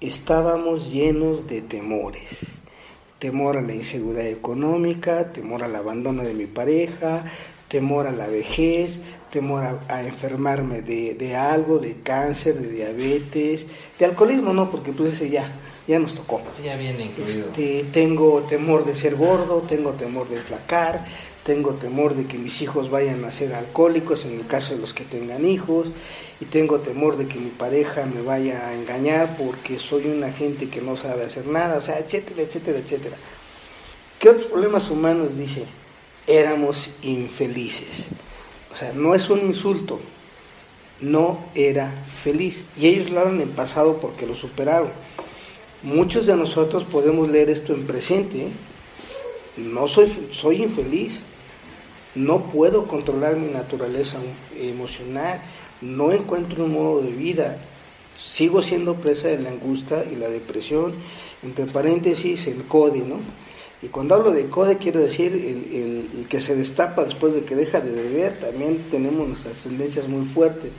estábamos 0.00 0.90
llenos 0.90 1.46
de 1.46 1.60
temores 1.60 2.59
temor 3.20 3.56
a 3.56 3.62
la 3.62 3.74
inseguridad 3.74 4.26
económica 4.26 5.32
temor 5.32 5.62
al 5.62 5.76
abandono 5.76 6.24
de 6.24 6.34
mi 6.34 6.46
pareja 6.46 7.24
temor 7.70 8.08
a 8.08 8.10
la 8.10 8.26
vejez, 8.26 8.98
temor 9.30 9.62
a, 9.88 10.02
enfermarme 10.02 10.82
de, 10.82 11.36
algo, 11.36 11.78
de 11.78 12.00
cáncer, 12.02 12.58
de 12.58 12.68
diabetes, 12.68 13.66
de 13.96 14.04
alcoholismo 14.04 14.52
no, 14.52 14.68
porque 14.68 14.92
pues 14.92 15.12
ese 15.12 15.30
ya, 15.30 15.52
ya 15.86 16.00
nos 16.00 16.16
tocó. 16.16 16.42
ya 16.62 16.76
viene 16.76 17.04
incluido. 17.04 17.46
Este, 17.46 17.84
tengo 17.92 18.40
temor 18.42 18.84
de 18.84 18.96
ser 18.96 19.14
gordo, 19.14 19.62
tengo 19.62 19.92
temor 19.92 20.28
de 20.28 20.38
flacar, 20.38 21.06
tengo 21.44 21.74
temor 21.74 22.16
de 22.16 22.26
que 22.26 22.38
mis 22.38 22.60
hijos 22.60 22.90
vayan 22.90 23.24
a 23.24 23.30
ser 23.30 23.54
alcohólicos 23.54 24.24
en 24.24 24.34
el 24.34 24.46
caso 24.48 24.74
de 24.74 24.80
los 24.80 24.92
que 24.92 25.04
tengan 25.04 25.46
hijos, 25.46 25.92
y 26.40 26.46
tengo 26.46 26.80
temor 26.80 27.18
de 27.18 27.26
que 27.28 27.38
mi 27.38 27.50
pareja 27.50 28.06
me 28.06 28.22
vaya 28.22 28.66
a 28.66 28.74
engañar 28.74 29.36
porque 29.36 29.78
soy 29.78 30.06
una 30.06 30.32
gente 30.32 30.68
que 30.70 30.80
no 30.80 30.96
sabe 30.96 31.24
hacer 31.24 31.46
nada, 31.46 31.76
o 31.76 31.82
sea, 31.82 31.98
etcétera, 31.98 32.42
etcétera, 32.42 32.78
etcétera. 32.78 33.16
¿Qué 34.18 34.30
otros 34.30 34.46
problemas 34.46 34.90
humanos 34.90 35.36
dice? 35.36 35.64
Éramos 36.26 36.96
infelices. 37.02 38.06
O 38.72 38.76
sea, 38.76 38.92
no 38.94 39.14
es 39.14 39.28
un 39.28 39.40
insulto, 39.40 40.00
no 41.00 41.44
era 41.54 41.92
feliz. 42.22 42.64
Y 42.76 42.86
ellos 42.86 43.10
lo 43.10 43.20
hablan 43.20 43.40
en 43.42 43.50
pasado 43.50 43.98
porque 44.00 44.26
lo 44.26 44.34
superaron. 44.34 44.90
Muchos 45.82 46.26
de 46.26 46.36
nosotros 46.36 46.84
podemos 46.84 47.30
leer 47.30 47.50
esto 47.50 47.74
en 47.74 47.86
presente. 47.86 48.48
No 49.56 49.88
soy, 49.88 50.28
soy 50.30 50.62
infeliz. 50.62 51.20
No 52.14 52.44
puedo 52.44 52.86
controlar 52.86 53.36
mi 53.36 53.52
naturaleza 53.52 54.16
emocional. 54.58 55.42
No 55.80 56.12
encuentro 56.12 56.64
un 56.64 56.74
modo 56.74 57.02
de 57.02 57.10
vida. 57.10 57.58
Sigo 58.14 58.62
siendo 58.62 58.96
presa 58.96 59.28
de 59.28 59.38
la 59.38 59.50
angustia 59.50 60.04
y 60.10 60.16
la 60.16 60.28
depresión. 60.28 60.94
Entre 61.42 61.66
paréntesis, 61.66 62.46
el 62.46 62.64
CODE, 62.64 63.00
¿no? 63.00 63.16
Y 63.82 63.88
cuando 63.88 64.14
hablo 64.14 64.30
de 64.30 64.50
code, 64.50 64.76
quiero 64.76 65.00
decir 65.00 65.32
el, 65.32 66.26
que 66.28 66.42
se 66.42 66.54
destapa 66.54 67.04
después 67.04 67.32
de 67.32 67.44
que 67.44 67.56
deja 67.56 67.80
de 67.80 67.90
beber, 67.90 68.38
también 68.38 68.84
tenemos 68.90 69.26
nuestras 69.26 69.56
tendencias 69.56 70.06
muy 70.06 70.26
fuertes. 70.26 70.72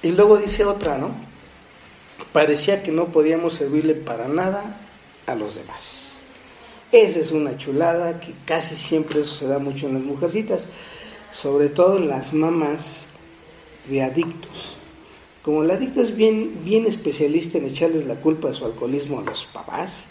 Y 0.00 0.12
luego 0.12 0.38
dice 0.38 0.64
otra, 0.64 0.96
¿no? 0.98 1.32
parecía 2.32 2.82
que 2.82 2.92
no 2.92 3.08
podíamos 3.08 3.54
servirle 3.54 3.94
para 3.94 4.28
nada 4.28 4.76
a 5.26 5.34
los 5.34 5.54
demás. 5.54 6.00
Esa 6.90 7.20
es 7.20 7.32
una 7.32 7.56
chulada 7.56 8.20
que 8.20 8.34
casi 8.44 8.76
siempre 8.76 9.20
eso 9.20 9.34
se 9.34 9.46
da 9.46 9.58
mucho 9.58 9.86
en 9.86 9.94
las 9.94 10.02
mujercitas, 10.02 10.66
sobre 11.30 11.68
todo 11.68 11.96
en 11.96 12.08
las 12.08 12.32
mamás 12.34 13.08
de 13.88 14.02
adictos. 14.02 14.76
Como 15.42 15.62
el 15.62 15.70
adicto 15.70 16.00
es 16.00 16.14
bien, 16.16 16.60
bien 16.64 16.86
especialista 16.86 17.58
en 17.58 17.64
echarles 17.64 18.06
la 18.06 18.16
culpa 18.16 18.48
de 18.48 18.54
su 18.54 18.64
alcoholismo 18.64 19.18
a 19.18 19.24
los 19.24 19.44
papás, 19.46 20.06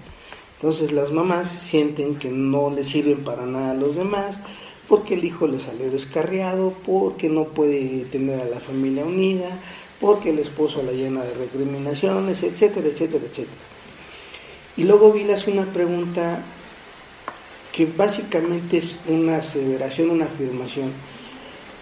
entonces 0.56 0.92
las 0.92 1.12
mamás 1.12 1.50
sienten 1.50 2.16
que 2.16 2.30
no 2.30 2.70
le 2.70 2.84
sirven 2.84 3.24
para 3.24 3.46
nada 3.46 3.72
a 3.72 3.76
los 3.76 3.96
demás, 3.96 4.40
porque 4.88 5.14
el 5.14 5.24
hijo 5.24 5.48
le 5.48 5.60
salió 5.60 5.90
descarriado, 5.90 6.74
porque 6.86 7.30
no 7.30 7.46
puede 7.46 8.06
tener 8.12 8.42
a 8.42 8.46
la 8.46 8.60
familia 8.60 9.06
unida, 9.06 9.58
porque 10.02 10.32
el 10.32 10.40
esposo 10.40 10.84
la 10.84 10.92
llena 10.92 11.24
de 11.24 11.34
recriminaciones, 11.34 12.44
etcétera, 12.44 12.90
etcétera, 12.90 13.26
etcétera. 13.26 13.62
Y 14.76 14.84
luego 14.84 15.14
vi 15.14 15.30
hace 15.32 15.50
una 15.50 15.66
pregunta 15.66 16.44
que 17.72 17.86
básicamente 17.86 18.78
es 18.78 18.98
una 19.08 19.38
aseveración, 19.38 20.10
una 20.10 20.26
afirmación. 20.26 20.92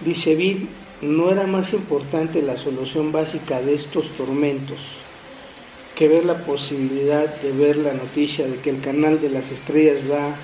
Dice 0.06 0.36
Bill, 0.36 0.70
no 1.02 1.32
era 1.32 1.48
más 1.48 1.74
importante 1.74 2.42
la 2.42 2.58
solución 2.58 3.12
básica 3.12 3.62
de 3.62 3.74
estos 3.74 4.12
tormentos 4.12 4.78
que 5.96 6.08
ver 6.08 6.26
la 6.26 6.46
posibilidad 6.46 7.28
de 7.42 7.52
ver 7.52 7.78
la 7.78 7.94
noticia 7.94 8.48
de 8.48 8.58
que 8.58 8.70
el 8.70 8.82
canal 8.82 9.20
de 9.20 9.30
las 9.30 9.52
estrellas 9.52 10.00
va 10.10 10.36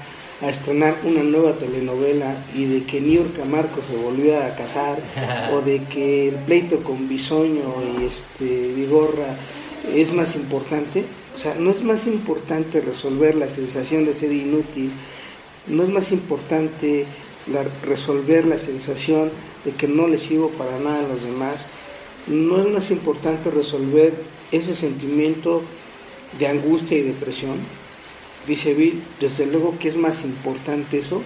a 0.41 0.49
estrenar 0.49 0.97
una 1.03 1.23
nueva 1.23 1.53
telenovela 1.53 2.35
y 2.53 2.65
de 2.65 2.83
que 2.83 2.99
Niurka 2.99 3.45
Marco 3.45 3.81
se 3.81 3.95
volvió 3.95 4.37
a 4.37 4.53
casar 4.55 4.99
o 5.53 5.61
de 5.61 5.83
que 5.83 6.29
el 6.29 6.35
pleito 6.35 6.83
con 6.83 7.07
Bisoño 7.07 7.73
y 7.97 8.05
este 8.05 8.73
Vigorra 8.73 9.37
es 9.93 10.11
más 10.13 10.35
importante, 10.35 11.05
o 11.33 11.37
sea, 11.37 11.55
no 11.55 11.69
es 11.69 11.83
más 11.83 12.07
importante 12.07 12.81
resolver 12.81 13.35
la 13.35 13.47
sensación 13.47 14.05
de 14.05 14.13
ser 14.13 14.31
inútil, 14.31 14.91
no 15.67 15.83
es 15.83 15.89
más 15.89 16.11
importante 16.11 17.05
resolver 17.83 18.45
la 18.45 18.57
sensación 18.57 19.31
de 19.65 19.71
que 19.71 19.87
no 19.87 20.07
le 20.07 20.17
sirvo 20.17 20.49
para 20.51 20.79
nada 20.79 20.99
a 20.99 21.07
los 21.07 21.23
demás, 21.23 21.65
no 22.27 22.59
es 22.59 22.67
más 22.67 22.91
importante 22.91 23.51
resolver 23.51 24.13
ese 24.51 24.75
sentimiento 24.75 25.63
de 26.39 26.47
angustia 26.47 26.97
y 26.97 27.01
depresión. 27.01 27.55
Dice 28.47 28.73
Bill, 28.73 29.01
desde 29.19 29.47
luego 29.47 29.77
que 29.79 29.87
es 29.87 29.97
más 29.97 30.23
importante 30.23 30.99
eso 30.99 31.21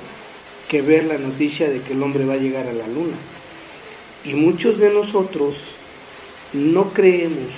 que 0.69 0.81
ver 0.81 1.05
la 1.05 1.17
noticia 1.17 1.69
de 1.69 1.81
que 1.81 1.93
el 1.93 2.03
hombre 2.03 2.25
va 2.25 2.35
a 2.35 2.37
llegar 2.37 2.67
a 2.67 2.73
la 2.73 2.87
luna. 2.87 3.17
Y 4.23 4.35
muchos 4.35 4.79
de 4.79 4.93
nosotros 4.93 5.55
no 6.53 6.93
creemos 6.93 7.51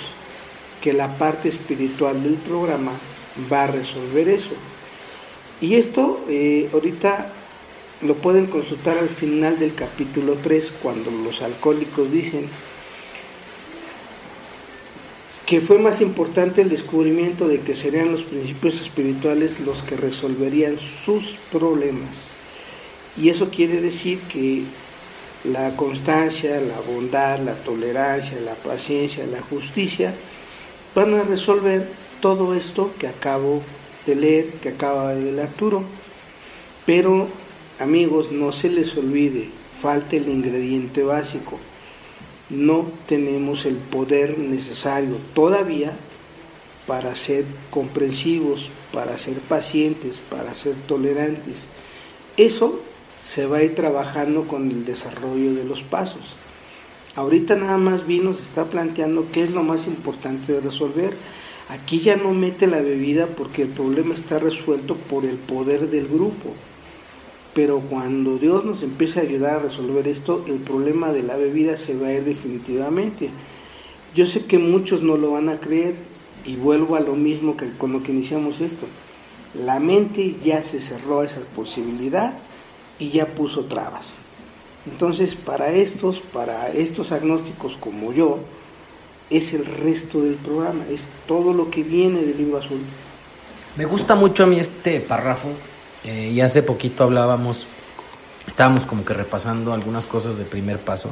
que 0.82 0.94
la 0.94 1.18
parte 1.18 1.50
espiritual 1.50 2.24
del 2.24 2.36
programa 2.36 2.94
va 3.52 3.64
a 3.64 3.68
resolver 3.68 4.28
eso. 4.30 4.52
Y 5.60 5.76
esto 5.76 6.24
eh, 6.28 6.70
ahorita 6.74 7.32
lo 8.02 8.16
pueden 8.16 8.48
consultar 8.48 8.98
al 8.98 9.10
final 9.10 9.60
del 9.60 9.76
capítulo 9.76 10.38
3, 10.42 10.74
cuando 10.82 11.12
los 11.12 11.42
alcohólicos 11.42 12.12
dicen 12.12 12.50
que 15.46 15.60
fue 15.60 15.80
más 15.80 16.00
importante 16.00 16.62
el 16.62 16.70
descubrimiento 16.70 17.48
de 17.48 17.60
que 17.60 17.76
serían 17.76 18.12
los 18.12 18.24
principios 18.24 18.80
espirituales 18.80 19.60
los 19.60 19.84
que 19.84 19.98
resolverían 19.98 20.78
sus 20.78 21.38
problemas. 21.52 22.30
Y 23.18 23.30
eso 23.30 23.50
quiere 23.50 23.82
decir 23.82 24.20
que 24.22 24.64
la 25.44 25.76
constancia, 25.76 26.62
la 26.62 26.80
bondad, 26.80 27.40
la 27.40 27.56
tolerancia, 27.56 28.40
la 28.40 28.56
paciencia, 28.56 29.26
la 29.26 29.42
justicia 29.42 30.14
van 30.96 31.14
a 31.16 31.24
resolver 31.24 31.90
todo 32.22 32.54
esto 32.56 32.94
que 32.98 33.08
acabo 33.08 33.62
de 34.06 34.16
leer, 34.16 34.54
que 34.62 34.70
acaba 34.70 35.14
de 35.14 35.22
leer 35.22 35.48
Arturo. 35.48 35.84
Pero 36.86 37.28
amigos, 37.82 38.32
no 38.32 38.52
se 38.52 38.70
les 38.70 38.96
olvide, 38.96 39.50
falta 39.82 40.16
el 40.16 40.30
ingrediente 40.30 41.04
básico. 41.04 41.60
No 42.50 42.86
tenemos 43.08 43.66
el 43.66 43.76
poder 43.76 44.38
necesario 44.38 45.18
todavía 45.34 45.94
para 46.86 47.16
ser 47.16 47.46
comprensivos, 47.70 48.70
para 48.92 49.18
ser 49.18 49.40
pacientes, 49.40 50.20
para 50.30 50.54
ser 50.54 50.76
tolerantes. 50.76 51.68
Eso 52.38 52.82
se 53.20 53.46
va 53.46 53.58
a 53.58 53.64
ir 53.64 53.76
trabajando 53.76 54.48
con 54.48 54.70
el 54.70 54.86
desarrollo 54.86 55.54
de 55.54 55.64
los 55.64 55.84
pasos. 55.84 56.36
Ahorita 57.16 57.56
nada 57.56 57.78
más 57.78 58.08
vino, 58.08 58.34
se 58.34 58.44
está 58.44 58.66
planteando 58.66 59.28
qué 59.32 59.44
es 59.44 59.52
lo 59.52 59.64
más 59.64 59.88
importante 59.88 60.54
de 60.54 60.62
resolver. 60.62 61.14
Aquí 61.70 62.00
ya 62.00 62.16
no 62.16 62.34
mete 62.34 62.68
la 62.68 62.82
bebida 62.82 63.28
porque 63.28 63.64
el 63.64 63.70
problema 63.70 64.14
está 64.14 64.40
resuelto 64.40 64.96
por 64.96 65.26
el 65.26 65.36
poder 65.36 65.90
del 65.90 66.08
grupo. 66.08 66.54
Pero 67.54 67.82
cuando 67.82 68.38
Dios 68.38 68.64
nos 68.64 68.82
empieza 68.82 69.20
a 69.20 69.24
ayudar 69.24 69.58
a 69.58 69.64
resolver 69.64 70.08
esto, 70.08 70.44
el 70.48 70.56
problema 70.56 71.12
de 71.12 71.24
la 71.24 71.36
bebida 71.36 71.76
se 71.76 71.98
va 71.98 72.08
a 72.08 72.14
ir 72.14 72.24
definitivamente. 72.24 73.30
Yo 74.16 74.26
sé 74.26 74.46
que 74.46 74.58
muchos 74.58 75.04
no 75.04 75.18
lo 75.18 75.32
van 75.32 75.50
a 75.50 75.60
creer 75.60 75.96
y 76.46 76.56
vuelvo 76.56 76.96
a 76.96 77.02
lo 77.02 77.16
mismo 77.16 77.58
que 77.58 77.72
con 77.78 77.92
lo 77.92 78.04
que 78.04 78.12
iniciamos 78.12 78.62
esto. 78.62 78.86
La 79.54 79.80
mente 79.80 80.38
ya 80.44 80.62
se 80.62 80.80
cerró 80.80 81.20
a 81.20 81.26
esa 81.26 81.42
posibilidad 81.56 82.36
y 83.00 83.10
ya 83.10 83.28
puso 83.28 83.66
trabas. 83.66 84.10
Entonces, 84.90 85.36
para 85.36 85.72
estos, 85.72 86.22
para 86.22 86.70
estos 86.70 87.12
agnósticos 87.12 87.78
como 87.78 88.14
yo, 88.14 88.40
es 89.30 89.54
el 89.54 89.66
resto 89.66 90.22
del 90.22 90.36
programa, 90.36 90.84
es 90.90 91.08
todo 91.28 91.54
lo 91.54 91.70
que 91.70 91.84
viene 91.84 92.22
del 92.22 92.38
libro 92.38 92.58
azul. 92.58 92.80
Me 93.78 93.86
gusta 93.86 94.16
mucho 94.16 94.44
a 94.44 94.48
mí 94.48 94.60
este 94.60 95.00
párrafo, 95.00 95.50
eh, 96.04 96.30
y 96.30 96.42
hace 96.42 96.64
poquito 96.64 97.04
hablábamos, 97.04 97.68
estábamos 98.48 98.86
como 98.86 99.06
que 99.06 99.14
repasando 99.14 99.74
algunas 99.74 100.06
cosas 100.06 100.38
de 100.38 100.46
primer 100.46 100.80
paso, 100.80 101.12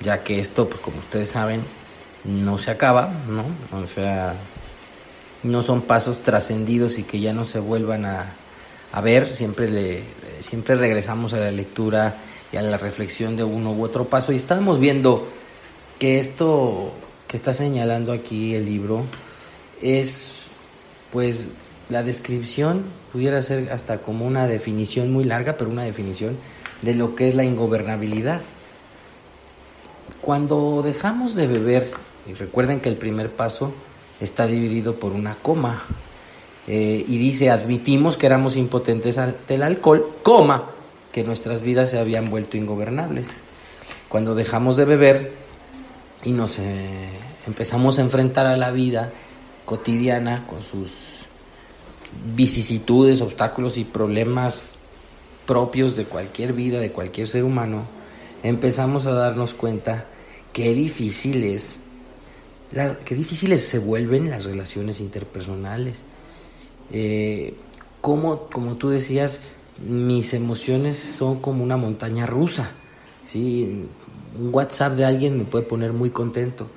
ya 0.00 0.22
que 0.22 0.38
esto, 0.38 0.68
pues 0.68 0.80
como 0.80 0.98
ustedes 0.98 1.30
saben, 1.30 1.62
no 2.24 2.58
se 2.58 2.70
acaba, 2.70 3.12
¿no? 3.28 3.44
O 3.76 3.86
sea, 3.86 4.34
no 5.42 5.62
son 5.62 5.82
pasos 5.82 6.22
trascendidos 6.22 6.98
y 6.98 7.02
que 7.02 7.20
ya 7.20 7.32
no 7.32 7.44
se 7.44 7.58
vuelvan 7.58 8.04
a, 8.04 8.32
a 8.92 9.00
ver, 9.00 9.32
siempre, 9.32 9.68
le, 9.68 10.02
siempre 10.40 10.74
regresamos 10.74 11.32
a 11.34 11.38
la 11.38 11.50
lectura 11.50 12.16
y 12.52 12.56
a 12.56 12.62
la 12.62 12.78
reflexión 12.78 13.36
de 13.36 13.44
uno 13.44 13.72
u 13.72 13.82
otro 13.82 14.04
paso. 14.06 14.32
Y 14.32 14.36
estábamos 14.36 14.78
viendo 14.78 15.28
que 15.98 16.18
esto 16.18 16.92
que 17.28 17.36
está 17.36 17.52
señalando 17.52 18.12
aquí 18.12 18.54
el 18.54 18.66
libro 18.66 19.04
es, 19.82 20.48
pues, 21.12 21.50
la 21.88 22.02
descripción 22.02 22.84
pudiera 23.16 23.40
ser 23.40 23.72
hasta 23.72 23.96
como 23.96 24.26
una 24.26 24.46
definición 24.46 25.10
muy 25.10 25.24
larga, 25.24 25.56
pero 25.56 25.70
una 25.70 25.84
definición 25.84 26.36
de 26.82 26.94
lo 26.94 27.14
que 27.14 27.28
es 27.28 27.34
la 27.34 27.44
ingobernabilidad. 27.44 28.42
Cuando 30.20 30.82
dejamos 30.82 31.34
de 31.34 31.46
beber, 31.46 31.90
y 32.26 32.34
recuerden 32.34 32.80
que 32.80 32.90
el 32.90 32.98
primer 32.98 33.30
paso 33.30 33.72
está 34.20 34.46
dividido 34.46 34.96
por 34.96 35.12
una 35.12 35.34
coma, 35.36 35.84
eh, 36.66 37.06
y 37.08 37.16
dice, 37.16 37.48
admitimos 37.48 38.18
que 38.18 38.26
éramos 38.26 38.54
impotentes 38.54 39.16
ante 39.16 39.54
el 39.54 39.62
alcohol, 39.62 40.16
coma, 40.22 40.72
que 41.10 41.24
nuestras 41.24 41.62
vidas 41.62 41.88
se 41.88 41.98
habían 41.98 42.28
vuelto 42.28 42.58
ingobernables. 42.58 43.28
Cuando 44.10 44.34
dejamos 44.34 44.76
de 44.76 44.84
beber 44.84 45.32
y 46.22 46.32
nos 46.32 46.58
eh, 46.58 47.08
empezamos 47.46 47.98
a 47.98 48.02
enfrentar 48.02 48.44
a 48.44 48.58
la 48.58 48.72
vida 48.72 49.10
cotidiana 49.64 50.46
con 50.46 50.60
sus 50.60 51.15
vicisitudes, 52.34 53.20
obstáculos 53.20 53.76
y 53.78 53.84
problemas 53.84 54.76
propios 55.46 55.96
de 55.96 56.04
cualquier 56.04 56.52
vida, 56.52 56.80
de 56.80 56.90
cualquier 56.92 57.28
ser 57.28 57.44
humano, 57.44 57.84
empezamos 58.42 59.06
a 59.06 59.12
darnos 59.12 59.54
cuenta 59.54 60.06
qué 60.52 60.74
difíciles, 60.74 61.80
qué 63.04 63.14
difíciles 63.14 63.66
se 63.66 63.78
vuelven 63.78 64.30
las 64.30 64.44
relaciones 64.44 65.00
interpersonales. 65.00 66.02
Eh, 66.92 67.54
como, 68.00 68.48
como 68.48 68.76
tú 68.76 68.90
decías, 68.90 69.40
mis 69.84 70.34
emociones 70.34 70.96
son 70.96 71.40
como 71.40 71.62
una 71.62 71.76
montaña 71.76 72.26
rusa. 72.26 72.70
¿sí? 73.26 73.86
Un 74.38 74.54
WhatsApp 74.54 74.94
de 74.94 75.04
alguien 75.04 75.38
me 75.38 75.44
puede 75.44 75.64
poner 75.64 75.92
muy 75.92 76.10
contento, 76.10 76.68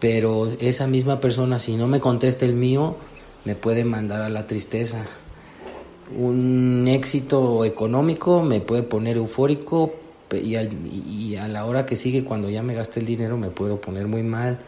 pero 0.00 0.50
esa 0.60 0.86
misma 0.86 1.20
persona, 1.20 1.58
si 1.58 1.76
no 1.76 1.88
me 1.88 2.00
contesta 2.00 2.44
el 2.44 2.54
mío, 2.54 2.96
me 3.44 3.54
puede 3.54 3.84
mandar 3.84 4.22
a 4.22 4.28
la 4.28 4.46
tristeza. 4.46 5.04
Un 6.16 6.86
éxito 6.88 7.64
económico 7.64 8.42
me 8.42 8.60
puede 8.60 8.82
poner 8.82 9.16
eufórico 9.16 9.94
y, 10.32 10.56
y 10.56 11.36
a 11.36 11.48
la 11.48 11.64
hora 11.64 11.86
que 11.86 11.96
sigue, 11.96 12.24
cuando 12.24 12.50
ya 12.50 12.62
me 12.62 12.74
gasté 12.74 13.00
el 13.00 13.06
dinero, 13.06 13.36
me 13.36 13.48
puedo 13.48 13.80
poner 13.80 14.06
muy 14.06 14.22
mal. 14.22 14.60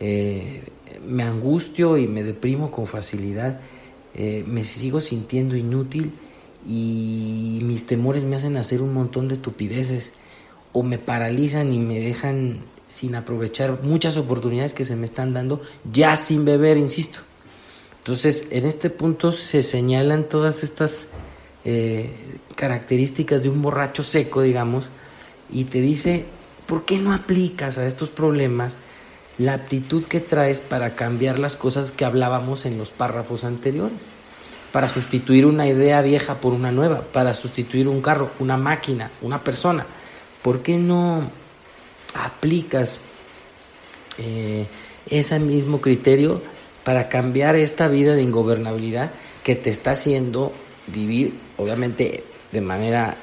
Eh, 0.00 0.62
me 1.06 1.22
angustio 1.22 1.96
y 1.96 2.06
me 2.06 2.22
deprimo 2.22 2.70
con 2.70 2.86
facilidad. 2.86 3.60
Eh, 4.14 4.44
me 4.46 4.64
sigo 4.64 5.00
sintiendo 5.00 5.56
inútil 5.56 6.12
y 6.66 7.60
mis 7.62 7.86
temores 7.86 8.24
me 8.24 8.36
hacen 8.36 8.56
hacer 8.56 8.82
un 8.82 8.92
montón 8.92 9.28
de 9.28 9.34
estupideces 9.34 10.12
o 10.72 10.82
me 10.82 10.98
paralizan 10.98 11.72
y 11.72 11.78
me 11.78 12.00
dejan 12.00 12.60
sin 12.88 13.14
aprovechar 13.14 13.82
muchas 13.82 14.16
oportunidades 14.16 14.72
que 14.72 14.84
se 14.84 14.96
me 14.96 15.06
están 15.06 15.34
dando, 15.34 15.60
ya 15.92 16.16
sin 16.16 16.44
beber, 16.44 16.76
insisto. 16.76 17.20
Entonces, 18.06 18.46
en 18.52 18.66
este 18.66 18.88
punto 18.88 19.32
se 19.32 19.64
señalan 19.64 20.28
todas 20.28 20.62
estas 20.62 21.08
eh, 21.64 22.12
características 22.54 23.42
de 23.42 23.48
un 23.48 23.60
borracho 23.60 24.04
seco, 24.04 24.42
digamos, 24.42 24.90
y 25.50 25.64
te 25.64 25.80
dice, 25.80 26.24
¿por 26.66 26.84
qué 26.84 26.98
no 26.98 27.12
aplicas 27.12 27.78
a 27.78 27.84
estos 27.84 28.08
problemas 28.08 28.78
la 29.38 29.54
aptitud 29.54 30.04
que 30.04 30.20
traes 30.20 30.60
para 30.60 30.94
cambiar 30.94 31.40
las 31.40 31.56
cosas 31.56 31.90
que 31.90 32.04
hablábamos 32.04 32.64
en 32.64 32.78
los 32.78 32.92
párrafos 32.92 33.42
anteriores? 33.42 34.06
Para 34.70 34.86
sustituir 34.86 35.44
una 35.44 35.66
idea 35.66 36.00
vieja 36.00 36.36
por 36.36 36.52
una 36.52 36.70
nueva, 36.70 37.00
para 37.00 37.34
sustituir 37.34 37.88
un 37.88 38.02
carro, 38.02 38.30
una 38.38 38.56
máquina, 38.56 39.10
una 39.20 39.42
persona. 39.42 39.84
¿Por 40.42 40.62
qué 40.62 40.78
no 40.78 41.28
aplicas 42.14 43.00
eh, 44.18 44.68
ese 45.10 45.40
mismo 45.40 45.80
criterio 45.80 46.40
para 46.86 47.08
cambiar 47.08 47.56
esta 47.56 47.88
vida 47.88 48.14
de 48.14 48.22
ingobernabilidad 48.22 49.10
que 49.42 49.56
te 49.56 49.70
está 49.70 49.90
haciendo 49.90 50.52
vivir, 50.86 51.34
obviamente, 51.56 52.22
de 52.52 52.60
manera, 52.60 53.16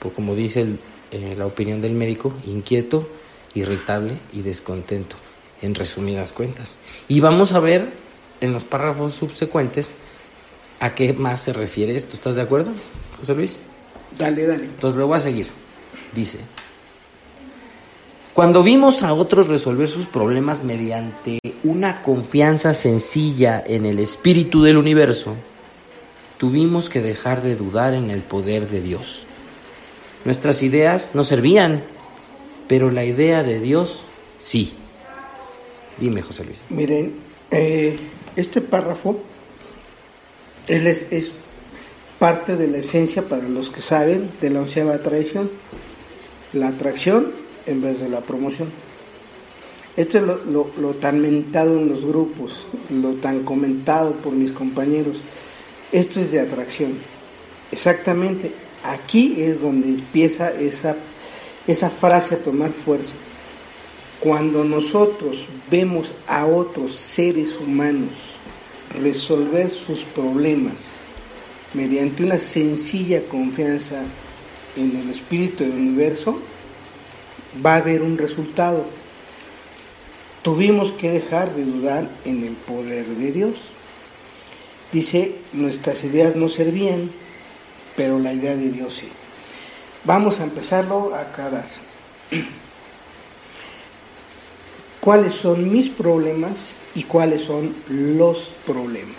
pues, 0.00 0.12
como 0.14 0.34
dice 0.34 0.78
eh, 1.12 1.36
la 1.38 1.46
opinión 1.46 1.80
del 1.80 1.92
médico, 1.92 2.34
inquieto, 2.44 3.08
irritable 3.54 4.18
y 4.32 4.42
descontento, 4.42 5.14
en 5.62 5.76
resumidas 5.76 6.32
cuentas. 6.32 6.76
Y 7.06 7.20
vamos 7.20 7.52
a 7.52 7.60
ver 7.60 7.92
en 8.40 8.52
los 8.52 8.64
párrafos 8.64 9.14
subsecuentes 9.14 9.94
a 10.80 10.96
qué 10.96 11.12
más 11.12 11.40
se 11.40 11.52
refiere 11.52 11.94
esto. 11.94 12.16
¿Estás 12.16 12.34
de 12.34 12.42
acuerdo, 12.42 12.72
José 13.20 13.36
Luis? 13.36 13.58
Dale, 14.18 14.44
dale. 14.44 14.64
Entonces 14.64 14.98
lo 14.98 15.06
voy 15.06 15.18
a 15.18 15.20
seguir. 15.20 15.46
Dice, 16.12 16.40
cuando 18.32 18.64
vimos 18.64 19.04
a 19.04 19.14
otros 19.14 19.46
resolver 19.46 19.88
sus 19.88 20.08
problemas 20.08 20.64
mediante 20.64 21.38
una 21.64 22.02
confianza 22.02 22.74
sencilla 22.74 23.62
en 23.66 23.86
el 23.86 23.98
espíritu 23.98 24.62
del 24.62 24.76
universo, 24.76 25.34
tuvimos 26.38 26.90
que 26.90 27.00
dejar 27.00 27.42
de 27.42 27.56
dudar 27.56 27.94
en 27.94 28.10
el 28.10 28.20
poder 28.20 28.68
de 28.68 28.82
Dios. 28.82 29.26
Nuestras 30.26 30.62
ideas 30.62 31.10
no 31.14 31.24
servían, 31.24 31.82
pero 32.68 32.90
la 32.90 33.04
idea 33.04 33.42
de 33.42 33.60
Dios 33.60 34.04
sí. 34.38 34.74
Dime, 35.98 36.22
José 36.22 36.44
Luis. 36.44 36.62
Miren, 36.68 37.14
eh, 37.50 37.98
este 38.36 38.60
párrafo 38.60 39.20
es, 40.66 41.32
parte 42.18 42.56
de 42.56 42.68
la 42.68 42.78
esencia, 42.78 43.28
para 43.28 43.48
los 43.48 43.70
que 43.70 43.80
saben, 43.80 44.30
de 44.40 44.50
la 44.50 44.60
onceava 44.60 44.98
tradición. 44.98 45.50
La 46.52 46.68
atracción 46.68 47.32
en 47.66 47.82
vez 47.82 48.00
de 48.00 48.08
la 48.08 48.20
promoción. 48.20 48.68
Esto 49.96 50.18
es 50.18 50.24
lo, 50.24 50.94
tan 50.94 51.20
mentado 51.20 51.78
en 51.78 51.88
los 51.88 52.04
grupos, 52.04 52.66
lo 52.90 53.12
tan 53.12 53.44
comentado 53.44 54.12
por 54.12 54.32
mis 54.32 54.50
compañeros. 54.50 55.18
Esto 55.92 56.20
es 56.20 56.32
de 56.32 56.40
atracción. 56.40 56.94
Exactamente, 57.70 58.52
aquí 58.82 59.36
es 59.38 59.60
donde 59.60 59.88
empieza 59.88 60.52
esa, 60.52 60.96
esa 61.66 61.90
frase 61.90 62.34
a 62.34 62.42
tomar 62.42 62.72
fuerza. 62.72 63.12
Cuando 64.18 64.64
nosotros 64.64 65.46
vemos 65.70 66.14
a 66.26 66.46
otros 66.46 66.94
seres 66.94 67.56
humanos 67.58 68.10
resolver 69.00 69.70
sus 69.70 70.00
problemas 70.00 71.04
mediante 71.74 72.22
una 72.22 72.38
sencilla 72.38 73.22
confianza 73.28 74.02
en 74.76 74.96
el 74.96 75.10
espíritu 75.10 75.64
del 75.64 75.72
universo, 75.72 76.38
va 77.64 77.74
a 77.74 77.78
haber 77.78 78.02
un 78.02 78.16
resultado. 78.18 78.86
Tuvimos 80.44 80.92
que 80.92 81.10
dejar 81.10 81.54
de 81.54 81.64
dudar 81.64 82.06
en 82.26 82.44
el 82.44 82.52
poder 82.52 83.06
de 83.06 83.32
Dios. 83.32 83.70
Dice, 84.92 85.36
nuestras 85.54 86.04
ideas 86.04 86.36
no 86.36 86.50
servían, 86.50 87.10
pero 87.96 88.18
la 88.18 88.34
idea 88.34 88.54
de 88.54 88.70
Dios 88.70 88.92
sí. 88.92 89.08
Vamos 90.04 90.40
a 90.40 90.44
empezarlo 90.44 91.14
a 91.14 91.22
aclarar. 91.22 91.64
¿Cuáles 95.00 95.32
son 95.32 95.72
mis 95.72 95.88
problemas 95.88 96.74
y 96.94 97.04
cuáles 97.04 97.40
son 97.40 97.74
los 97.88 98.50
problemas? 98.66 99.16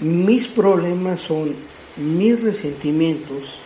Mis 0.00 0.48
problemas 0.48 1.20
son 1.20 1.54
mis 1.96 2.42
resentimientos, 2.42 3.58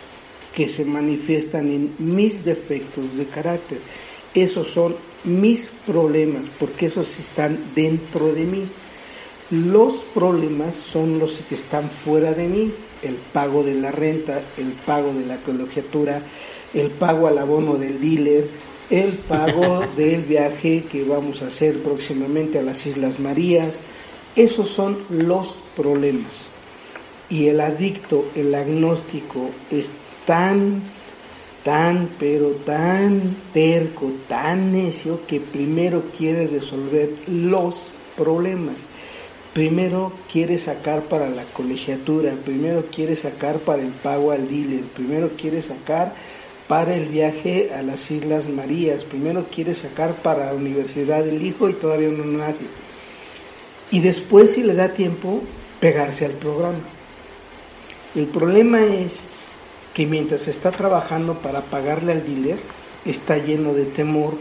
que 0.53 0.69
se 0.69 0.85
manifiestan 0.85 1.71
en 1.71 1.95
mis 1.97 2.45
defectos 2.45 3.17
de 3.17 3.25
carácter. 3.25 3.79
Esos 4.35 4.67
son 4.67 4.95
mis 5.23 5.71
problemas, 5.85 6.47
porque 6.59 6.87
esos 6.87 7.19
están 7.19 7.59
dentro 7.75 8.33
de 8.33 8.43
mí. 8.43 8.67
Los 9.49 10.03
problemas 10.13 10.75
son 10.75 11.19
los 11.19 11.39
que 11.47 11.55
están 11.55 11.89
fuera 11.89 12.33
de 12.33 12.47
mí, 12.47 12.73
el 13.01 13.15
pago 13.15 13.63
de 13.63 13.75
la 13.75 13.91
renta, 13.91 14.41
el 14.57 14.73
pago 14.73 15.13
de 15.13 15.25
la 15.25 15.37
colegiatura, 15.37 16.21
el 16.73 16.89
pago 16.91 17.27
al 17.27 17.37
abono 17.37 17.75
del 17.75 18.01
dealer, 18.01 18.49
el 18.89 19.13
pago 19.13 19.81
del 19.97 20.23
viaje 20.23 20.83
que 20.83 21.03
vamos 21.03 21.41
a 21.41 21.47
hacer 21.47 21.81
próximamente 21.81 22.59
a 22.59 22.61
las 22.61 22.85
Islas 22.85 23.19
Marías. 23.19 23.79
Esos 24.35 24.69
son 24.69 24.99
los 25.09 25.59
problemas. 25.75 26.47
Y 27.29 27.47
el 27.47 27.59
adicto, 27.59 28.25
el 28.35 28.53
agnóstico, 28.55 29.49
es 29.71 29.89
tan, 30.25 30.81
tan, 31.63 32.09
pero 32.19 32.51
tan 32.51 33.35
terco, 33.53 34.11
tan 34.27 34.71
necio, 34.71 35.25
que 35.27 35.39
primero 35.39 36.03
quiere 36.17 36.47
resolver 36.47 37.13
los 37.27 37.89
problemas. 38.15 38.75
Primero 39.53 40.13
quiere 40.31 40.57
sacar 40.57 41.03
para 41.03 41.29
la 41.29 41.43
colegiatura, 41.43 42.33
primero 42.45 42.85
quiere 42.93 43.15
sacar 43.15 43.59
para 43.59 43.81
el 43.81 43.89
pago 43.89 44.31
al 44.31 44.47
dealer, 44.47 44.83
primero 44.83 45.31
quiere 45.35 45.61
sacar 45.61 46.13
para 46.67 46.95
el 46.95 47.05
viaje 47.07 47.71
a 47.73 47.81
las 47.81 48.11
Islas 48.11 48.47
Marías, 48.49 49.03
primero 49.03 49.47
quiere 49.51 49.73
sacar 49.73 50.15
para 50.15 50.47
la 50.47 50.53
universidad 50.53 51.23
del 51.23 51.43
hijo 51.43 51.69
y 51.69 51.73
todavía 51.73 52.09
no 52.09 52.25
nace. 52.25 52.65
Y 53.89 54.01
después, 54.01 54.51
si 54.53 54.63
le 54.63 54.73
da 54.73 54.93
tiempo, 54.93 55.41
pegarse 55.79 56.25
al 56.25 56.33
programa. 56.33 56.79
El 58.15 58.27
problema 58.27 58.83
es 58.83 59.21
que 59.97 60.05
mientras 60.05 60.47
está 60.47 60.69
trabajando 60.69 61.39
para 61.41 61.61
pagarle 61.61 62.11
al 62.11 62.23
dealer, 62.23 62.59
está 63.03 63.39
lleno 63.39 63.73
de 63.73 63.85
temor 63.85 64.35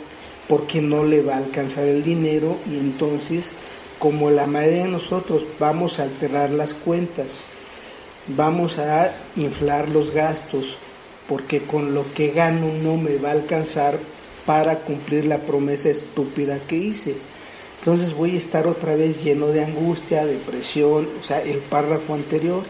porque 0.50 0.82
no 0.82 1.02
le 1.02 1.22
va 1.22 1.36
a 1.36 1.38
alcanzar 1.38 1.88
el 1.88 2.04
dinero 2.04 2.58
y 2.70 2.76
entonces, 2.76 3.52
como 3.98 4.28
la 4.28 4.46
mayoría 4.46 4.84
de 4.84 4.90
nosotros 4.90 5.46
vamos 5.58 5.98
a 5.98 6.02
alterar 6.02 6.50
las 6.50 6.74
cuentas, 6.74 7.44
vamos 8.26 8.78
a 8.78 9.10
inflar 9.36 9.88
los 9.88 10.10
gastos, 10.10 10.76
porque 11.26 11.62
con 11.62 11.94
lo 11.94 12.12
que 12.12 12.32
gano 12.32 12.70
no 12.82 12.98
me 12.98 13.16
va 13.16 13.30
a 13.30 13.32
alcanzar 13.32 13.98
para 14.44 14.80
cumplir 14.80 15.24
la 15.24 15.38
promesa 15.38 15.88
estúpida 15.88 16.58
que 16.68 16.76
hice. 16.76 17.14
Entonces 17.78 18.12
voy 18.12 18.34
a 18.34 18.38
estar 18.38 18.66
otra 18.66 18.94
vez 18.94 19.24
lleno 19.24 19.46
de 19.46 19.64
angustia, 19.64 20.26
depresión, 20.26 21.08
o 21.18 21.24
sea, 21.24 21.40
el 21.40 21.60
párrafo 21.60 22.12
anterior 22.12 22.62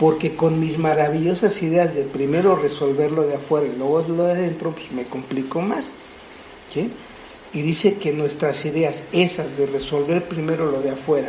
porque 0.00 0.34
con 0.34 0.58
mis 0.58 0.78
maravillosas 0.78 1.62
ideas 1.62 1.94
de 1.94 2.04
primero 2.04 2.56
resolverlo 2.56 3.26
de 3.26 3.34
afuera 3.34 3.66
y 3.66 3.76
luego 3.76 4.02
lo 4.08 4.24
de 4.24 4.32
adentro, 4.32 4.70
pues 4.70 4.90
me 4.92 5.04
complico 5.04 5.60
más. 5.60 5.90
Y 7.52 7.60
dice 7.60 7.96
que 7.96 8.10
nuestras 8.12 8.64
ideas, 8.64 9.02
esas 9.12 9.58
de 9.58 9.66
resolver 9.66 10.26
primero 10.26 10.70
lo 10.70 10.80
de 10.80 10.92
afuera, 10.92 11.28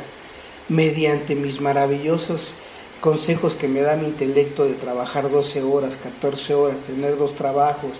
mediante 0.69 1.35
mis 1.35 1.59
maravillosos 1.59 2.53
consejos 3.01 3.57
que 3.57 3.67
me 3.67 3.81
da 3.81 3.97
mi 3.97 4.05
intelecto 4.05 4.63
de 4.63 4.75
trabajar 4.75 5.29
12 5.29 5.63
horas, 5.63 5.97
14 5.97 6.53
horas, 6.53 6.79
tener 6.79 7.17
dos 7.17 7.35
trabajos, 7.35 7.91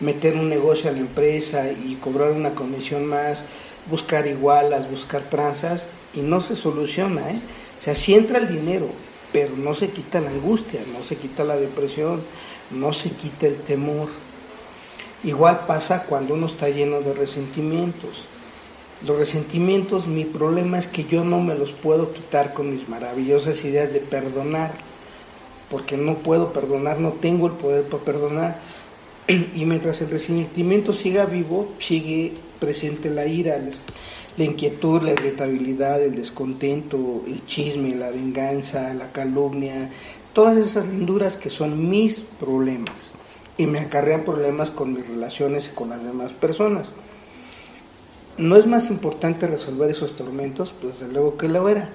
meter 0.00 0.36
un 0.36 0.50
negocio 0.50 0.90
a 0.90 0.92
la 0.92 0.98
empresa 0.98 1.70
y 1.70 1.94
cobrar 1.94 2.32
una 2.32 2.54
comisión 2.54 3.06
más, 3.06 3.42
buscar 3.88 4.26
igualas, 4.26 4.90
buscar 4.90 5.22
tranzas, 5.30 5.88
y 6.12 6.20
no 6.20 6.42
se 6.42 6.56
soluciona, 6.56 7.30
¿eh? 7.30 7.40
O 7.78 7.82
sea, 7.82 7.94
si 7.94 8.14
entra 8.14 8.38
el 8.38 8.48
dinero, 8.48 8.88
pero 9.32 9.56
no 9.56 9.74
se 9.74 9.90
quita 9.90 10.20
la 10.20 10.30
angustia, 10.30 10.80
no 10.92 11.04
se 11.04 11.16
quita 11.16 11.44
la 11.44 11.56
depresión, 11.56 12.22
no 12.70 12.92
se 12.92 13.10
quita 13.10 13.46
el 13.46 13.56
temor. 13.56 14.08
Igual 15.22 15.66
pasa 15.66 16.04
cuando 16.04 16.34
uno 16.34 16.46
está 16.46 16.68
lleno 16.68 17.00
de 17.00 17.12
resentimientos. 17.12 18.24
Los 19.06 19.18
resentimientos, 19.18 20.06
mi 20.06 20.24
problema 20.24 20.78
es 20.78 20.86
que 20.86 21.04
yo 21.04 21.24
no 21.24 21.40
me 21.40 21.54
los 21.54 21.72
puedo 21.72 22.12
quitar 22.12 22.52
con 22.52 22.74
mis 22.74 22.88
maravillosas 22.88 23.64
ideas 23.64 23.92
de 23.92 24.00
perdonar, 24.00 24.72
porque 25.70 25.96
no 25.96 26.18
puedo 26.18 26.52
perdonar, 26.52 26.98
no 26.98 27.12
tengo 27.12 27.46
el 27.46 27.54
poder 27.54 27.84
para 27.84 28.04
perdonar. 28.04 28.60
Y 29.54 29.64
mientras 29.64 30.00
el 30.00 30.10
resentimiento 30.10 30.92
siga 30.92 31.24
vivo, 31.24 31.72
sigue 31.78 32.34
presente 32.58 33.10
la 33.10 33.26
ira, 33.26 33.58
la 34.36 34.44
inquietud, 34.44 35.02
la 35.02 35.12
irritabilidad, 35.12 36.02
el 36.02 36.14
descontento, 36.14 37.22
el 37.26 37.44
chisme, 37.46 37.94
la 37.94 38.10
venganza, 38.10 38.94
la 38.94 39.12
calumnia, 39.12 39.90
todas 40.32 40.56
esas 40.56 40.88
linduras 40.88 41.36
que 41.36 41.50
son 41.50 41.88
mis 41.88 42.20
problemas. 42.20 43.14
y 43.58 43.66
me 43.66 43.80
acarrean 43.80 44.24
problemas 44.24 44.70
con 44.70 44.94
mis 44.94 45.06
relaciones 45.06 45.66
y 45.66 45.74
con 45.74 45.90
las 45.90 46.02
demás 46.02 46.32
personas. 46.32 46.88
No 48.38 48.56
es 48.56 48.66
más 48.66 48.88
importante 48.88 49.46
resolver 49.46 49.90
esos 49.90 50.16
tormentos, 50.16 50.72
pues 50.80 51.00
desde 51.00 51.12
luego 51.12 51.36
que 51.36 51.46
lo 51.48 51.68
era, 51.68 51.90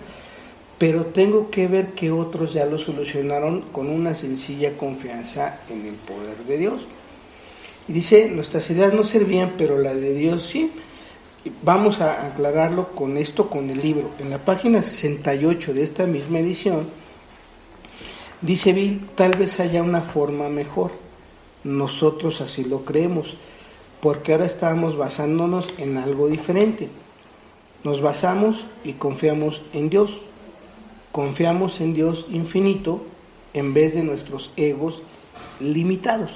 pero 0.78 1.08
tengo 1.08 1.50
que 1.50 1.68
ver 1.68 1.94
que 1.94 2.12
otros 2.12 2.54
ya 2.54 2.66
lo 2.66 2.78
solucionaron 2.78 3.62
con 3.72 3.90
una 3.90 4.14
sencilla 4.14 4.78
confianza 4.78 5.62
en 5.70 5.88
el 5.88 5.96
poder 5.96 6.38
de 6.46 6.58
Dios. 6.60 6.86
Y 7.88 7.94
dice, 7.94 8.30
nuestras 8.30 8.70
ideas 8.70 8.94
no 8.94 9.04
servían, 9.04 9.54
pero 9.58 9.80
la 9.80 9.96
de 9.96 10.14
Dios 10.14 10.44
sí. 10.44 10.72
Vamos 11.62 12.02
a 12.02 12.26
aclararlo 12.26 12.96
con 12.96 13.18
esto, 13.18 13.52
con 13.52 13.70
el 13.70 13.80
libro. 13.80 14.10
En 14.18 14.32
la 14.32 14.43
página 14.43 14.82
68 14.82 15.76
de 15.76 15.84
esta 15.84 16.08
misma 16.08 16.39
edición, 16.39 16.88
dice 18.41 18.74
Bill, 18.74 19.08
tal 19.14 19.36
vez 19.36 19.60
haya 19.60 19.84
una 19.84 20.02
forma 20.02 20.50
mejor. 20.50 20.91
Nosotros 21.64 22.41
así 22.41 22.64
lo 22.64 22.84
creemos, 22.84 23.36
porque 24.02 24.32
ahora 24.32 24.46
estamos 24.46 24.98
basándonos 24.98 25.68
en 25.78 25.98
algo 25.98 26.28
diferente. 26.28 26.89
Nos 27.84 28.02
basamos 28.02 28.66
y 28.84 28.93
confiamos 28.93 29.62
en 29.72 29.91
Dios. 29.91 30.22
Confiamos 31.12 31.80
en 31.80 31.93
Dios 31.93 32.26
infinito 32.32 33.04
en 33.54 33.76
vez 33.76 33.93
de 33.93 34.02
nuestros 34.02 34.50
egos 34.58 35.04
limitados. 35.60 36.32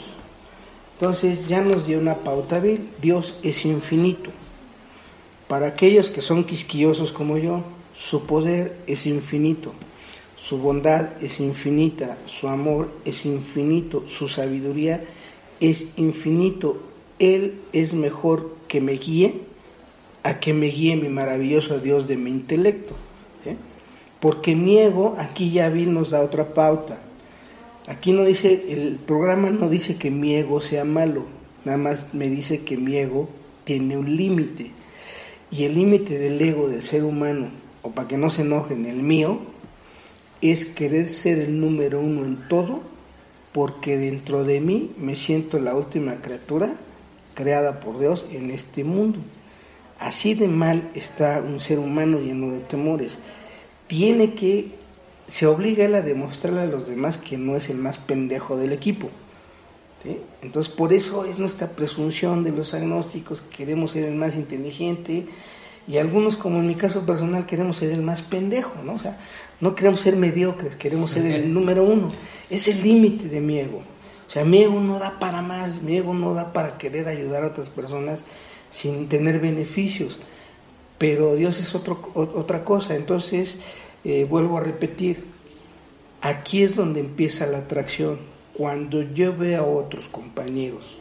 Entonces 0.93 1.47
ya 1.47 1.61
nos 1.61 1.87
dio 1.87 1.97
una 1.97 2.17
pauta, 2.17 2.59
Bill. 2.59 2.89
Dios 3.01 3.37
es 3.41 3.65
infinito. 3.65 4.29
Para 5.49 5.65
aquellos 5.65 6.11
que 6.11 6.21
son 6.21 6.43
quisquillosos 6.43 7.11
como 7.11 7.39
yo, 7.39 7.63
su 7.95 8.27
poder 8.27 8.77
es 8.85 9.07
infinito, 9.07 9.73
su 10.37 10.59
bondad 10.59 11.21
es 11.23 11.39
infinita, 11.39 12.19
su 12.27 12.47
amor 12.47 12.91
es 13.03 13.25
infinito, 13.25 14.03
su 14.07 14.27
sabiduría 14.27 15.03
es 15.59 15.87
infinito. 15.97 16.83
Él 17.17 17.61
es 17.73 17.95
mejor 17.95 18.55
que 18.67 18.79
me 18.79 18.91
guíe 18.91 19.41
a 20.21 20.39
que 20.39 20.53
me 20.53 20.67
guíe 20.67 20.95
mi 20.95 21.09
maravilloso 21.09 21.79
Dios 21.79 22.07
de 22.07 22.15
mi 22.15 22.29
intelecto. 22.29 22.95
Porque 24.19 24.55
mi 24.55 24.77
ego, 24.77 25.15
aquí 25.17 25.49
ya 25.49 25.69
Bill 25.69 25.91
nos 25.91 26.11
da 26.11 26.21
otra 26.21 26.53
pauta. 26.53 26.99
Aquí 27.87 28.11
no 28.11 28.23
dice, 28.23 28.65
el 28.69 28.99
programa 28.99 29.49
no 29.49 29.67
dice 29.67 29.95
que 29.95 30.11
mi 30.11 30.35
ego 30.35 30.61
sea 30.61 30.85
malo, 30.85 31.23
nada 31.65 31.79
más 31.79 32.13
me 32.13 32.29
dice 32.29 32.61
que 32.61 32.77
mi 32.77 32.97
ego 32.97 33.29
tiene 33.63 33.97
un 33.97 34.15
límite. 34.15 34.77
Y 35.51 35.63
el 35.63 35.75
límite 35.75 36.17
del 36.17 36.41
ego 36.41 36.67
del 36.67 36.83
ser 36.83 37.03
humano, 37.03 37.49
o 37.81 37.91
para 37.91 38.07
que 38.07 38.17
no 38.17 38.29
se 38.29 38.43
enojen, 38.43 38.85
el 38.85 39.01
mío, 39.01 39.39
es 40.41 40.65
querer 40.65 41.09
ser 41.09 41.39
el 41.39 41.59
número 41.59 41.99
uno 41.99 42.25
en 42.25 42.47
todo, 42.47 42.81
porque 43.51 43.97
dentro 43.97 44.43
de 44.43 44.61
mí 44.61 44.91
me 44.97 45.15
siento 45.15 45.59
la 45.59 45.75
última 45.75 46.21
criatura 46.21 46.75
creada 47.33 47.79
por 47.79 47.99
Dios 47.99 48.25
en 48.31 48.51
este 48.51 48.83
mundo. 48.83 49.19
Así 49.97 50.33
de 50.33 50.47
mal 50.47 50.91
está 50.93 51.41
un 51.41 51.59
ser 51.59 51.79
humano 51.79 52.19
lleno 52.19 52.51
de 52.51 52.59
temores. 52.59 53.17
Tiene 53.87 54.33
que 54.33 54.77
se 55.27 55.45
obliga 55.45 55.85
él 55.85 55.95
a 55.95 56.01
demostrarle 56.01 56.61
a 56.61 56.65
los 56.65 56.87
demás 56.87 57.17
que 57.17 57.37
no 57.37 57.55
es 57.55 57.69
el 57.69 57.77
más 57.77 57.97
pendejo 57.97 58.57
del 58.57 58.71
equipo. 58.71 59.09
Entonces, 60.41 60.71
por 60.73 60.93
eso 60.93 61.25
es 61.25 61.39
nuestra 61.39 61.67
presunción 61.69 62.43
de 62.43 62.51
los 62.51 62.73
agnósticos, 62.73 63.41
queremos 63.41 63.91
ser 63.91 64.05
el 64.05 64.15
más 64.15 64.35
inteligente, 64.35 65.27
y 65.89 65.97
algunos, 65.97 66.37
como 66.37 66.59
en 66.59 66.67
mi 66.67 66.75
caso 66.75 67.05
personal, 67.05 67.47
queremos 67.47 67.77
ser 67.77 67.91
el 67.91 68.01
más 68.01 68.21
pendejo, 68.21 68.75
¿no? 68.83 68.93
O 68.93 68.99
sea, 68.99 69.17
no 69.59 69.73
queremos 69.73 70.01
ser 70.01 70.15
mediocres, 70.15 70.75
queremos 70.75 71.11
ser 71.11 71.25
el 71.25 71.51
número 71.53 71.83
uno. 71.83 72.13
Es 72.49 72.67
el 72.67 72.83
límite 72.83 73.27
de 73.27 73.41
mi 73.41 73.57
ego. 73.57 73.81
O 74.27 74.31
sea, 74.31 74.45
mi 74.45 74.61
ego 74.61 74.79
no 74.79 74.99
da 74.99 75.17
para 75.19 75.41
más, 75.41 75.81
mi 75.81 75.97
ego 75.97 76.13
no 76.13 76.35
da 76.35 76.53
para 76.53 76.77
querer 76.77 77.07
ayudar 77.07 77.43
a 77.43 77.47
otras 77.47 77.69
personas 77.69 78.23
sin 78.69 79.09
tener 79.09 79.39
beneficios. 79.39 80.19
Pero 80.99 81.33
Dios 81.33 81.59
es 81.59 81.73
otro, 81.73 82.11
otra 82.13 82.63
cosa. 82.63 82.95
Entonces, 82.95 83.57
eh, 84.03 84.27
vuelvo 84.29 84.59
a 84.59 84.61
repetir, 84.61 85.25
aquí 86.21 86.61
es 86.61 86.75
donde 86.75 86.99
empieza 86.99 87.47
la 87.47 87.59
atracción. 87.59 88.19
Cuando 88.59 89.03
yo 89.13 89.37
veo 89.37 89.63
a 89.63 89.65
otros 89.65 90.09
compañeros 90.09 90.99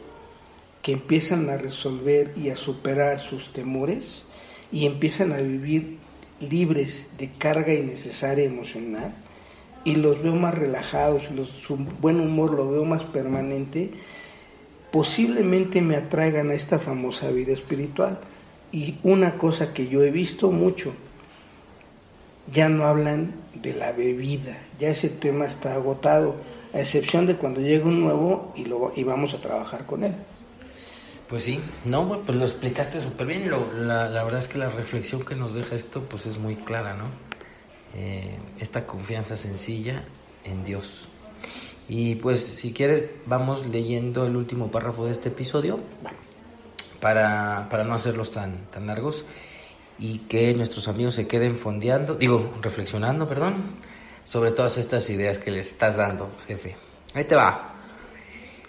que 0.81 0.93
empiezan 0.93 1.49
a 1.49 1.57
resolver 1.57 2.31
y 2.37 2.51
a 2.51 2.55
superar 2.55 3.19
sus 3.19 3.51
temores 3.51 4.23
y 4.71 4.85
empiezan 4.85 5.33
a 5.33 5.39
vivir 5.39 5.97
libres 6.39 7.09
de 7.17 7.29
carga 7.31 7.73
innecesaria 7.73 8.45
emocional 8.45 9.13
y 9.83 9.95
los 9.95 10.23
veo 10.23 10.35
más 10.35 10.55
relajados, 10.55 11.27
su 11.59 11.75
buen 11.75 12.21
humor 12.21 12.53
lo 12.53 12.71
veo 12.71 12.85
más 12.85 13.03
permanente, 13.03 13.91
posiblemente 14.93 15.81
me 15.81 15.97
atraigan 15.97 16.51
a 16.51 16.53
esta 16.53 16.79
famosa 16.79 17.29
vida 17.29 17.51
espiritual. 17.51 18.21
Y 18.71 18.99
una 19.03 19.37
cosa 19.37 19.73
que 19.73 19.89
yo 19.89 20.01
he 20.01 20.11
visto 20.11 20.49
mucho, 20.49 20.93
ya 22.53 22.69
no 22.69 22.85
hablan 22.85 23.33
de 23.53 23.73
la 23.73 23.91
bebida, 23.91 24.57
ya 24.79 24.91
ese 24.91 25.09
tema 25.09 25.45
está 25.45 25.73
agotado, 25.73 26.37
a 26.73 26.79
excepción 26.79 27.25
de 27.25 27.35
cuando 27.35 27.61
llega 27.61 27.85
un 27.85 28.01
nuevo 28.01 28.53
y, 28.55 28.65
lo, 28.65 28.91
y 28.95 29.03
vamos 29.03 29.33
a 29.33 29.41
trabajar 29.41 29.85
con 29.85 30.03
él. 30.03 30.15
Pues 31.27 31.43
sí, 31.43 31.59
no, 31.85 32.21
pues 32.25 32.37
lo 32.37 32.45
explicaste 32.45 33.01
súper 33.01 33.27
bien. 33.27 33.51
la, 33.51 34.23
verdad 34.23 34.39
es 34.39 34.47
que 34.47 34.57
la 34.57 34.69
reflexión 34.69 35.23
que 35.23 35.35
nos 35.35 35.53
deja 35.53 35.75
esto, 35.75 36.01
pues 36.01 36.25
es 36.25 36.37
muy 36.37 36.55
clara, 36.55 36.95
¿no? 36.95 37.05
Eh, 37.95 38.37
esta 38.59 38.87
confianza 38.87 39.35
sencilla 39.35 40.03
en 40.43 40.63
Dios. 40.63 41.07
Y 41.87 42.15
pues 42.15 42.39
si 42.39 42.73
quieres, 42.73 43.05
vamos 43.25 43.67
leyendo 43.67 44.25
el 44.25 44.35
último 44.35 44.71
párrafo 44.71 45.05
de 45.05 45.11
este 45.11 45.29
episodio 45.29 45.79
para, 46.99 47.67
para 47.69 47.83
no 47.83 47.93
hacerlos 47.93 48.31
tan, 48.31 48.65
tan 48.71 48.87
largos 48.87 49.23
y 49.99 50.19
que 50.19 50.53
nuestros 50.53 50.87
amigos 50.87 51.15
se 51.15 51.27
queden 51.27 51.55
fondeando, 51.55 52.15
digo, 52.15 52.53
reflexionando, 52.61 53.27
perdón, 53.27 53.55
sobre 54.23 54.51
todas 54.51 54.77
estas 54.77 55.09
ideas 55.09 55.39
que 55.39 55.51
les 55.51 55.67
estás 55.67 55.95
dando, 55.95 56.29
jefe. 56.47 56.75
Ahí 57.13 57.23
te 57.25 57.35
va. 57.35 57.73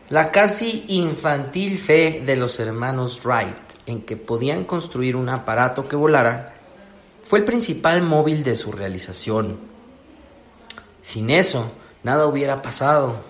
La 0.09 0.31
casi 0.33 0.85
infantil 0.89 1.79
fe 1.79 2.23
de 2.25 2.37
los 2.37 2.59
hermanos 2.59 3.25
Wright 3.25 3.57
en 3.87 4.03
que 4.03 4.17
podían 4.17 4.65
construir 4.65 5.17
un 5.17 5.29
aparato 5.29 5.87
que 5.87 5.97
volara 5.97 6.55
fue 7.23 7.41
el 7.41 7.45
principal 7.45 8.03
móvil 8.03 8.43
de 8.43 8.57
su 8.57 8.73
realización. 8.73 9.61
Sin 11.03 11.31
eso, 11.31 11.71
nada 12.03 12.27
hubiera 12.27 12.61
pasado. 12.61 13.23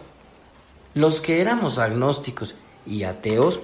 Los 0.95 1.21
que 1.21 1.41
éramos 1.41 1.79
agnósticos 1.79 2.55
y 2.87 3.05
ateos 3.05 3.61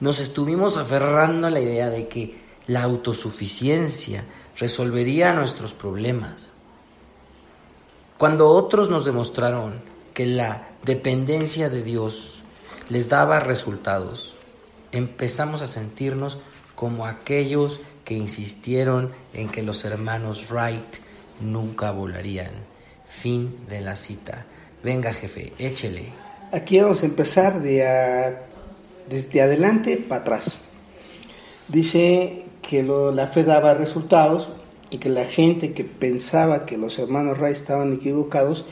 nos 0.00 0.18
estuvimos 0.20 0.76
aferrando 0.76 1.46
a 1.46 1.50
la 1.50 1.60
idea 1.60 1.90
de 1.90 2.08
que 2.08 2.38
la 2.66 2.82
autosuficiencia 2.82 4.24
resolvería 4.56 5.32
nuestros 5.32 5.74
problemas. 5.74 6.52
Cuando 8.18 8.48
otros 8.48 8.88
nos 8.88 9.04
demostraron 9.04 9.74
que 10.14 10.24
la 10.24 10.68
dependencia 10.84 11.68
de 11.68 11.82
Dios 11.82 12.42
les 12.88 13.10
daba 13.10 13.40
resultados, 13.40 14.34
empezamos 14.90 15.60
a 15.60 15.66
sentirnos 15.66 16.38
como 16.74 17.06
aquellos 17.06 17.80
que 18.04 18.14
insistieron 18.14 19.12
en 19.34 19.50
que 19.50 19.62
los 19.62 19.84
hermanos 19.84 20.50
Wright 20.50 20.96
nunca 21.40 21.90
volarían. 21.90 22.52
Fin 23.06 23.66
de 23.68 23.82
la 23.82 23.96
cita. 23.96 24.46
Venga, 24.82 25.12
jefe, 25.12 25.52
échele. 25.58 26.12
Aquí 26.52 26.80
vamos 26.80 27.02
a 27.02 27.06
empezar 27.06 27.60
de 27.60 28.36
desde 29.08 29.42
adelante 29.42 29.96
para 29.98 30.22
atrás. 30.22 30.56
Dice 31.68 32.46
que 32.62 32.82
la 32.82 33.26
fe 33.26 33.44
daba 33.44 33.74
resultados 33.74 34.50
y 34.90 34.98
que 34.98 35.08
la 35.08 35.24
gente 35.24 35.72
que 35.72 35.84
pensaba 35.84 36.66
que 36.66 36.76
los 36.76 36.98
hermanos 36.98 37.38
Ray 37.38 37.52
estaban 37.52 37.92
equivocados, 37.92 38.64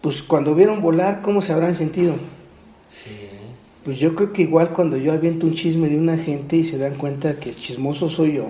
pues 0.00 0.22
cuando 0.22 0.54
vieron 0.54 0.80
volar, 0.80 1.22
¿cómo 1.22 1.42
se 1.42 1.52
habrán 1.52 1.74
sentido? 1.74 2.14
Sí. 2.88 3.10
Pues 3.84 3.98
yo 3.98 4.14
creo 4.14 4.32
que 4.32 4.42
igual 4.42 4.70
cuando 4.70 4.96
yo 4.96 5.12
aviento 5.12 5.46
un 5.46 5.54
chisme 5.54 5.88
de 5.88 5.96
una 5.96 6.16
gente 6.16 6.56
y 6.56 6.64
se 6.64 6.78
dan 6.78 6.94
cuenta 6.94 7.38
que 7.38 7.50
el 7.50 7.56
chismoso 7.56 8.08
soy 8.08 8.34
yo, 8.34 8.46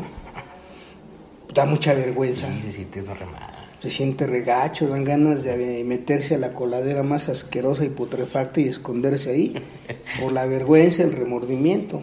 da 1.53 1.67
mucha 1.67 1.95
vergüenza. 1.95 2.47
Sí, 2.53 2.63
se 2.63 2.73
siente 2.73 3.05
Se 3.83 3.91
siente 3.91 4.27
regacho, 4.27 4.87
dan 4.87 5.05
ganas 5.05 5.43
de 5.43 5.85
meterse 5.85 6.37
a 6.37 6.39
la 6.39 6.53
coladera 6.53 7.03
más 7.03 7.29
asquerosa 7.29 7.85
y 7.85 7.91
putrefacta 7.91 8.61
y 8.61 8.69
esconderse 8.69 9.31
ahí 9.31 9.55
por 10.21 10.33
la 10.33 10.47
vergüenza, 10.47 11.03
el 11.03 11.13
remordimiento 11.13 12.03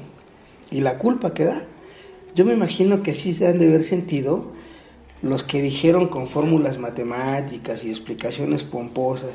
y 0.69 0.81
la 0.81 0.97
culpa 0.97 1.33
que 1.33 1.45
da. 1.45 1.65
Yo 2.35 2.45
me 2.45 2.53
imagino 2.53 3.03
que 3.03 3.11
así 3.11 3.33
se 3.33 3.47
han 3.47 3.59
de 3.59 3.67
haber 3.67 3.83
sentido 3.83 4.51
los 5.21 5.43
que 5.43 5.61
dijeron 5.61 6.07
con 6.07 6.27
fórmulas 6.27 6.77
matemáticas 6.77 7.83
y 7.83 7.89
explicaciones 7.89 8.63
pomposas, 8.63 9.31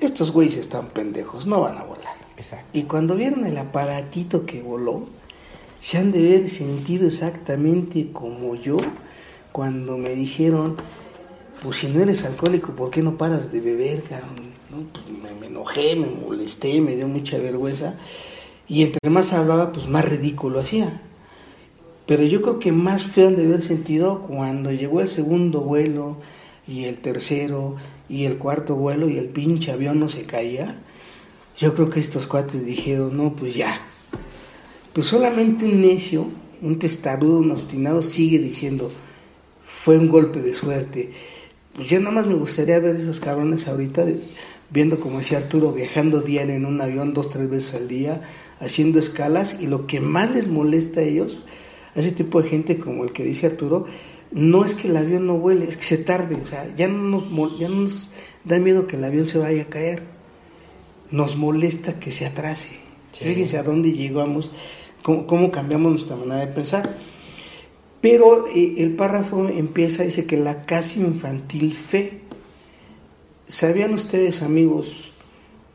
estos 0.00 0.30
güeyes 0.30 0.56
están 0.56 0.88
pendejos, 0.88 1.46
no 1.46 1.62
van 1.62 1.78
a 1.78 1.84
volar. 1.84 2.14
Y 2.72 2.84
cuando 2.84 3.16
vieron 3.16 3.46
el 3.46 3.56
aparatito 3.58 4.46
que 4.46 4.62
voló, 4.62 5.06
se 5.78 5.98
han 5.98 6.10
de 6.10 6.18
haber 6.18 6.48
sentido 6.48 7.06
exactamente 7.06 8.10
como 8.12 8.54
yo 8.54 8.78
cuando 9.52 9.96
me 9.96 10.10
dijeron, 10.14 10.76
pues 11.62 11.78
si 11.78 11.88
no 11.88 12.00
eres 12.00 12.24
alcohólico, 12.24 12.72
¿por 12.72 12.90
qué 12.90 13.02
no 13.02 13.18
paras 13.18 13.52
de 13.52 13.60
beber? 13.60 14.02
¿No? 14.70 14.86
Pues 14.92 15.18
me, 15.18 15.38
me, 15.38 15.46
enojé, 15.46 15.96
me 15.96 16.06
molesté, 16.06 16.80
me 16.80 16.96
dio 16.96 17.08
mucha 17.08 17.38
vergüenza. 17.38 17.94
Y 18.68 18.82
entre 18.82 19.10
más 19.10 19.32
hablaba, 19.32 19.72
pues 19.72 19.88
más 19.88 20.04
ridículo 20.04 20.60
hacía. 20.60 21.02
Pero 22.10 22.24
yo 22.24 22.42
creo 22.42 22.58
que 22.58 22.72
más 22.72 23.04
feo 23.04 23.28
han 23.28 23.36
de 23.36 23.44
haber 23.44 23.62
sentido 23.62 24.22
cuando 24.22 24.72
llegó 24.72 25.00
el 25.00 25.06
segundo 25.06 25.60
vuelo 25.60 26.16
y 26.66 26.86
el 26.86 26.98
tercero 26.98 27.76
y 28.08 28.24
el 28.24 28.36
cuarto 28.36 28.74
vuelo 28.74 29.08
y 29.08 29.16
el 29.16 29.28
pinche 29.28 29.70
avión 29.70 30.00
no 30.00 30.08
se 30.08 30.24
caía. 30.24 30.80
Yo 31.56 31.72
creo 31.72 31.88
que 31.88 32.00
estos 32.00 32.26
cuates 32.26 32.66
dijeron, 32.66 33.16
no, 33.16 33.36
pues 33.36 33.54
ya. 33.54 33.80
Pues 34.92 35.06
solamente 35.06 35.64
un 35.64 35.82
necio, 35.82 36.26
un 36.62 36.80
testarudo, 36.80 37.38
un 37.38 37.52
obstinado 37.52 38.02
sigue 38.02 38.40
diciendo, 38.40 38.90
fue 39.62 39.96
un 39.96 40.08
golpe 40.08 40.42
de 40.42 40.52
suerte. 40.52 41.12
Pues 41.74 41.90
ya 41.90 42.00
nada 42.00 42.10
más 42.10 42.26
me 42.26 42.34
gustaría 42.34 42.80
ver 42.80 42.96
esos 42.96 43.20
cabrones 43.20 43.68
ahorita, 43.68 44.04
viendo 44.68 44.98
como 44.98 45.18
decía 45.18 45.38
Arturo, 45.38 45.72
viajando 45.72 46.22
diario 46.22 46.56
en 46.56 46.66
un 46.66 46.80
avión 46.80 47.14
dos, 47.14 47.30
tres 47.30 47.48
veces 47.48 47.74
al 47.74 47.86
día, 47.86 48.20
haciendo 48.58 48.98
escalas, 48.98 49.58
y 49.60 49.68
lo 49.68 49.86
que 49.86 50.00
más 50.00 50.34
les 50.34 50.48
molesta 50.48 50.98
a 50.98 51.04
ellos, 51.04 51.38
a 52.00 52.06
ese 52.06 52.12
tipo 52.12 52.42
de 52.42 52.48
gente 52.48 52.78
como 52.78 53.04
el 53.04 53.12
que 53.12 53.24
dice 53.24 53.46
Arturo, 53.46 53.86
no 54.32 54.64
es 54.64 54.74
que 54.74 54.88
el 54.88 54.96
avión 54.96 55.26
no 55.26 55.38
vuele, 55.38 55.66
es 55.66 55.76
que 55.76 55.84
se 55.84 55.98
tarde, 55.98 56.36
o 56.40 56.46
sea, 56.46 56.72
ya 56.76 56.88
no 56.88 57.20
nos, 57.20 57.58
ya 57.58 57.68
nos 57.68 58.10
da 58.44 58.58
miedo 58.58 58.86
que 58.86 58.96
el 58.96 59.04
avión 59.04 59.26
se 59.26 59.38
vaya 59.38 59.62
a 59.62 59.66
caer, 59.66 60.04
nos 61.10 61.36
molesta 61.36 61.98
que 61.98 62.12
se 62.12 62.26
atrase. 62.26 62.68
Fíjense 63.12 63.58
a 63.58 63.64
dónde 63.64 63.92
llegamos, 63.92 64.50
cómo, 65.02 65.26
cómo, 65.26 65.50
cambiamos 65.50 65.90
nuestra 65.90 66.16
manera 66.16 66.46
de 66.46 66.52
pensar. 66.52 66.96
Pero 68.00 68.46
eh, 68.46 68.74
el 68.78 68.94
párrafo 68.94 69.48
empieza, 69.48 70.04
dice 70.04 70.26
que 70.26 70.36
la 70.36 70.62
casi 70.62 71.00
infantil 71.00 71.72
fe. 71.72 72.20
¿Sabían 73.48 73.92
ustedes, 73.94 74.42
amigos, 74.42 75.12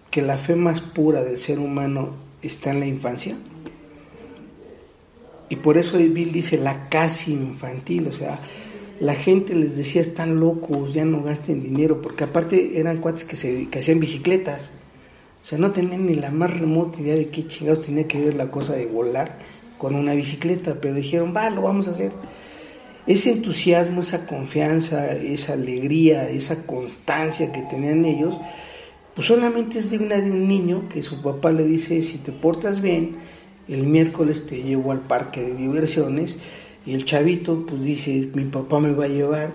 que 0.10 0.22
la 0.22 0.38
fe 0.38 0.56
más 0.56 0.80
pura 0.80 1.24
del 1.24 1.38
ser 1.38 1.60
humano 1.60 2.16
está 2.42 2.72
en 2.72 2.80
la 2.80 2.88
infancia? 2.88 3.36
Y 5.50 5.58
por 5.58 5.78
eso 5.78 5.98
Bill 5.98 6.32
dice 6.32 6.58
la 6.58 6.90
casi 6.90 7.34
infantil, 7.34 8.08
o 8.08 8.12
sea, 8.12 8.40
la 9.00 9.14
gente 9.14 9.54
les 9.54 9.78
decía 9.78 10.02
están 10.02 10.40
locos, 10.40 10.94
ya 10.94 11.06
no 11.06 11.22
gasten 11.22 11.62
dinero, 11.62 12.02
porque 12.02 12.24
aparte 12.24 12.80
eran 12.80 12.98
cuates 12.98 13.26
que, 13.26 13.36
se, 13.36 13.70
que 13.70 13.80
hacían 13.80 14.00
bicicletas, 14.00 14.72
o 15.44 15.46
sea, 15.46 15.60
no 15.60 15.72
tenían 15.72 16.08
ni 16.08 16.16
la 16.16 16.32
más 16.32 16.58
remota 16.58 17.02
idea 17.02 17.16
de 17.16 17.30
qué 17.30 17.46
chingados 17.46 17.82
tenía 17.82 18.08
que 18.08 18.20
ver 18.20 18.34
la 18.34 18.50
cosa 18.50 18.74
de 18.74 18.88
volar 18.88 19.38
con 19.78 19.94
una 19.94 20.16
bicicleta, 20.16 20.78
pero 20.82 20.96
dijeron, 20.96 21.34
va, 21.36 21.50
lo 21.52 21.62
vamos 21.62 21.88
a 21.88 21.92
hacer. 21.92 22.14
Ese 23.06 23.32
entusiasmo, 23.32 24.02
esa 24.02 24.26
confianza, 24.26 25.12
esa 25.12 25.54
alegría, 25.54 26.28
esa 26.30 26.66
constancia 26.66 27.52
que 27.52 27.62
tenían 27.62 28.04
ellos, 28.06 28.40
pues 29.14 29.28
solamente 29.28 29.78
es 29.78 29.92
digna 29.92 30.16
de 30.16 30.32
un 30.32 30.48
niño 30.48 30.90
que 30.90 31.04
su 31.04 31.22
papá 31.22 31.52
le 31.52 31.64
dice, 31.64 32.02
si 32.02 32.18
te 32.18 32.32
portas 32.32 32.82
bien, 32.82 33.18
el 33.68 33.84
miércoles 33.84 34.46
te 34.46 34.62
llevo 34.62 34.92
al 34.92 35.02
parque 35.02 35.42
de 35.42 35.56
diversiones 35.56 36.38
y 36.86 36.94
el 36.94 37.06
chavito 37.06 37.66
pues 37.66 37.82
dice, 37.82 38.30
mi 38.34 38.46
papá 38.46 38.80
me 38.80 38.92
va 38.92 39.06
a 39.06 39.10
llevar 39.10 39.52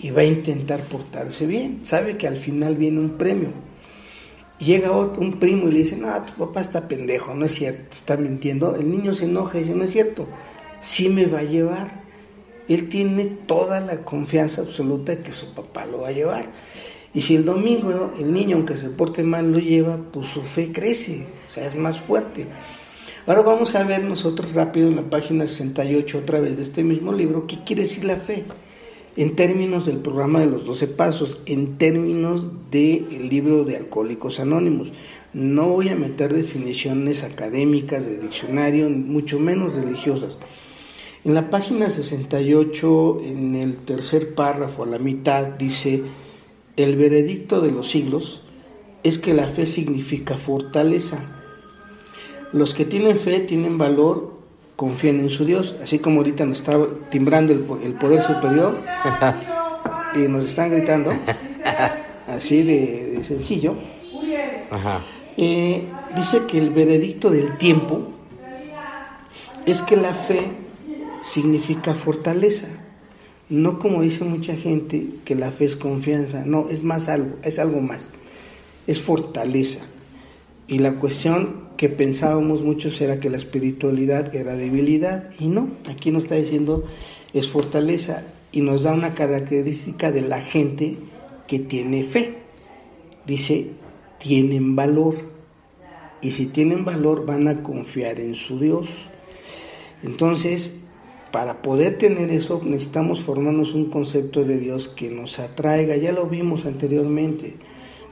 y 0.00 0.10
va 0.10 0.22
a 0.22 0.24
intentar 0.24 0.80
portarse 0.80 1.46
bien. 1.46 1.80
Sabe 1.84 2.16
que 2.16 2.26
al 2.26 2.36
final 2.36 2.76
viene 2.76 2.98
un 2.98 3.10
premio. 3.10 3.50
Llega 4.58 4.92
otro, 4.92 5.22
un 5.22 5.38
primo 5.38 5.68
y 5.68 5.72
le 5.72 5.78
dice, 5.78 5.96
no, 5.96 6.08
tu 6.22 6.46
papá 6.46 6.60
está 6.60 6.86
pendejo, 6.88 7.34
no 7.34 7.46
es 7.46 7.52
cierto, 7.52 7.88
está 7.92 8.16
mintiendo. 8.16 8.74
El 8.76 8.90
niño 8.90 9.14
se 9.14 9.24
enoja 9.24 9.58
y 9.58 9.62
dice, 9.62 9.74
no 9.74 9.84
es 9.84 9.90
cierto, 9.90 10.26
sí 10.80 11.08
me 11.08 11.26
va 11.26 11.40
a 11.40 11.44
llevar. 11.44 12.02
Él 12.68 12.88
tiene 12.88 13.26
toda 13.26 13.80
la 13.80 14.04
confianza 14.04 14.62
absoluta 14.62 15.16
que 15.16 15.32
su 15.32 15.52
papá 15.54 15.86
lo 15.86 16.02
va 16.02 16.08
a 16.08 16.12
llevar. 16.12 16.46
Y 17.14 17.22
si 17.22 17.34
el 17.36 17.44
domingo 17.44 18.12
el 18.18 18.32
niño, 18.32 18.56
aunque 18.56 18.76
se 18.76 18.88
porte 18.88 19.22
mal, 19.22 19.52
lo 19.52 19.58
lleva, 19.58 19.98
pues 20.12 20.28
su 20.28 20.42
fe 20.42 20.72
crece, 20.72 21.26
o 21.48 21.50
sea, 21.50 21.66
es 21.66 21.74
más 21.74 22.00
fuerte. 22.00 22.46
Ahora 23.24 23.42
vamos 23.42 23.76
a 23.76 23.84
ver 23.84 24.02
nosotros 24.02 24.52
rápido 24.54 24.88
en 24.88 24.96
la 24.96 25.08
página 25.08 25.46
68 25.46 26.18
otra 26.18 26.40
vez 26.40 26.56
de 26.56 26.64
este 26.64 26.82
mismo 26.82 27.12
libro 27.12 27.46
qué 27.46 27.58
quiere 27.64 27.82
decir 27.82 28.04
la 28.04 28.16
fe 28.16 28.44
en 29.16 29.36
términos 29.36 29.86
del 29.86 29.98
programa 29.98 30.40
de 30.40 30.46
los 30.46 30.66
12 30.66 30.88
pasos, 30.88 31.38
en 31.46 31.78
términos 31.78 32.50
del 32.72 33.28
libro 33.28 33.62
de 33.62 33.76
Alcohólicos 33.76 34.40
Anónimos. 34.40 34.92
No 35.32 35.68
voy 35.68 35.90
a 35.90 35.94
meter 35.94 36.34
definiciones 36.34 37.22
académicas 37.22 38.04
de 38.04 38.18
diccionario, 38.18 38.90
mucho 38.90 39.38
menos 39.38 39.76
religiosas. 39.76 40.38
En 41.24 41.34
la 41.34 41.48
página 41.48 41.90
68, 41.90 43.20
en 43.24 43.54
el 43.54 43.76
tercer 43.76 44.34
párrafo, 44.34 44.82
a 44.82 44.86
la 44.86 44.98
mitad, 44.98 45.46
dice, 45.46 46.02
el 46.76 46.96
veredicto 46.96 47.60
de 47.60 47.70
los 47.70 47.88
siglos 47.88 48.42
es 49.04 49.18
que 49.18 49.32
la 49.32 49.46
fe 49.46 49.66
significa 49.66 50.38
fortaleza 50.38 51.31
los 52.52 52.74
que 52.74 52.84
tienen 52.84 53.16
fe, 53.16 53.40
tienen 53.40 53.78
valor, 53.78 54.32
confían 54.76 55.20
en 55.20 55.30
su 55.30 55.44
Dios, 55.44 55.76
así 55.82 55.98
como 55.98 56.18
ahorita 56.18 56.44
nos 56.44 56.58
está 56.58 56.78
timbrando 57.10 57.52
el, 57.52 57.60
poder 57.94 58.22
superior 58.22 58.78
y 60.14 60.28
nos 60.28 60.44
están 60.44 60.70
gritando, 60.70 61.12
así 62.28 62.62
de, 62.62 63.22
sencillo. 63.24 63.74
Eh, 65.36 65.84
dice 66.16 66.42
que 66.46 66.58
el 66.58 66.70
veredicto 66.70 67.30
del 67.30 67.56
tiempo 67.56 68.08
es 69.66 69.82
que 69.82 69.96
la 69.96 70.12
fe 70.14 70.50
significa 71.22 71.94
fortaleza. 71.94 72.68
No 73.48 73.78
como 73.78 74.02
dice 74.02 74.24
mucha 74.24 74.56
gente 74.56 75.08
que 75.24 75.34
la 75.34 75.50
fe 75.50 75.66
es 75.66 75.76
confianza, 75.76 76.44
no, 76.46 76.68
es 76.70 76.82
más 76.82 77.08
algo, 77.08 77.36
es 77.42 77.58
algo 77.58 77.80
más, 77.80 78.08
es 78.86 79.00
fortaleza. 79.00 79.80
Y 80.68 80.78
la 80.78 80.94
cuestión 80.94 81.71
que 81.82 81.88
pensábamos 81.88 82.62
muchos 82.62 83.00
era 83.00 83.18
que 83.18 83.28
la 83.28 83.38
espiritualidad 83.38 84.36
era 84.36 84.54
debilidad 84.54 85.30
y 85.40 85.48
no, 85.48 85.68
aquí 85.90 86.12
nos 86.12 86.22
está 86.22 86.36
diciendo 86.36 86.84
es 87.32 87.48
fortaleza 87.48 88.22
y 88.52 88.60
nos 88.60 88.84
da 88.84 88.92
una 88.92 89.14
característica 89.14 90.12
de 90.12 90.20
la 90.20 90.40
gente 90.40 90.98
que 91.48 91.58
tiene 91.58 92.04
fe. 92.04 92.38
Dice, 93.26 93.70
tienen 94.18 94.76
valor 94.76 95.16
y 96.20 96.30
si 96.30 96.46
tienen 96.46 96.84
valor 96.84 97.26
van 97.26 97.48
a 97.48 97.64
confiar 97.64 98.20
en 98.20 98.36
su 98.36 98.60
Dios. 98.60 98.86
Entonces, 100.04 100.74
para 101.32 101.62
poder 101.62 101.98
tener 101.98 102.30
eso 102.30 102.60
necesitamos 102.64 103.22
formarnos 103.22 103.74
un 103.74 103.86
concepto 103.86 104.44
de 104.44 104.60
Dios 104.60 104.86
que 104.86 105.10
nos 105.10 105.40
atraiga, 105.40 105.96
ya 105.96 106.12
lo 106.12 106.26
vimos 106.26 106.64
anteriormente, 106.64 107.56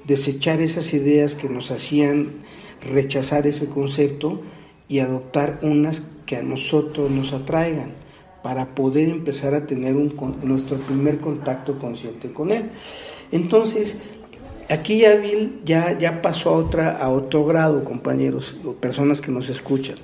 desechar 0.09 0.61
esas 0.61 0.93
ideas 0.93 1.37
que 1.37 1.49
nos 1.49 1.71
hacían 1.71 2.50
rechazar 2.83 3.47
ese 3.47 3.67
concepto 3.67 4.41
y 4.89 5.01
adoptar 5.01 5.59
unas 5.63 6.03
que 6.27 6.37
a 6.37 6.43
nosotros 6.43 7.11
nos 7.11 7.33
atraigan 7.33 7.93
para 8.43 8.75
poder 8.75 9.09
empezar 9.09 9.55
a 9.55 9.67
tener 9.67 9.95
un, 9.97 10.15
nuestro 10.43 10.79
primer 10.79 11.19
contacto 11.19 11.79
consciente 11.79 12.33
con 12.33 12.51
él. 12.51 12.71
Entonces, 13.33 13.99
aquí 14.69 14.99
ya 14.99 15.15
Bill 15.15 15.61
ya, 15.65 15.99
ya 15.99 16.23
pasó 16.23 16.51
a, 16.51 16.57
otra, 16.57 16.97
a 16.97 17.11
otro 17.11 17.45
grado, 17.45 17.85
compañeros 17.85 18.57
o 18.65 18.73
personas 18.73 19.21
que 19.21 19.31
nos 19.31 19.49
escuchan. 19.49 19.97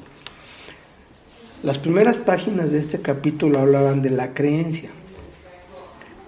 Las 1.62 1.79
primeras 1.79 2.16
páginas 2.18 2.70
de 2.70 2.79
este 2.79 3.01
capítulo 3.01 3.59
hablaban 3.59 4.03
de 4.03 4.11
la 4.11 4.35
creencia, 4.35 4.91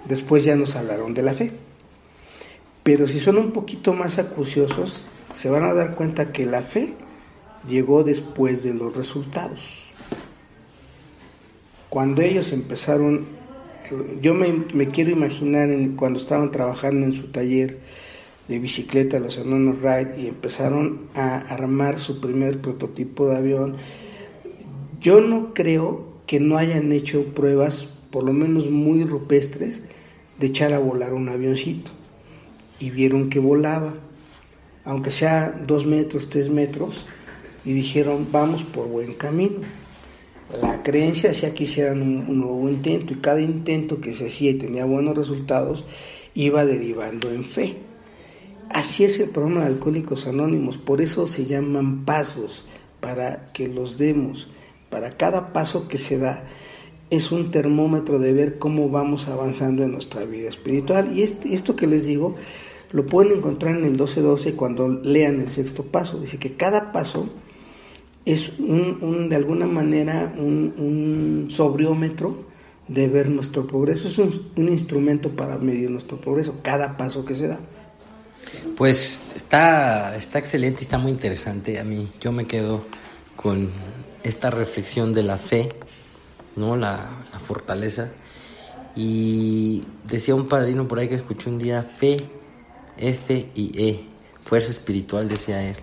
después 0.07 0.45
ya 0.45 0.57
nos 0.57 0.75
hablaron 0.75 1.15
de 1.15 1.23
la 1.23 1.35
fe. 1.35 1.53
Pero 2.83 3.07
si 3.07 3.21
son 3.21 3.37
un 3.37 3.53
poquito 3.53 3.93
más 3.93 4.19
acuciosos, 4.19 5.05
se 5.33 5.51
van 5.51 5.65
a 5.65 5.75
dar 5.75 5.95
cuenta 5.95 6.33
que 6.33 6.47
la 6.47 6.63
fe 6.63 6.95
llegó 7.67 8.05
después 8.05 8.63
de 8.63 8.75
los 8.75 8.97
resultados. 8.97 9.85
Cuando 11.89 12.23
ellos 12.23 12.53
empezaron, 12.53 13.27
yo 14.21 14.35
me, 14.35 14.89
quiero 14.89 15.11
imaginar 15.11 15.71
cuando 15.97 16.19
estaban 16.19 16.51
trabajando 16.51 17.07
en 17.07 17.13
su 17.13 17.29
taller 17.29 17.79
de 18.47 18.59
bicicleta, 18.59 19.19
los 19.19 19.37
hermanos 19.39 19.79
Wright, 19.83 20.19
y 20.19 20.27
empezaron 20.27 21.09
a 21.15 21.37
armar 21.37 21.99
su 21.99 22.21
primer 22.21 22.61
prototipo 22.61 23.29
de 23.29 23.37
avión, 23.37 23.77
yo 25.01 25.21
no 25.21 25.55
creo 25.55 26.09
que 26.27 26.41
no 26.41 26.57
hayan 26.57 26.93
hecho 26.93 27.27
pruebas, 27.35 27.89
por 28.11 28.25
lo 28.25 28.33
menos 28.33 28.71
muy 28.71 29.05
rupestres, 29.05 29.83
de 30.39 30.47
echar 30.47 30.73
a 30.73 30.79
volar 30.79 31.15
un 31.15 31.29
avioncito. 31.29 31.91
Y 32.81 32.91
vieron 32.91 33.29
que 33.29 33.39
volaba 33.39 33.95
aunque 34.89 35.11
sea 35.11 35.55
dos 35.67 35.85
metros, 35.85 36.31
tres 36.31 36.49
metros, 36.49 37.05
y 37.63 37.75
dijeron, 37.75 38.27
vamos 38.33 38.63
por 38.65 38.89
buen 38.89 39.13
camino. 39.13 39.59
La 40.63 40.83
creencia 40.83 41.33
hacía 41.33 41.53
que 41.53 41.65
hicieran 41.65 42.01
un, 42.01 42.41
nuevo 42.41 42.67
intento 42.71 43.13
y 43.13 43.17
cada 43.17 43.43
intento 43.43 44.01
que 44.01 44.17
se 44.17 44.29
hacía 44.29 44.53
y 44.53 44.55
tenía 44.55 44.87
buenos 44.87 45.15
resultados 45.15 45.85
iba 46.33 46.65
derivando 46.65 47.31
en 47.31 47.45
fe. 47.45 47.77
Así 48.71 49.05
es 49.05 49.21
el 49.21 49.29
programa 49.29 49.61
de 49.61 49.67
Alcohólicos 49.67 50.27
Anónimos, 50.27 50.79
por 50.79 51.03
eso 51.03 51.27
se 51.27 51.45
llaman 51.45 52.07
pasos, 52.07 52.65
para 53.01 53.53
que 53.53 53.69
los 53.69 53.99
demos, 53.99 54.49
para 54.89 55.11
cada 55.11 55.53
paso 55.53 55.87
que 55.87 55.99
se 55.99 56.17
da. 56.17 56.45
es 57.11 57.31
un 57.31 57.51
termómetro 57.51 58.19
de 58.19 58.33
ver 58.33 58.59
cómo 58.59 58.89
vamos 58.89 59.29
avanzando 59.29 59.83
en 59.83 59.93
nuestra 59.93 60.25
vida 60.25 60.49
espiritual. 60.49 61.15
Y 61.15 61.23
este, 61.23 61.53
esto 61.53 61.77
que 61.77 61.87
les 61.87 62.07
digo 62.07 62.37
lo 62.91 63.07
pueden 63.07 63.39
encontrar 63.39 63.77
en 63.77 63.85
el 63.85 63.99
12-12 63.99 64.55
cuando 64.57 64.89
lean 64.89 65.41
el 65.41 65.49
sexto 65.49 65.85
paso. 65.85 66.21
Dice 66.21 66.39
que 66.39 66.55
cada 66.55 66.93
paso 66.93 67.29
es 68.25 68.53
un, 68.59 69.29
de 69.29 69.37
alguna 69.37 69.67
manera 69.67 70.33
un, 70.37 71.49
sobriómetro 71.51 72.47
de 72.87 73.09
ver 73.09 73.29
nuestro 73.29 73.67
progreso. 73.67 74.09
Es 74.09 74.19
un, 74.19 74.69
instrumento 74.69 75.31
para 75.31 75.59
medir 75.59 75.91
nuestro 75.91 76.19
progreso, 76.19 76.57
cada 76.63 76.97
paso 76.97 77.25
que 77.25 77.35
se 77.35 77.49
da. 77.49 77.59
Pues 78.77 79.21
está, 79.37 80.17
está 80.17 80.39
excelente, 80.39 80.83
está 80.83 80.97
muy 80.97 81.13
interesante. 81.13 81.79
A 81.79 81.85
mí 81.85 82.09
yo 82.21 82.33
me 82.33 82.47
quedo 82.47 82.85
con 83.37 83.71
esta 84.23 84.51
reflexión 84.51 85.13
de 85.13 85.23
la 85.23 85.37
fe, 85.37 85.69
¿no? 86.57 86.77
La 86.77 87.11
fortaleza. 87.45 88.09
Y 88.97 89.85
decía 90.09 90.35
un 90.35 90.49
padrino 90.49 90.89
por 90.89 90.99
ahí 90.99 91.09
que 91.09 91.15
escuché 91.15 91.51
un 91.51 91.59
día, 91.59 91.83
fe 91.83 92.38
F 93.01 93.51
y 93.55 93.83
E, 93.83 94.05
fuerza 94.45 94.71
espiritual, 94.71 95.29
decía 95.29 95.69
él. 95.69 95.77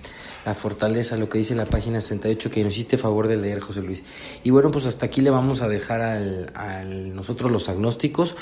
La 0.45 0.53
fortaleza, 0.53 1.17
lo 1.17 1.27
que 1.27 1.39
dice 1.39 1.55
la 1.55 1.65
página 1.65 1.99
68, 1.99 2.51
que 2.51 2.63
nos 2.63 2.73
hiciste 2.73 2.97
favor 2.97 3.27
de 3.27 3.37
leer, 3.37 3.61
José 3.61 3.81
Luis. 3.81 4.03
Y 4.43 4.51
bueno, 4.51 4.69
pues 4.69 4.85
hasta 4.85 5.07
aquí 5.07 5.21
le 5.21 5.31
vamos 5.31 5.61
a 5.61 5.67
dejar 5.67 6.01
al, 6.01 7.15
nosotros 7.15 7.51
los 7.51 7.67
agnósticos, 7.67 8.35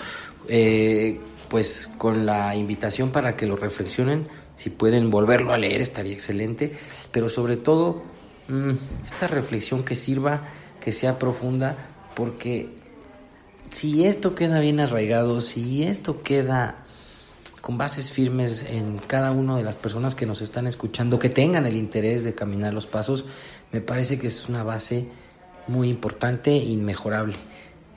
eh, 0.48 1.22
pues 1.48 1.90
con 1.98 2.26
la 2.26 2.56
invitación 2.56 3.12
para 3.12 3.38
que 3.38 3.46
lo 3.46 3.56
reflexionen. 3.56 4.28
Si 4.56 4.70
pueden 4.70 5.10
volverlo 5.10 5.54
a 5.54 5.58
leer, 5.58 5.82
estaría 5.82 6.14
excelente. 6.14 6.74
Pero 7.12 7.30
sobre 7.30 7.56
todo, 7.56 8.04
mm, 8.50 8.72
esta 9.06 9.28
reflexión 9.28 9.84
que 9.84 9.96
sirva, 9.96 10.42
que 10.82 10.92
sea 10.92 11.18
profunda, 11.18 11.78
porque 12.16 12.70
si 13.70 14.06
esto 14.06 14.36
queda 14.36 14.60
bien 14.60 14.80
arraigado, 14.80 15.42
si 15.42 15.84
esto 15.84 16.22
queda 16.22 16.83
con 17.64 17.78
bases 17.78 18.12
firmes 18.12 18.66
en 18.70 18.98
cada 18.98 19.32
una 19.32 19.56
de 19.56 19.64
las 19.64 19.76
personas 19.76 20.16
que 20.16 20.26
nos 20.26 20.42
están 20.42 20.68
escuchando, 20.68 21.18
que 21.18 21.30
tengan 21.30 21.66
el 21.66 21.78
interés 21.78 22.26
de 22.26 22.36
caminar 22.36 22.74
los 22.74 22.88
pasos, 22.88 23.24
me 23.72 23.80
parece 23.80 24.20
que 24.20 24.28
es 24.28 24.50
una 24.50 24.66
base 24.66 25.08
muy 25.68 25.88
importante 25.88 26.52
e 26.52 26.66
inmejorable. 26.66 27.36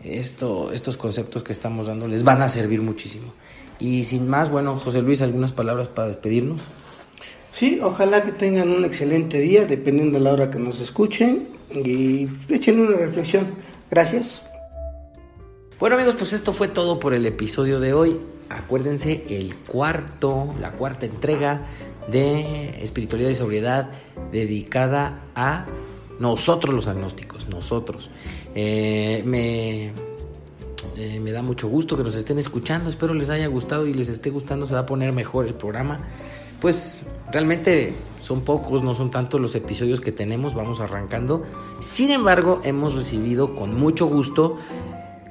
Esto, 0.05 0.71
estos 0.71 0.97
conceptos 0.97 1.43
que 1.43 1.51
estamos 1.51 1.89
dando 1.89 2.07
les 2.07 2.23
van 2.23 2.43
a 2.43 2.49
servir 2.49 2.81
muchísimo. 2.81 3.35
Y 3.81 4.05
sin 4.05 4.29
más, 4.29 4.51
bueno, 4.51 4.79
José 4.79 5.03
Luis, 5.03 5.21
algunas 5.21 5.51
palabras 5.51 5.89
para 5.89 6.07
despedirnos. 6.07 6.61
Sí, 7.51 7.81
ojalá 7.83 8.23
que 8.23 8.31
tengan 8.31 8.71
un 8.71 8.85
excelente 8.85 9.41
día, 9.41 9.67
dependiendo 9.67 10.19
de 10.19 10.25
la 10.25 10.33
hora 10.33 10.49
que 10.49 10.61
nos 10.61 10.81
escuchen, 10.81 11.49
y 11.73 12.29
echen 12.49 12.79
una 12.79 12.97
reflexión. 12.97 13.49
Gracias. 13.91 14.45
Bueno 15.81 15.97
amigos, 15.97 16.15
pues 16.15 16.33
esto 16.35 16.53
fue 16.53 16.69
todo 16.69 17.01
por 17.01 17.15
el 17.15 17.27
episodio 17.27 17.81
de 17.81 17.95
hoy 17.95 18.21
acuérdense, 18.49 19.25
el 19.29 19.57
cuarto, 19.57 20.55
la 20.61 20.73
cuarta 20.73 21.07
entrega 21.07 21.67
de 22.09 22.83
espiritualidad 22.83 23.31
y 23.31 23.35
sobriedad 23.35 23.91
dedicada 24.31 25.23
a 25.35 25.67
nosotros 26.19 26.75
los 26.75 26.89
agnósticos, 26.89 27.49
nosotros. 27.49 28.11
Eh, 28.55 29.23
me, 29.27 29.93
eh, 30.97 31.21
me 31.21 31.33
da 31.33 31.43
mucho 31.43 31.69
gusto 31.69 31.97
que 31.97 32.03
nos 32.03 32.15
estén 32.15 32.39
escuchando, 32.39 32.89
espero 32.89 33.13
les 33.15 33.31
haya 33.31 33.47
gustado 33.49 33.87
y 33.87 33.95
les 33.95 34.09
esté 34.09 34.31
gustando, 34.31 34.67
se 34.67 34.75
va 34.75 34.81
a 34.81 34.87
poner 34.87 35.13
mejor 35.13 35.47
el 35.47 35.55
programa. 35.55 36.01
Pues 36.61 37.01
realmente 37.31 37.93
son 38.23 38.43
pocos, 38.43 38.83
no 38.83 38.95
son 38.95 39.11
tantos 39.11 39.41
los 39.41 39.55
episodios 39.55 40.01
que 40.01 40.11
tenemos, 40.11 40.55
vamos 40.55 40.81
arrancando. 40.81 41.45
Sin 41.81 42.11
embargo, 42.11 42.61
hemos 42.65 42.95
recibido 42.95 43.55
con 43.55 43.75
mucho 43.75 44.07
gusto 44.07 44.57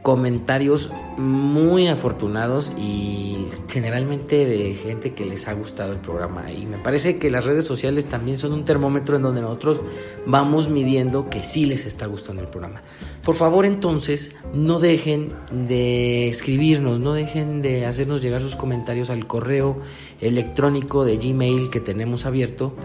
comentarios 0.06 0.91
muy 1.18 1.88
afortunados 1.88 2.72
y 2.78 3.47
generalmente 3.68 4.45
de 4.45 4.76
gente 4.76 5.16
que 5.16 5.26
les 5.26 5.47
ha 5.47 5.53
gustado 5.53 5.93
el 5.93 5.97
programa. 5.97 6.51
Y 6.51 6.68
me 6.68 6.78
parece 6.78 7.18
que 7.18 7.32
las 7.32 7.43
redes 7.43 7.66
sociales 7.66 8.06
también 8.06 8.38
son 8.38 8.53
un 8.53 8.66
termómetro 8.66 9.16
en 9.16 9.24
donde 9.24 9.41
nosotros 9.41 9.82
vamos 10.28 10.70
midiendo 10.70 11.28
que 11.32 11.41
sí 11.41 11.66
les 11.66 11.88
está 11.88 12.06
gustando 12.06 12.43
el 12.43 12.47
programa. 12.49 12.84
Por 13.24 13.34
favor 13.34 13.66
entonces 13.66 14.36
no 14.53 14.80
dejen 14.80 15.34
de 15.49 16.30
escribirnos, 16.30 16.99
no 16.99 17.14
dejen 17.14 17.64
de 17.64 17.88
hacernos 17.88 18.22
llegar 18.22 18.41
sus 18.41 18.56
comentarios 18.56 19.10
al 19.10 19.26
correo 19.26 19.80
electrónico 20.22 21.03
de 21.03 21.18
Gmail 21.18 21.72
que 21.72 21.80
tenemos 21.80 22.28
abierto 22.28 22.76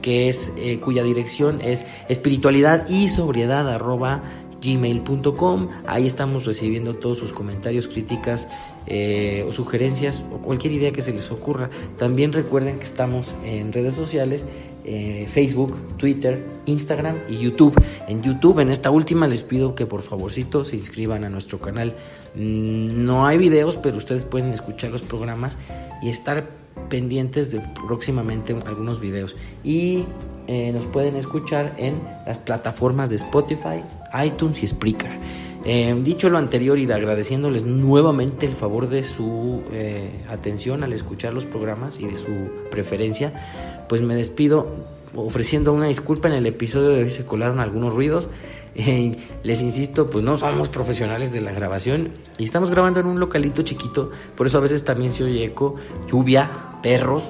que 0.00 0.30
es 0.30 0.54
eh, 0.56 0.80
cuya 0.80 1.02
dirección 1.02 1.60
es 1.60 1.84
espiritualidad 2.08 2.88
y 2.88 3.08
sobriedad 3.08 3.68
gmail.com. 4.62 5.68
Ahí 5.86 6.06
estamos 6.06 6.46
recibiendo 6.46 6.94
todos 6.94 7.18
sus 7.18 7.32
comentarios, 7.32 7.88
críticas 7.88 8.48
eh, 8.86 9.44
o 9.46 9.52
sugerencias 9.52 10.22
o 10.32 10.38
cualquier 10.38 10.72
idea 10.72 10.92
que 10.92 11.02
se 11.02 11.12
les 11.12 11.30
ocurra. 11.30 11.70
También 11.98 12.32
recuerden 12.32 12.78
que 12.78 12.84
estamos 12.84 13.34
en 13.44 13.72
redes 13.72 13.94
sociales. 13.94 14.44
Eh, 14.82 15.26
Facebook, 15.28 15.76
Twitter, 15.98 16.42
Instagram 16.64 17.18
y 17.28 17.38
YouTube. 17.38 17.78
En 18.08 18.22
YouTube, 18.22 18.60
en 18.60 18.70
esta 18.70 18.90
última, 18.90 19.28
les 19.28 19.42
pido 19.42 19.74
que 19.74 19.84
por 19.84 20.02
favorcito 20.02 20.64
se 20.64 20.76
inscriban 20.76 21.22
a 21.24 21.28
nuestro 21.28 21.60
canal. 21.60 21.94
Mm, 22.34 23.04
no 23.04 23.26
hay 23.26 23.36
videos, 23.36 23.76
pero 23.76 23.98
ustedes 23.98 24.24
pueden 24.24 24.52
escuchar 24.52 24.90
los 24.90 25.02
programas 25.02 25.58
y 26.02 26.08
estar 26.08 26.48
pendientes 26.88 27.50
de 27.50 27.60
próximamente 27.86 28.54
algunos 28.66 29.00
videos. 29.00 29.36
Y 29.62 30.06
eh, 30.46 30.72
nos 30.72 30.86
pueden 30.86 31.14
escuchar 31.16 31.74
en 31.76 32.00
las 32.26 32.38
plataformas 32.38 33.10
de 33.10 33.16
Spotify, 33.16 33.82
iTunes 34.24 34.62
y 34.62 34.66
Spreaker. 34.66 35.10
Eh, 35.64 35.94
dicho 36.02 36.30
lo 36.30 36.38
anterior 36.38 36.78
y 36.78 36.90
agradeciéndoles 36.90 37.64
nuevamente 37.64 38.46
el 38.46 38.52
favor 38.52 38.88
de 38.88 39.02
su 39.02 39.62
eh, 39.72 40.24
atención 40.30 40.82
al 40.82 40.94
escuchar 40.94 41.34
los 41.34 41.44
programas 41.44 42.00
y 42.00 42.06
de 42.06 42.16
su 42.16 42.50
preferencia, 42.70 43.84
pues 43.88 44.00
me 44.00 44.14
despido 44.14 44.68
ofreciendo 45.14 45.72
una 45.74 45.86
disculpa. 45.86 46.28
En 46.28 46.34
el 46.34 46.46
episodio 46.46 46.88
de 46.88 47.02
hoy 47.04 47.10
se 47.10 47.26
colaron 47.26 47.60
algunos 47.60 47.94
ruidos. 47.94 48.28
les 49.42 49.60
insisto, 49.60 50.08
pues 50.08 50.24
no 50.24 50.38
somos 50.38 50.68
profesionales 50.68 51.32
de 51.32 51.40
la 51.40 51.52
grabación 51.52 52.12
y 52.38 52.44
estamos 52.44 52.70
grabando 52.70 53.00
en 53.00 53.06
un 53.06 53.18
localito 53.18 53.62
chiquito, 53.62 54.12
por 54.36 54.46
eso 54.46 54.58
a 54.58 54.60
veces 54.60 54.84
también 54.84 55.10
se 55.10 55.24
oye 55.24 55.44
eco, 55.44 55.74
lluvia, 56.08 56.78
perros, 56.80 57.24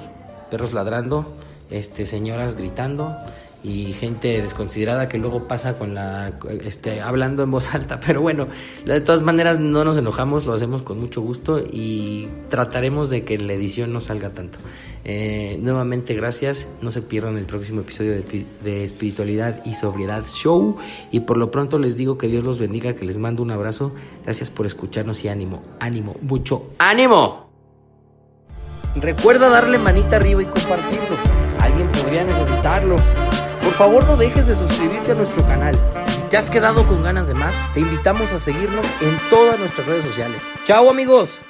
perros 0.51 0.75
ladrando, 0.75 1.35
este, 1.71 2.05
señoras 2.05 2.57
gritando 2.57 3.17
y 3.63 3.93
gente 3.93 4.41
desconsiderada 4.43 5.09
que 5.09 5.19
luego 5.19 5.47
pasa 5.47 5.77
con 5.77 5.95
la 5.95 6.33
este 6.63 7.01
hablando 7.01 7.43
en 7.43 7.51
voz 7.51 7.75
alta. 7.75 8.01
Pero 8.07 8.21
bueno 8.21 8.49
de 8.85 9.01
todas 9.01 9.23
maneras 9.23 9.59
no 9.59 9.85
nos 9.85 9.97
enojamos 9.97 10.47
lo 10.47 10.55
hacemos 10.55 10.83
con 10.83 11.01
mucho 11.01 11.21
gusto 11.21 11.59
y 11.61 12.29
trataremos 12.49 13.11
de 13.11 13.25
que 13.25 13.39
la 13.39 13.53
edición 13.53 13.93
no 13.93 14.01
salga 14.01 14.31
tanto. 14.31 14.59
Eh, 15.05 15.59
nuevamente 15.63 16.15
gracias. 16.15 16.69
No 16.83 16.91
se 16.91 17.03
pierdan 17.03 17.39
el 17.39 17.45
próximo 17.45 17.81
episodio 17.81 18.13
de, 18.13 18.47
de, 18.63 18.85
espiritualidad 18.85 19.65
y 19.65 19.75
sobriedad 19.75 20.25
show. 20.27 20.77
Y 21.11 21.21
por 21.21 21.37
lo 21.37 21.51
pronto 21.51 21.79
les 21.79 21.97
digo 21.97 22.19
que 22.19 22.27
Dios 22.27 22.45
los 22.45 22.59
bendiga 22.59 22.95
que 22.95 23.05
les 23.05 23.19
mando 23.19 23.43
un 23.43 23.51
abrazo. 23.51 23.93
Gracias 24.25 24.51
por 24.51 24.67
escucharnos 24.67 25.25
y 25.25 25.29
ánimo 25.29 25.63
ánimo 25.79 26.17
mucho 26.23 26.71
ánimo. 26.79 27.51
Recuerda 28.97 29.49
darle 29.49 29.79
manita 29.79 30.17
arriba 30.17 30.43
y 30.43 30.47
compartirlo. 30.47 31.17
Alguien 31.61 31.91
podría 31.93 32.25
necesitarlo 32.25 32.97
favor 33.81 34.05
no 34.05 34.15
dejes 34.15 34.47
de 34.47 34.55
suscribirte 34.55 35.13
a 35.13 35.15
nuestro 35.15 35.43
canal. 35.47 35.75
Si 36.07 36.21
te 36.25 36.37
has 36.37 36.51
quedado 36.51 36.87
con 36.87 37.03
ganas 37.03 37.29
de 37.29 37.33
más, 37.33 37.57
te 37.73 37.81
invitamos 37.81 38.31
a 38.31 38.39
seguirnos 38.39 38.85
en 39.01 39.19
todas 39.31 39.59
nuestras 39.59 39.87
redes 39.87 40.05
sociales. 40.05 40.43
¡Chao 40.67 40.91
amigos! 40.91 41.41